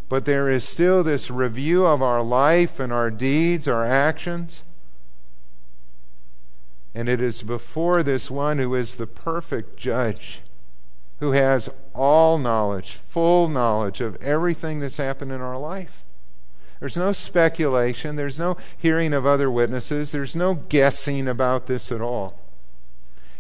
But 0.08 0.24
there 0.24 0.50
is 0.50 0.68
still 0.68 1.02
this 1.02 1.30
review 1.30 1.86
of 1.86 2.02
our 2.02 2.22
life 2.22 2.78
and 2.78 2.92
our 2.92 3.10
deeds, 3.10 3.66
our 3.66 3.84
actions. 3.84 4.62
And 6.94 7.08
it 7.08 7.20
is 7.20 7.42
before 7.42 8.02
this 8.02 8.30
one 8.30 8.58
who 8.58 8.74
is 8.74 8.94
the 8.94 9.06
perfect 9.06 9.76
judge, 9.76 10.42
who 11.20 11.32
has 11.32 11.68
all 11.94 12.38
knowledge, 12.38 12.92
full 12.92 13.48
knowledge 13.48 14.00
of 14.00 14.16
everything 14.22 14.80
that's 14.80 14.98
happened 14.98 15.32
in 15.32 15.40
our 15.40 15.58
life. 15.58 16.03
There's 16.84 16.98
no 16.98 17.12
speculation, 17.12 18.16
there's 18.16 18.38
no 18.38 18.58
hearing 18.76 19.14
of 19.14 19.24
other 19.24 19.50
witnesses, 19.50 20.12
there's 20.12 20.36
no 20.36 20.52
guessing 20.54 21.26
about 21.26 21.66
this 21.66 21.90
at 21.90 22.02
all. 22.02 22.38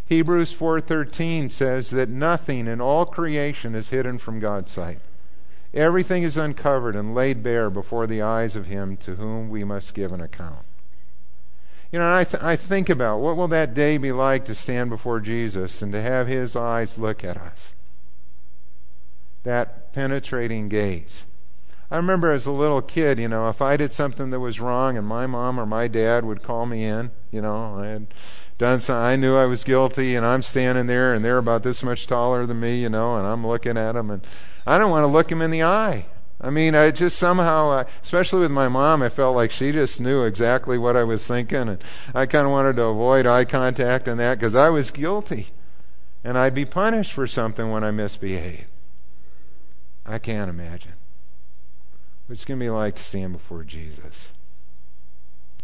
Hebrews 0.06 0.54
4:13 0.54 1.50
says 1.50 1.90
that 1.90 2.08
nothing 2.08 2.66
in 2.66 2.80
all 2.80 3.04
creation 3.04 3.74
is 3.74 3.90
hidden 3.90 4.16
from 4.16 4.40
God's 4.40 4.72
sight. 4.72 5.00
Everything 5.74 6.22
is 6.22 6.38
uncovered 6.38 6.96
and 6.96 7.14
laid 7.14 7.42
bare 7.42 7.68
before 7.68 8.06
the 8.06 8.22
eyes 8.22 8.56
of 8.56 8.68
him 8.68 8.96
to 8.96 9.16
whom 9.16 9.50
we 9.50 9.62
must 9.62 9.92
give 9.92 10.10
an 10.10 10.22
account. 10.22 10.64
You 11.92 11.98
know, 11.98 12.16
I, 12.16 12.24
th- 12.24 12.42
I 12.42 12.56
think 12.56 12.88
about 12.88 13.18
what 13.18 13.36
will 13.36 13.48
that 13.48 13.74
day 13.74 13.98
be 13.98 14.10
like 14.10 14.46
to 14.46 14.54
stand 14.54 14.88
before 14.88 15.20
Jesus 15.20 15.82
and 15.82 15.92
to 15.92 16.00
have 16.00 16.28
his 16.28 16.56
eyes 16.56 16.96
look 16.96 17.22
at 17.22 17.36
us. 17.36 17.74
That 19.42 19.92
penetrating 19.92 20.70
gaze. 20.70 21.26
I 21.94 21.98
remember 21.98 22.32
as 22.32 22.44
a 22.44 22.50
little 22.50 22.82
kid, 22.82 23.20
you 23.20 23.28
know, 23.28 23.48
if 23.48 23.62
I 23.62 23.76
did 23.76 23.92
something 23.92 24.30
that 24.30 24.40
was 24.40 24.58
wrong 24.58 24.96
and 24.96 25.06
my 25.06 25.28
mom 25.28 25.60
or 25.60 25.64
my 25.64 25.86
dad 25.86 26.24
would 26.24 26.42
call 26.42 26.66
me 26.66 26.82
in, 26.82 27.12
you 27.30 27.40
know, 27.40 27.76
I 27.78 27.86
had 27.86 28.08
done 28.58 28.80
something, 28.80 29.00
I 29.00 29.14
knew 29.14 29.36
I 29.36 29.46
was 29.46 29.62
guilty 29.62 30.16
and 30.16 30.26
I'm 30.26 30.42
standing 30.42 30.88
there 30.88 31.14
and 31.14 31.24
they're 31.24 31.38
about 31.38 31.62
this 31.62 31.84
much 31.84 32.08
taller 32.08 32.46
than 32.46 32.58
me, 32.58 32.82
you 32.82 32.88
know, 32.88 33.14
and 33.14 33.24
I'm 33.24 33.46
looking 33.46 33.78
at 33.78 33.92
them 33.92 34.10
and 34.10 34.26
I 34.66 34.76
don't 34.76 34.90
want 34.90 35.04
to 35.04 35.06
look 35.06 35.28
them 35.28 35.40
in 35.40 35.52
the 35.52 35.62
eye. 35.62 36.06
I 36.40 36.50
mean, 36.50 36.74
I 36.74 36.90
just 36.90 37.16
somehow, 37.16 37.70
uh, 37.70 37.84
especially 38.02 38.40
with 38.40 38.50
my 38.50 38.66
mom, 38.66 39.00
I 39.00 39.08
felt 39.08 39.36
like 39.36 39.52
she 39.52 39.70
just 39.70 40.00
knew 40.00 40.24
exactly 40.24 40.76
what 40.76 40.96
I 40.96 41.04
was 41.04 41.24
thinking, 41.28 41.68
and 41.68 41.78
I 42.12 42.26
kind 42.26 42.44
of 42.44 42.50
wanted 42.50 42.74
to 42.74 42.86
avoid 42.86 43.24
eye 43.24 43.44
contact 43.44 44.08
and 44.08 44.18
that 44.18 44.40
because 44.40 44.56
I 44.56 44.68
was 44.68 44.90
guilty, 44.90 45.50
and 46.24 46.36
I'd 46.36 46.56
be 46.56 46.64
punished 46.64 47.12
for 47.12 47.28
something 47.28 47.70
when 47.70 47.84
I 47.84 47.92
misbehaved. 47.92 48.66
I 50.04 50.18
can't 50.18 50.50
imagine. 50.50 50.93
It's 52.28 52.44
going 52.44 52.58
to 52.58 52.64
be 52.64 52.70
like 52.70 52.94
to 52.96 53.02
stand 53.02 53.32
before 53.32 53.64
Jesus 53.64 54.32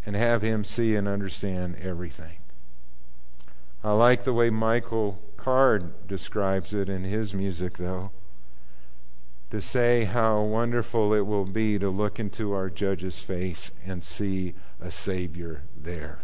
and 0.04 0.14
have 0.14 0.42
him 0.42 0.64
see 0.64 0.94
and 0.94 1.08
understand 1.08 1.76
everything. 1.80 2.38
I 3.82 3.92
like 3.92 4.24
the 4.24 4.34
way 4.34 4.50
Michael 4.50 5.22
Card 5.36 6.06
describes 6.06 6.74
it 6.74 6.88
in 6.88 7.04
his 7.04 7.32
music, 7.32 7.78
though, 7.78 8.10
to 9.50 9.62
say 9.62 10.04
how 10.04 10.42
wonderful 10.42 11.14
it 11.14 11.26
will 11.26 11.46
be 11.46 11.78
to 11.78 11.88
look 11.88 12.20
into 12.20 12.52
our 12.52 12.68
judge's 12.68 13.20
face 13.20 13.70
and 13.86 14.04
see 14.04 14.54
a 14.80 14.90
Savior 14.90 15.62
there. 15.74 16.20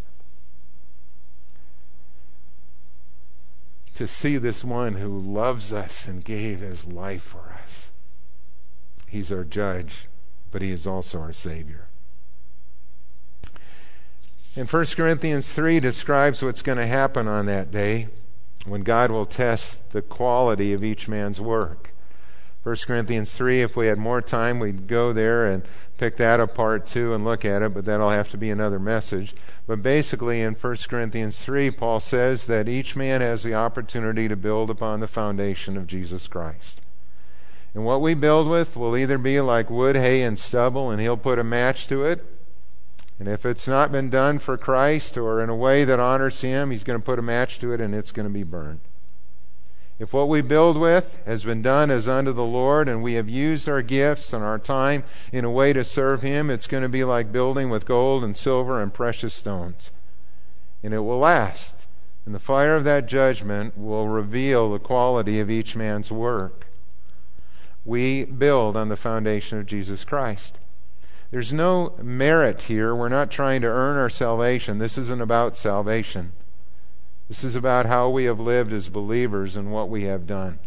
To 3.95 4.07
see 4.07 4.37
this 4.37 4.63
one 4.63 4.95
who 4.95 5.19
loves 5.19 5.73
us 5.73 6.07
and 6.07 6.23
gave 6.23 6.61
his 6.61 6.87
life 6.87 7.23
for 7.23 7.57
us. 7.65 7.91
He's 9.07 9.33
our 9.33 9.45
judge 9.45 10.09
but 10.51 10.63
he 10.63 10.71
is 10.71 10.87
also 10.87 11.21
our 11.21 11.33
Savior. 11.33 11.87
And 14.55 14.71
1 14.71 14.87
Corinthians 14.97 15.53
3 15.53 15.81
describes 15.81 16.43
what's 16.43 16.63
going 16.63 16.79
to 16.79 16.87
happen 16.87 17.29
on 17.29 17.45
that 17.47 17.71
day 17.71 18.09
when 18.65 18.83
God 18.83 19.11
will 19.11 19.27
test 19.27 19.91
the 19.91 20.03
quality 20.03 20.73
of 20.73 20.83
each 20.83 21.09
man's 21.09 21.41
work. 21.41 21.93
1 22.63 22.75
Corinthians 22.87 23.33
3, 23.33 23.63
if 23.63 23.77
we 23.77 23.87
had 23.87 23.99
more 23.99 24.21
time, 24.21 24.59
we'd 24.59 24.89
go 24.89 25.13
there 25.13 25.47
and 25.47 25.63
pick 25.99 26.17
that 26.17 26.41
apart 26.41 26.85
too 26.87 27.15
and 27.15 27.25
look 27.25 27.45
at 27.45 27.63
it, 27.63 27.73
but 27.73 27.85
that'll 27.85 28.11
have 28.11 28.29
to 28.31 28.37
be 28.37 28.51
another 28.51 28.81
message. 28.81 29.37
But 29.67 29.83
basically, 29.83 30.41
in 30.41 30.55
1 30.55 30.77
Corinthians 30.89 31.39
3, 31.39 31.71
Paul 31.71 32.01
says 32.01 32.47
that 32.47 32.69
each 32.69 32.97
man 32.97 33.21
has 33.21 33.45
the 33.45 33.55
opportunity 33.55 34.27
to 34.27 34.35
build 34.35 34.69
upon 34.69 34.99
the 34.99 35.07
foundation 35.07 35.77
of 35.77 35.87
Jesus 35.87 36.27
Christ. 36.27 36.81
And 37.77 37.85
what 37.85 38.01
we 38.01 38.15
build 38.15 38.49
with 38.49 38.75
will 38.75 38.97
either 38.97 39.19
be 39.19 39.39
like 39.39 39.69
wood, 39.69 39.97
hay, 39.97 40.23
and 40.23 40.39
stubble, 40.39 40.91
and 40.91 40.99
He'll 40.99 41.19
put 41.19 41.39
a 41.39 41.45
match 41.45 41.87
to 41.89 42.05
it. 42.05 42.25
And 43.19 43.29
if 43.29 43.45
it's 43.45 43.69
not 43.69 43.93
been 43.93 44.09
done 44.09 44.39
for 44.39 44.57
Christ 44.57 45.19
or 45.19 45.43
in 45.43 45.51
a 45.51 45.55
way 45.55 45.85
that 45.85 46.01
honors 46.01 46.41
Him, 46.41 46.71
He's 46.71 46.85
going 46.85 46.99
to 46.99 47.05
put 47.05 47.19
a 47.19 47.23
match 47.23 47.59
to 47.59 47.75
it 47.75 47.81
and 47.83 47.95
it's 47.95 48.13
going 48.13 48.27
to 48.27 48.33
be 48.33 48.45
burned. 48.45 48.81
If 49.99 50.15
what 50.15 50.31
we 50.31 50.41
build 50.41 50.79
with 50.79 51.19
has 51.27 51.45
been 51.45 51.61
done 51.61 51.91
as 51.91 52.09
unto 52.09 52.33
the 52.33 52.47
Lord 52.47 52.89
and 52.89 53.03
we 53.03 53.13
have 53.13 53.29
used 53.29 53.69
our 53.69 53.83
gifts 53.83 54.33
and 54.33 54.43
our 54.43 54.59
time 54.59 55.05
in 55.31 55.45
a 55.45 55.51
way 55.51 55.75
to 55.75 55.85
serve 55.85 56.23
Him, 56.23 56.49
it's 56.49 56.67
going 56.67 56.83
to 56.83 56.89
be 56.89 57.05
like 57.05 57.31
building 57.31 57.69
with 57.69 57.85
gold 57.85 58.25
and 58.25 58.39
silver 58.39 58.81
and 58.81 58.95
precious 58.95 59.35
stones. 59.35 59.91
And 60.83 60.95
it 60.95 61.01
will 61.01 61.19
last. 61.19 61.87
And 62.25 62.35
the 62.35 62.39
fire 62.39 62.75
of 62.75 62.85
that 62.85 63.05
judgment 63.05 63.77
will 63.77 64.09
reveal 64.09 64.73
the 64.73 64.79
quality 64.79 65.41
of 65.41 65.51
each 65.51 65.77
man's 65.77 66.11
work 66.11 66.66
we 67.87 68.25
build 68.25 68.77
on 68.77 68.89
the 68.89 68.97
foundation 68.97 69.59
of 69.59 69.67
Jesus 69.67 70.05
Christ. 70.05 70.59
There's 71.31 71.53
no 71.53 71.95
merit 72.03 72.63
here. 72.63 72.95
We're 72.95 73.09
not 73.09 73.31
trying 73.31 73.63
to 73.63 73.69
earn 73.69 73.97
our 73.97 74.11
salvation. 74.11 74.79
This 74.79 74.99
isn't 74.99 75.23
about 75.23 75.57
salvation. 75.57 76.33
This 77.29 77.45
is 77.45 77.55
about 77.55 77.87
how 77.87 78.11
we 78.11 78.25
have 78.25 78.41
lived 78.41 78.73
as 78.73 78.89
believers 78.89 79.57
and 79.57 79.73
what 79.73 79.89
we 79.89 80.05
have 80.05 80.27
done. 80.27 80.59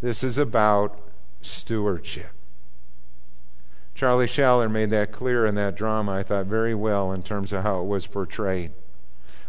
This 0.00 0.22
is 0.22 0.38
about 0.38 0.98
stewardship. 1.42 2.30
Charlie 3.94 4.26
Schaller 4.26 4.70
made 4.70 4.90
that 4.90 5.10
clear 5.10 5.46
in 5.46 5.54
that 5.56 5.74
drama, 5.74 6.12
I 6.12 6.22
thought, 6.22 6.46
very 6.46 6.74
well 6.74 7.12
in 7.12 7.22
terms 7.22 7.52
of 7.52 7.62
how 7.62 7.80
it 7.80 7.86
was 7.86 8.06
portrayed. 8.06 8.72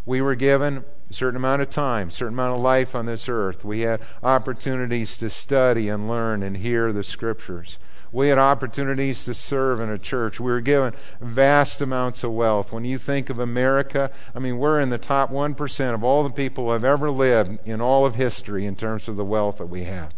We 0.06 0.22
were 0.22 0.36
given 0.36 0.86
a 1.10 1.14
certain 1.14 1.38
amount 1.38 1.62
of 1.62 1.70
time, 1.70 2.10
a 2.10 2.12
certain 2.12 2.34
amount 2.34 2.56
of 2.56 2.62
life 2.62 2.96
on 2.96 3.06
this 3.06 3.30
earth. 3.30 3.64
We 3.64 3.82
had 3.82 4.02
opportunities 4.22 5.18
to 5.20 5.30
study 5.30 5.90
and 5.90 6.08
learn 6.08 6.44
and 6.44 6.58
hear 6.58 6.92
the 6.92 7.04
scriptures. 7.04 7.78
We 8.12 8.30
had 8.30 8.38
opportunities 8.38 9.26
to 9.26 9.34
serve 9.34 9.80
in 9.80 9.90
a 9.90 9.98
church. 9.98 10.40
We 10.40 10.52
were 10.52 10.62
given 10.62 10.94
vast 11.20 11.82
amounts 11.82 12.24
of 12.24 12.32
wealth. 12.32 12.72
When 12.72 12.86
you 12.86 12.98
think 12.98 13.30
of 13.30 13.40
America, 13.40 14.12
I 14.34 14.40
mean, 14.40 14.58
we're 14.58 14.80
in 14.80 14.90
the 14.90 14.98
top 14.98 15.30
1% 15.30 15.94
of 15.94 16.04
all 16.04 16.24
the 16.24 16.30
people 16.30 16.66
who 16.66 16.72
have 16.72 16.86
ever 16.86 17.10
lived 17.10 17.60
in 17.66 17.82
all 17.82 18.06
of 18.06 18.16
history 18.16 18.66
in 18.66 18.76
terms 18.76 19.08
of 19.08 19.18
the 19.18 19.26
wealth 19.26 19.58
that 19.58 19.68
we 19.68 19.84
have. 19.84 20.14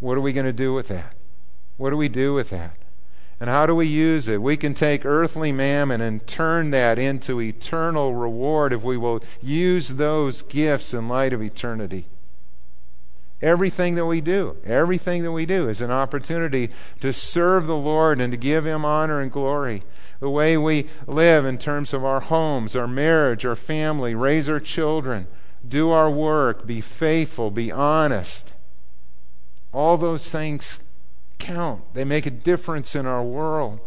What 0.00 0.16
are 0.16 0.22
we 0.22 0.32
going 0.32 0.46
to 0.46 0.52
do 0.52 0.72
with 0.72 0.88
that? 0.88 1.14
What 1.76 1.90
do 1.90 1.96
we 1.96 2.08
do 2.08 2.34
with 2.34 2.50
that? 2.50 2.76
And 3.42 3.50
how 3.50 3.66
do 3.66 3.74
we 3.74 3.88
use 3.88 4.28
it? 4.28 4.40
We 4.40 4.56
can 4.56 4.72
take 4.72 5.04
earthly 5.04 5.50
mammon 5.50 6.00
and 6.00 6.24
turn 6.28 6.70
that 6.70 6.96
into 6.96 7.40
eternal 7.40 8.14
reward 8.14 8.72
if 8.72 8.84
we 8.84 8.96
will 8.96 9.20
use 9.42 9.88
those 9.88 10.42
gifts 10.42 10.94
in 10.94 11.08
light 11.08 11.32
of 11.32 11.42
eternity. 11.42 12.04
Everything 13.42 13.96
that 13.96 14.06
we 14.06 14.20
do, 14.20 14.58
everything 14.64 15.24
that 15.24 15.32
we 15.32 15.44
do 15.44 15.68
is 15.68 15.80
an 15.80 15.90
opportunity 15.90 16.70
to 17.00 17.12
serve 17.12 17.66
the 17.66 17.74
Lord 17.74 18.20
and 18.20 18.30
to 18.32 18.36
give 18.36 18.64
Him 18.64 18.84
honor 18.84 19.20
and 19.20 19.32
glory. 19.32 19.82
The 20.20 20.30
way 20.30 20.56
we 20.56 20.86
live 21.08 21.44
in 21.44 21.58
terms 21.58 21.92
of 21.92 22.04
our 22.04 22.20
homes, 22.20 22.76
our 22.76 22.86
marriage, 22.86 23.44
our 23.44 23.56
family, 23.56 24.14
raise 24.14 24.48
our 24.48 24.60
children, 24.60 25.26
do 25.68 25.90
our 25.90 26.08
work, 26.08 26.64
be 26.64 26.80
faithful, 26.80 27.50
be 27.50 27.72
honest. 27.72 28.52
All 29.72 29.96
those 29.96 30.30
things 30.30 30.78
count, 31.42 31.82
they 31.92 32.04
make 32.04 32.24
a 32.24 32.30
difference 32.30 32.94
in 32.94 33.04
our 33.04 33.22
world. 33.22 33.80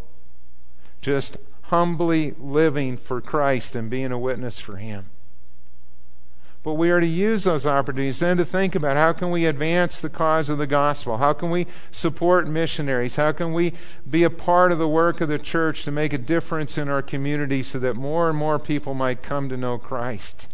Just 1.02 1.38
humbly 1.64 2.36
living 2.38 2.98
for 2.98 3.22
Christ 3.22 3.76
and 3.76 3.90
being 3.90 4.12
a 4.12 4.20
witness 4.20 4.60
for 4.60 4.76
Him. 4.76 5.10
But 6.64 6.74
we 6.74 6.90
are 6.90 7.00
to 7.00 7.08
use 7.08 7.44
those 7.44 7.66
opportunities 7.66 8.20
then 8.20 8.38
to 8.38 8.46
think 8.46 8.74
about 8.76 8.98
how 8.98 9.14
can 9.14 9.30
we 9.30 9.46
advance 9.46 10.00
the 10.00 10.10
cause 10.10 10.50
of 10.50 10.58
the 10.58 10.68
gospel? 10.68 11.18
How 11.18 11.32
can 11.32 11.52
we 11.52 11.68
support 11.92 12.48
missionaries? 12.48 13.16
How 13.16 13.32
can 13.32 13.54
we 13.54 13.74
be 14.10 14.24
a 14.24 14.32
part 14.32 14.72
of 14.72 14.80
the 14.80 14.88
work 14.88 15.22
of 15.22 15.30
the 15.30 15.38
church 15.38 15.84
to 15.84 15.92
make 15.92 16.12
a 16.12 16.18
difference 16.18 16.78
in 16.78 16.90
our 16.90 17.04
community 17.04 17.62
so 17.62 17.78
that 17.80 17.96
more 17.96 18.30
and 18.30 18.38
more 18.38 18.58
people 18.58 18.96
might 18.96 19.22
come 19.22 19.48
to 19.50 19.58
know 19.58 19.78
Christ? 19.78 20.48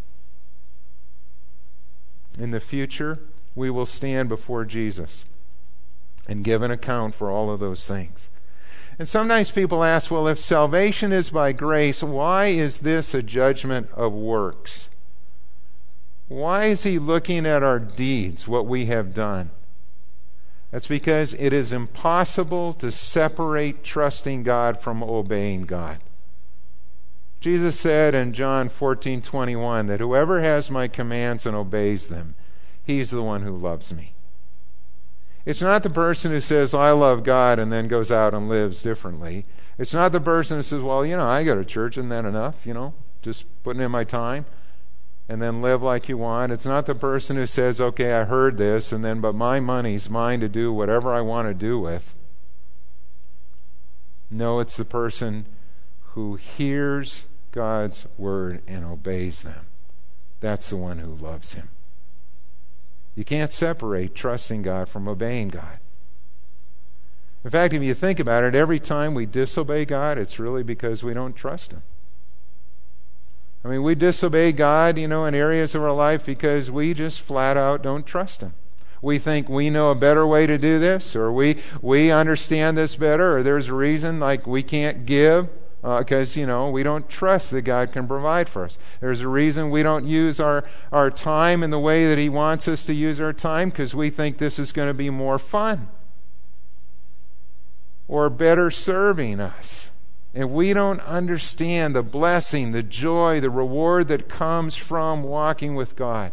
In 2.38 2.52
the 2.52 2.60
future, 2.60 3.20
we 3.56 3.70
will 3.70 3.86
stand 3.86 4.28
before 4.28 4.66
Jesus 4.66 5.26
and 6.32 6.46
give 6.46 6.62
an 6.62 6.72
account 6.72 7.14
for 7.14 7.30
all 7.30 7.52
of 7.52 7.60
those 7.60 7.86
things. 7.86 8.30
And 8.98 9.08
sometimes 9.10 9.52
people 9.52 9.84
ask, 9.84 10.10
well, 10.10 10.28
if 10.28 10.40
salvation 10.40 11.12
is 11.12 11.30
by 11.30 11.52
grace, 11.52 12.02
why 12.02 12.48
is 12.48 12.80
this 12.80 13.14
a 13.14 13.22
judgment 13.22 13.90
of 13.94 14.14
works? 14.14 14.90
Why 16.30 16.66
is 16.66 16.84
he 16.84 16.98
looking 16.98 17.46
at 17.46 17.64
our 17.64 17.80
deeds, 17.80 18.48
what 18.48 18.66
we 18.66 18.86
have 18.86 19.14
done? 19.14 19.52
That's 20.72 20.88
because 20.88 21.34
it 21.34 21.52
is 21.52 21.74
impossible 21.74 22.74
to 22.76 22.92
separate 22.92 23.84
trusting 23.84 24.44
God 24.44 24.80
from 24.80 25.04
obeying 25.04 25.64
God. 25.64 26.00
Jesus 27.42 27.78
said 27.78 28.16
in 28.16 28.32
John 28.32 28.70
14:21 28.70 29.88
that 29.88 30.00
whoever 30.00 30.42
has 30.42 30.72
my 30.72 30.88
commands 30.88 31.46
and 31.46 31.56
obeys 31.56 32.08
them, 32.08 32.36
he's 32.86 33.12
the 33.12 33.24
one 33.24 33.42
who 33.42 33.58
loves 33.58 33.92
me. 33.92 34.14
It's 35.46 35.62
not 35.62 35.84
the 35.84 35.89
person 35.89 36.32
who 36.32 36.42
says, 36.42 36.74
I 36.74 36.92
love 36.92 37.24
God, 37.24 37.58
and 37.58 37.72
then 37.72 37.88
goes 37.88 38.12
out 38.12 38.34
and 38.34 38.48
lives 38.48 38.84
differently. 38.84 39.46
It's 39.78 39.94
not 39.94 40.12
the 40.12 40.22
person 40.22 40.58
who 40.58 40.64
says, 40.64 40.82
Well, 40.82 41.06
you 41.06 41.18
know, 41.18 41.26
I 41.26 41.44
go 41.44 41.56
to 41.56 41.66
church, 41.66 41.98
isn't 41.98 42.10
that 42.10 42.26
enough? 42.26 42.66
You 42.66 42.74
know, 42.74 42.94
just 43.22 43.46
putting 43.64 43.82
in 43.82 43.92
my 43.92 44.04
time 44.04 44.46
and 45.28 45.42
then 45.42 45.62
live 45.62 45.82
like 45.82 46.10
you 46.10 46.18
want. 46.18 46.52
It's 46.52 46.66
not 46.66 46.86
the 46.86 46.94
person 46.94 47.38
who 47.38 47.48
says, 47.48 47.82
Okay, 47.82 48.14
I 48.14 48.26
heard 48.26 48.58
this, 48.58 48.92
and 48.92 49.04
then, 49.04 49.22
but 49.22 49.34
my 49.34 49.60
money's 49.60 50.10
mine 50.10 50.39
to 50.42 50.50
do 50.50 50.72
whatever 50.72 51.14
I 51.14 51.22
want 51.22 51.48
to 51.48 51.54
do 51.54 51.80
with. 51.80 52.16
No, 54.30 54.60
it's 54.60 54.78
the 54.78 54.86
person 54.86 55.46
who 56.14 56.36
hears 56.36 57.26
God's 57.52 58.06
word 58.18 58.62
and 58.68 58.86
obeys 58.86 59.42
them. 59.42 59.66
That's 60.39 60.70
the 60.70 60.78
one 60.78 61.00
who 61.00 61.14
loves 61.14 61.54
him. 61.54 61.70
You 63.16 63.26
can't 63.26 63.51
separate 63.51 64.16
trusting 64.16 64.62
God 64.62 64.88
from 64.88 65.07
obeying 65.07 65.49
God. 65.49 65.80
In 67.43 67.49
fact, 67.49 67.74
if 67.74 67.82
you 67.82 67.93
think 67.93 68.20
about 68.20 68.43
it, 68.43 68.55
every 68.55 68.80
time 68.80 69.14
we 69.14 69.26
disobey 69.26 69.86
God, 69.86 70.18
it's 70.18 70.39
really 70.39 70.64
because 70.64 71.03
we 71.03 71.14
don't 71.14 71.36
trust 71.36 71.72
Him. 71.72 71.84
I 73.66 73.68
mean, 73.68 73.84
we 73.84 73.95
disobey 73.95 74.51
God, 74.51 74.97
you 74.97 75.07
know, 75.07 75.26
in 75.26 75.36
areas 75.36 75.76
of 75.76 75.84
our 75.84 75.91
life 75.91 76.26
because 76.26 76.72
we 76.72 76.93
just 76.93 77.20
flat 77.20 77.57
out 77.57 77.82
don't 77.82 78.05
trust 78.05 78.41
Him. 78.41 78.53
We 79.01 79.18
think 79.18 79.49
we 79.49 79.72
know 79.72 79.89
a 79.89 79.95
better 79.95 80.26
way 80.28 80.45
to 80.45 80.59
do 80.59 80.78
this, 80.80 81.16
or 81.16 81.32
we, 81.32 81.57
we 81.82 82.12
understand 82.12 82.78
this 82.78 82.95
better, 82.95 83.38
or 83.38 83.43
there's 83.43 83.68
a 83.68 83.74
reason 83.74 84.20
like 84.20 84.45
we 84.45 84.62
can't 84.62 85.07
give 85.07 85.49
because, 85.82 86.38
uh, 86.38 86.40
you 86.40 86.46
know, 86.46 86.70
we 86.70 86.84
don't 86.84 87.10
trust 87.10 87.50
that 87.52 87.64
God 87.64 87.92
can 87.92 88.08
provide 88.08 88.48
for 88.48 88.66
us. 88.66 88.78
There's 89.00 89.22
a 89.22 89.28
reason 89.28 89.72
we 89.72 89.82
don't 89.82 90.06
use 90.06 90.40
our, 90.40 90.64
our 90.92 91.10
time 91.10 91.64
in 91.64 91.72
the 91.72 91.80
way 91.80 92.08
that 92.08 92.20
He 92.20 92.30
wants 92.30 92.68
us 92.68 92.86
to 92.86 92.94
use 92.94 93.20
our 93.20 93.34
time 93.34 93.70
because 93.70 93.96
we 93.96 94.12
think 94.12 94.38
this 94.38 94.60
is 94.60 94.72
going 94.72 94.90
to 94.90 94.94
be 94.94 95.10
more 95.10 95.40
fun 95.40 95.90
or 98.08 98.30
better 98.30 98.70
serving 98.70 99.40
us. 99.40 99.90
And 100.34 100.52
we 100.52 100.72
don't 100.72 101.02
understand 101.02 101.96
the 101.96 102.04
blessing, 102.04 102.72
the 102.72 102.84
joy, 102.84 103.40
the 103.40 103.50
reward 103.50 104.08
that 104.10 104.30
comes 104.30 104.76
from 104.76 105.24
walking 105.24 105.76
with 105.76 105.96
God 105.96 106.32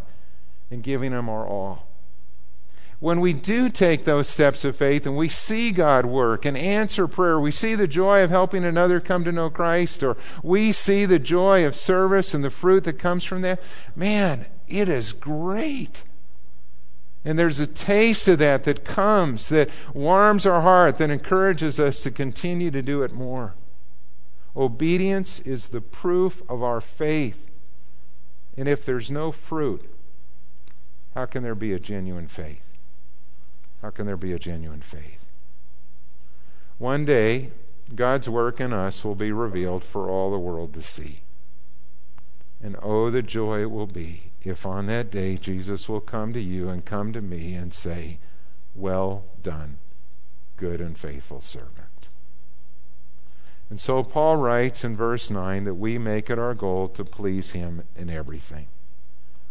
and 0.70 0.82
giving 0.82 1.12
Him 1.12 1.28
our 1.28 1.46
all. 1.46 1.87
When 3.00 3.20
we 3.20 3.32
do 3.32 3.68
take 3.68 4.04
those 4.04 4.28
steps 4.28 4.64
of 4.64 4.74
faith 4.74 5.06
and 5.06 5.16
we 5.16 5.28
see 5.28 5.70
God 5.70 6.04
work 6.04 6.44
and 6.44 6.56
answer 6.56 7.06
prayer, 7.06 7.38
we 7.38 7.52
see 7.52 7.76
the 7.76 7.86
joy 7.86 8.24
of 8.24 8.30
helping 8.30 8.64
another 8.64 8.98
come 8.98 9.22
to 9.22 9.30
know 9.30 9.50
Christ, 9.50 10.02
or 10.02 10.16
we 10.42 10.72
see 10.72 11.04
the 11.04 11.20
joy 11.20 11.64
of 11.64 11.76
service 11.76 12.34
and 12.34 12.42
the 12.42 12.50
fruit 12.50 12.82
that 12.84 12.98
comes 12.98 13.22
from 13.22 13.42
that, 13.42 13.60
man, 13.94 14.46
it 14.66 14.88
is 14.88 15.12
great. 15.12 16.02
And 17.24 17.38
there's 17.38 17.60
a 17.60 17.68
taste 17.68 18.26
of 18.26 18.40
that 18.40 18.64
that 18.64 18.84
comes, 18.84 19.48
that 19.48 19.70
warms 19.94 20.44
our 20.44 20.62
heart, 20.62 20.98
that 20.98 21.10
encourages 21.10 21.78
us 21.78 22.00
to 22.00 22.10
continue 22.10 22.72
to 22.72 22.82
do 22.82 23.02
it 23.02 23.12
more. 23.12 23.54
Obedience 24.56 25.38
is 25.40 25.68
the 25.68 25.80
proof 25.80 26.42
of 26.48 26.64
our 26.64 26.80
faith. 26.80 27.48
And 28.56 28.66
if 28.66 28.84
there's 28.84 29.08
no 29.08 29.30
fruit, 29.30 29.88
how 31.14 31.26
can 31.26 31.44
there 31.44 31.54
be 31.54 31.72
a 31.72 31.78
genuine 31.78 32.26
faith? 32.26 32.67
How 33.82 33.90
can 33.90 34.06
there 34.06 34.16
be 34.16 34.32
a 34.32 34.38
genuine 34.38 34.82
faith? 34.82 35.24
One 36.78 37.04
day, 37.04 37.50
God's 37.94 38.28
work 38.28 38.60
in 38.60 38.72
us 38.72 39.04
will 39.04 39.14
be 39.14 39.32
revealed 39.32 39.84
for 39.84 40.10
all 40.10 40.30
the 40.30 40.38
world 40.38 40.74
to 40.74 40.82
see. 40.82 41.20
And 42.62 42.76
oh, 42.82 43.10
the 43.10 43.22
joy 43.22 43.62
it 43.62 43.70
will 43.70 43.86
be 43.86 44.28
if 44.42 44.66
on 44.66 44.86
that 44.86 45.10
day 45.10 45.36
Jesus 45.36 45.88
will 45.88 46.00
come 46.00 46.32
to 46.32 46.40
you 46.40 46.68
and 46.68 46.84
come 46.84 47.12
to 47.12 47.20
me 47.20 47.54
and 47.54 47.72
say, 47.72 48.18
Well 48.74 49.24
done, 49.42 49.78
good 50.56 50.80
and 50.80 50.98
faithful 50.98 51.40
servant. 51.40 52.08
And 53.70 53.80
so 53.80 54.02
Paul 54.02 54.36
writes 54.36 54.82
in 54.82 54.96
verse 54.96 55.30
9 55.30 55.64
that 55.64 55.74
we 55.74 55.98
make 55.98 56.30
it 56.30 56.38
our 56.38 56.54
goal 56.54 56.88
to 56.88 57.04
please 57.04 57.50
him 57.50 57.84
in 57.94 58.08
everything. 58.08 58.66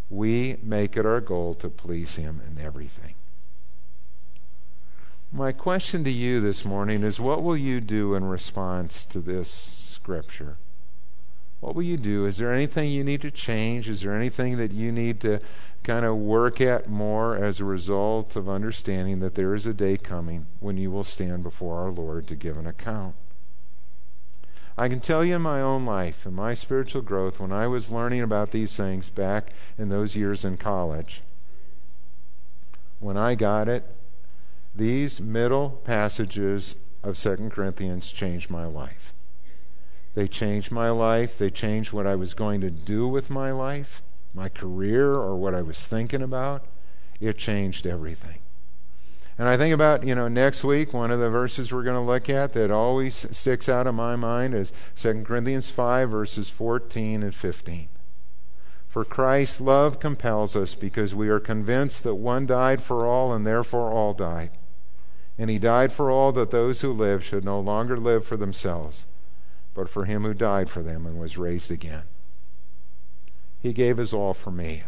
We 0.10 0.58
make 0.64 0.98
it 0.98 1.06
our 1.06 1.22
goal 1.22 1.54
to 1.56 1.70
please 1.70 2.16
him 2.16 2.42
in 2.50 2.64
everything. 2.64 3.14
My 5.32 5.52
question 5.52 6.06
to 6.06 6.10
you 6.10 6.40
this 6.40 6.64
morning 6.64 7.04
is 7.04 7.20
what 7.20 7.44
will 7.44 7.58
you 7.58 7.82
do 7.82 8.16
in 8.16 8.26
response 8.26 9.04
to 9.06 9.20
this 9.20 9.52
scripture? 9.52 10.58
What 11.60 11.76
will 11.76 11.84
you 11.84 11.98
do? 11.98 12.26
Is 12.26 12.38
there 12.38 12.54
anything 12.54 12.90
you 12.90 13.04
need 13.04 13.22
to 13.24 13.32
change? 13.32 13.90
Is 13.90 14.02
there 14.02 14.16
anything 14.16 14.56
that 14.58 14.72
you 14.72 14.92
need 14.92 15.20
to 15.22 15.42
kind 15.84 16.06
of 16.06 16.16
work 16.16 16.62
at 16.62 16.90
more 16.90 17.36
as 17.36 17.60
a 17.60 17.66
result 17.66 18.38
of 18.38 18.48
understanding 18.48 19.20
that 19.20 19.36
there 19.36 19.54
is 19.54 19.66
a 19.66 19.74
day 19.74 19.98
coming 19.98 20.46
when 20.62 20.78
you 20.78 20.92
will 20.92 21.04
stand 21.04 21.44
before 21.44 21.80
our 21.80 21.92
Lord 21.92 22.26
to 22.28 22.36
give 22.36 22.58
an 22.58 22.68
account? 22.68 23.16
I 24.78 24.88
can 24.88 25.02
tell 25.02 25.26
you 25.26 25.36
in 25.36 25.42
my 25.42 25.60
own 25.60 25.86
life, 25.86 26.26
in 26.26 26.36
my 26.36 26.54
spiritual 26.54 27.02
growth, 27.02 27.40
when 27.40 27.52
I 27.52 27.68
was 27.68 27.92
learning 27.92 28.22
about 28.22 28.52
these 28.52 28.78
things 28.78 29.10
back 29.10 29.52
in 29.78 29.90
those 29.90 30.16
years 30.16 30.46
in 30.46 30.56
college, 30.56 31.22
when 33.00 33.18
I 33.18 33.36
got 33.36 33.68
it, 33.68 33.84
these 34.78 35.20
middle 35.20 35.82
passages 35.84 36.76
of 37.04 37.18
Second 37.18 37.52
Corinthians 37.52 38.12
changed 38.12 38.50
my 38.50 38.66
life. 38.66 39.14
They 40.14 40.28
changed 40.28 40.72
my 40.72 40.90
life. 40.90 41.38
They 41.38 41.50
changed 41.50 41.94
what 41.94 42.08
I 42.08 42.16
was 42.16 42.34
going 42.34 42.62
to 42.62 42.70
do 42.70 43.08
with 43.08 43.30
my 43.30 43.52
life, 43.52 44.02
my 44.34 44.50
career, 44.50 45.14
or 45.14 45.36
what 45.36 45.56
I 45.56 45.62
was 45.62 45.86
thinking 45.86 46.22
about. 46.22 46.66
It 47.20 47.38
changed 47.38 47.86
everything. 47.88 48.40
And 49.40 49.48
I 49.48 49.58
think 49.58 49.74
about, 49.74 50.06
you 50.06 50.16
know, 50.16 50.28
next 50.28 50.64
week, 50.64 50.94
one 50.94 51.12
of 51.12 51.20
the 51.20 51.30
verses 51.30 51.72
we're 51.72 51.84
going 51.84 51.96
to 51.96 52.02
look 52.02 52.30
at 52.30 52.54
that 52.54 52.72
always 52.72 53.28
sticks 53.32 53.70
out 53.70 53.86
in 53.86 53.96
my 53.96 54.16
mind 54.16 54.56
is 54.56 54.74
2 54.96 55.24
Corinthians 55.24 55.70
5, 55.70 56.10
verses 56.10 56.50
14 56.50 57.22
and 57.22 57.36
15. 57.36 57.90
For 58.88 59.06
Christ's 59.06 59.62
love 59.62 60.00
compels 60.00 60.56
us 60.56 60.74
because 60.74 61.14
we 61.14 61.30
are 61.30 61.40
convinced 61.40 62.04
that 62.04 62.16
one 62.16 62.48
died 62.48 62.82
for 62.82 63.06
all 63.06 63.32
and 63.32 63.46
therefore 63.46 63.92
all 63.92 64.14
died. 64.14 64.50
And 65.38 65.50
he 65.50 65.60
died 65.60 65.92
for 65.92 66.10
all 66.10 66.32
that 66.34 66.52
those 66.52 66.82
who 66.82 66.92
live 66.92 67.24
should 67.24 67.46
no 67.46 67.60
longer 67.60 67.98
live 67.98 68.26
for 68.26 68.38
themselves, 68.38 69.06
but 69.74 69.90
for 69.90 70.06
him 70.06 70.24
who 70.24 70.34
died 70.34 70.70
for 70.70 70.82
them 70.82 71.06
and 71.06 71.20
was 71.20 71.38
raised 71.38 71.70
again. 71.70 72.04
He 73.62 73.74
gave 73.74 73.98
his 73.98 74.14
all 74.14 74.34
for 74.34 74.52
me. 74.52 74.84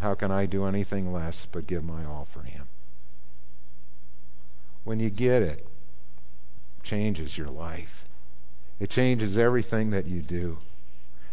How 0.00 0.14
can 0.14 0.30
I 0.30 0.46
do 0.46 0.64
anything 0.64 1.12
less 1.12 1.46
but 1.50 1.66
give 1.66 1.84
my 1.84 2.04
all 2.04 2.24
for 2.24 2.42
him? 2.42 2.66
when 4.84 5.00
you 5.00 5.10
get 5.10 5.42
it, 5.42 5.66
it 6.78 6.82
changes 6.82 7.38
your 7.38 7.48
life. 7.48 8.04
It 8.80 8.90
changes 8.90 9.38
everything 9.38 9.90
that 9.90 10.06
you 10.06 10.22
do. 10.22 10.58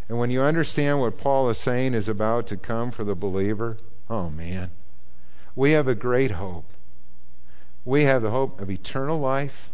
And 0.08 0.20
when 0.20 0.32
you 0.32 0.42
understand 0.42 1.00
what 1.00 1.18
Paul 1.18 1.50
is 1.50 1.58
saying 1.58 1.94
is 1.94 2.10
about 2.10 2.48
to 2.48 2.58
come 2.58 2.92
for 2.92 3.04
the 3.04 3.16
believer, 3.16 3.78
oh 4.10 4.30
man, 4.30 4.72
we 5.56 5.72
have 5.72 5.88
a 5.88 5.96
great 5.96 6.32
hope. 6.32 6.66
We 7.90 8.04
have 8.04 8.22
the 8.22 8.30
hope 8.30 8.62
of 8.62 8.70
eternal 8.70 9.20
life, 9.20 9.72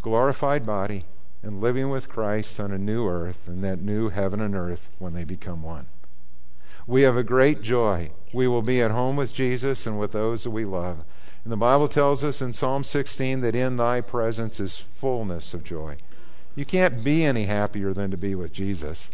glorified 0.00 0.64
body, 0.64 1.04
and 1.42 1.60
living 1.60 1.90
with 1.90 2.08
Christ 2.08 2.60
on 2.60 2.70
a 2.70 2.78
new 2.78 3.08
earth 3.08 3.48
and 3.48 3.64
that 3.64 3.80
new 3.80 4.08
heaven 4.10 4.40
and 4.40 4.54
earth 4.54 4.88
when 5.00 5.14
they 5.14 5.24
become 5.24 5.64
one. 5.64 5.86
We 6.86 7.02
have 7.02 7.16
a 7.16 7.24
great 7.24 7.62
joy. 7.62 8.12
We 8.32 8.46
will 8.46 8.62
be 8.62 8.80
at 8.80 8.92
home 8.92 9.16
with 9.16 9.34
Jesus 9.34 9.84
and 9.84 9.98
with 9.98 10.12
those 10.12 10.44
that 10.44 10.52
we 10.52 10.64
love. 10.64 11.02
And 11.42 11.52
the 11.52 11.56
Bible 11.56 11.88
tells 11.88 12.22
us 12.22 12.40
in 12.40 12.52
Psalm 12.52 12.84
16 12.84 13.40
that 13.40 13.56
in 13.56 13.78
thy 13.78 14.00
presence 14.00 14.60
is 14.60 14.78
fullness 14.78 15.52
of 15.52 15.64
joy. 15.64 15.96
You 16.54 16.64
can't 16.64 17.02
be 17.02 17.24
any 17.24 17.46
happier 17.46 17.92
than 17.92 18.12
to 18.12 18.16
be 18.16 18.36
with 18.36 18.52
Jesus. 18.52 19.10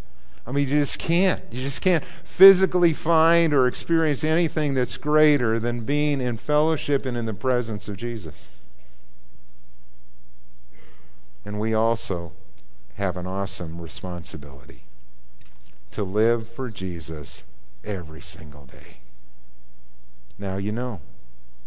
I 0.46 0.50
mean, 0.52 0.68
you 0.68 0.80
just 0.80 0.98
can't. 0.98 1.40
You 1.50 1.62
just 1.62 1.80
can't 1.80 2.04
physically 2.24 2.92
find 2.92 3.54
or 3.54 3.66
experience 3.66 4.24
anything 4.24 4.74
that's 4.74 4.96
greater 4.96 5.58
than 5.58 5.80
being 5.82 6.20
in 6.20 6.36
fellowship 6.36 7.06
and 7.06 7.16
in 7.16 7.26
the 7.26 7.34
presence 7.34 7.88
of 7.88 7.96
Jesus. 7.96 8.48
And 11.44 11.60
we 11.60 11.74
also 11.74 12.32
have 12.94 13.16
an 13.16 13.26
awesome 13.26 13.80
responsibility 13.80 14.82
to 15.92 16.02
live 16.02 16.48
for 16.48 16.70
Jesus 16.70 17.44
every 17.84 18.20
single 18.20 18.66
day. 18.66 18.98
Now 20.38 20.56
you 20.56 20.72
know. 20.72 21.00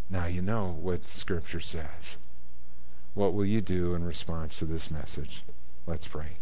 Now 0.10 0.28
you 0.28 0.42
know 0.42 0.78
what 0.82 1.08
Scripture 1.08 1.60
says. 1.60 2.18
What 3.14 3.34
will 3.34 3.46
you 3.46 3.62
do 3.62 3.96
in 3.96 4.04
response 4.04 4.60
to 4.60 4.66
this 4.66 4.92
message? 4.92 5.44
Let's 5.88 6.08
pray. 6.08 6.38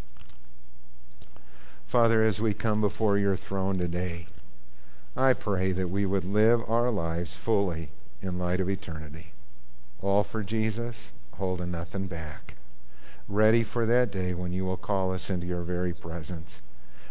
Father, 1.86 2.24
as 2.24 2.42
we 2.42 2.54
come 2.54 2.82
before 2.82 3.18
your 3.18 3.36
throne 3.36 3.78
today, 3.78 4.28
I 5.16 5.34
pray 5.34 5.72
that 5.74 5.90
we 5.90 6.06
would 6.06 6.26
live 6.26 6.68
our 6.68 6.90
lives 6.90 7.34
fully 7.34 7.90
in 8.22 8.40
light 8.40 8.60
of 8.60 8.70
eternity. 8.70 9.34
All 10.02 10.24
for 10.24 10.44
Jesus, 10.44 11.12
holding 11.34 11.72
nothing 11.72 12.08
back. 12.08 12.56
Ready 13.28 13.64
for 13.64 13.86
that 13.86 14.12
day 14.12 14.34
when 14.34 14.52
you 14.54 14.66
will 14.66 14.78
call 14.78 15.14
us 15.14 15.30
into 15.30 15.46
your 15.46 15.62
very 15.62 15.94
presence. 15.94 16.62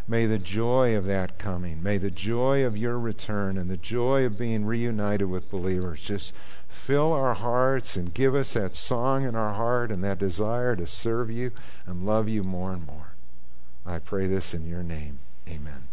May 0.09 0.27
the 0.27 0.39
joy 0.39 0.97
of 0.97 1.07
that 1.07 1.39
coming, 1.39 1.81
may 1.81 1.97
the 1.97 2.11
joy 2.11 2.65
of 2.65 2.77
your 2.77 2.99
return 2.99 3.57
and 3.57 3.71
the 3.71 3.77
joy 3.77 4.25
of 4.25 4.37
being 4.37 4.65
reunited 4.65 5.29
with 5.29 5.51
believers 5.51 6.01
just 6.01 6.35
fill 6.69 7.13
our 7.13 7.35
hearts 7.35 7.97
and 7.97 8.13
give 8.13 8.35
us 8.35 8.55
that 8.55 8.75
song 8.75 9.25
in 9.25 9.37
our 9.37 9.53
heart 9.53 9.93
and 9.93 10.03
that 10.03 10.19
desire 10.19 10.75
to 10.75 10.89
serve 10.89 11.31
you 11.31 11.53
and 11.87 12.05
love 12.05 12.29
you 12.29 12.43
more 12.43 12.73
and 12.73 12.85
more. 12.85 13.12
I 13.85 13.99
pray 13.99 14.27
this 14.27 14.55
in 14.55 14.67
your 14.67 14.83
name. 14.83 15.19
Amen. 15.49 15.92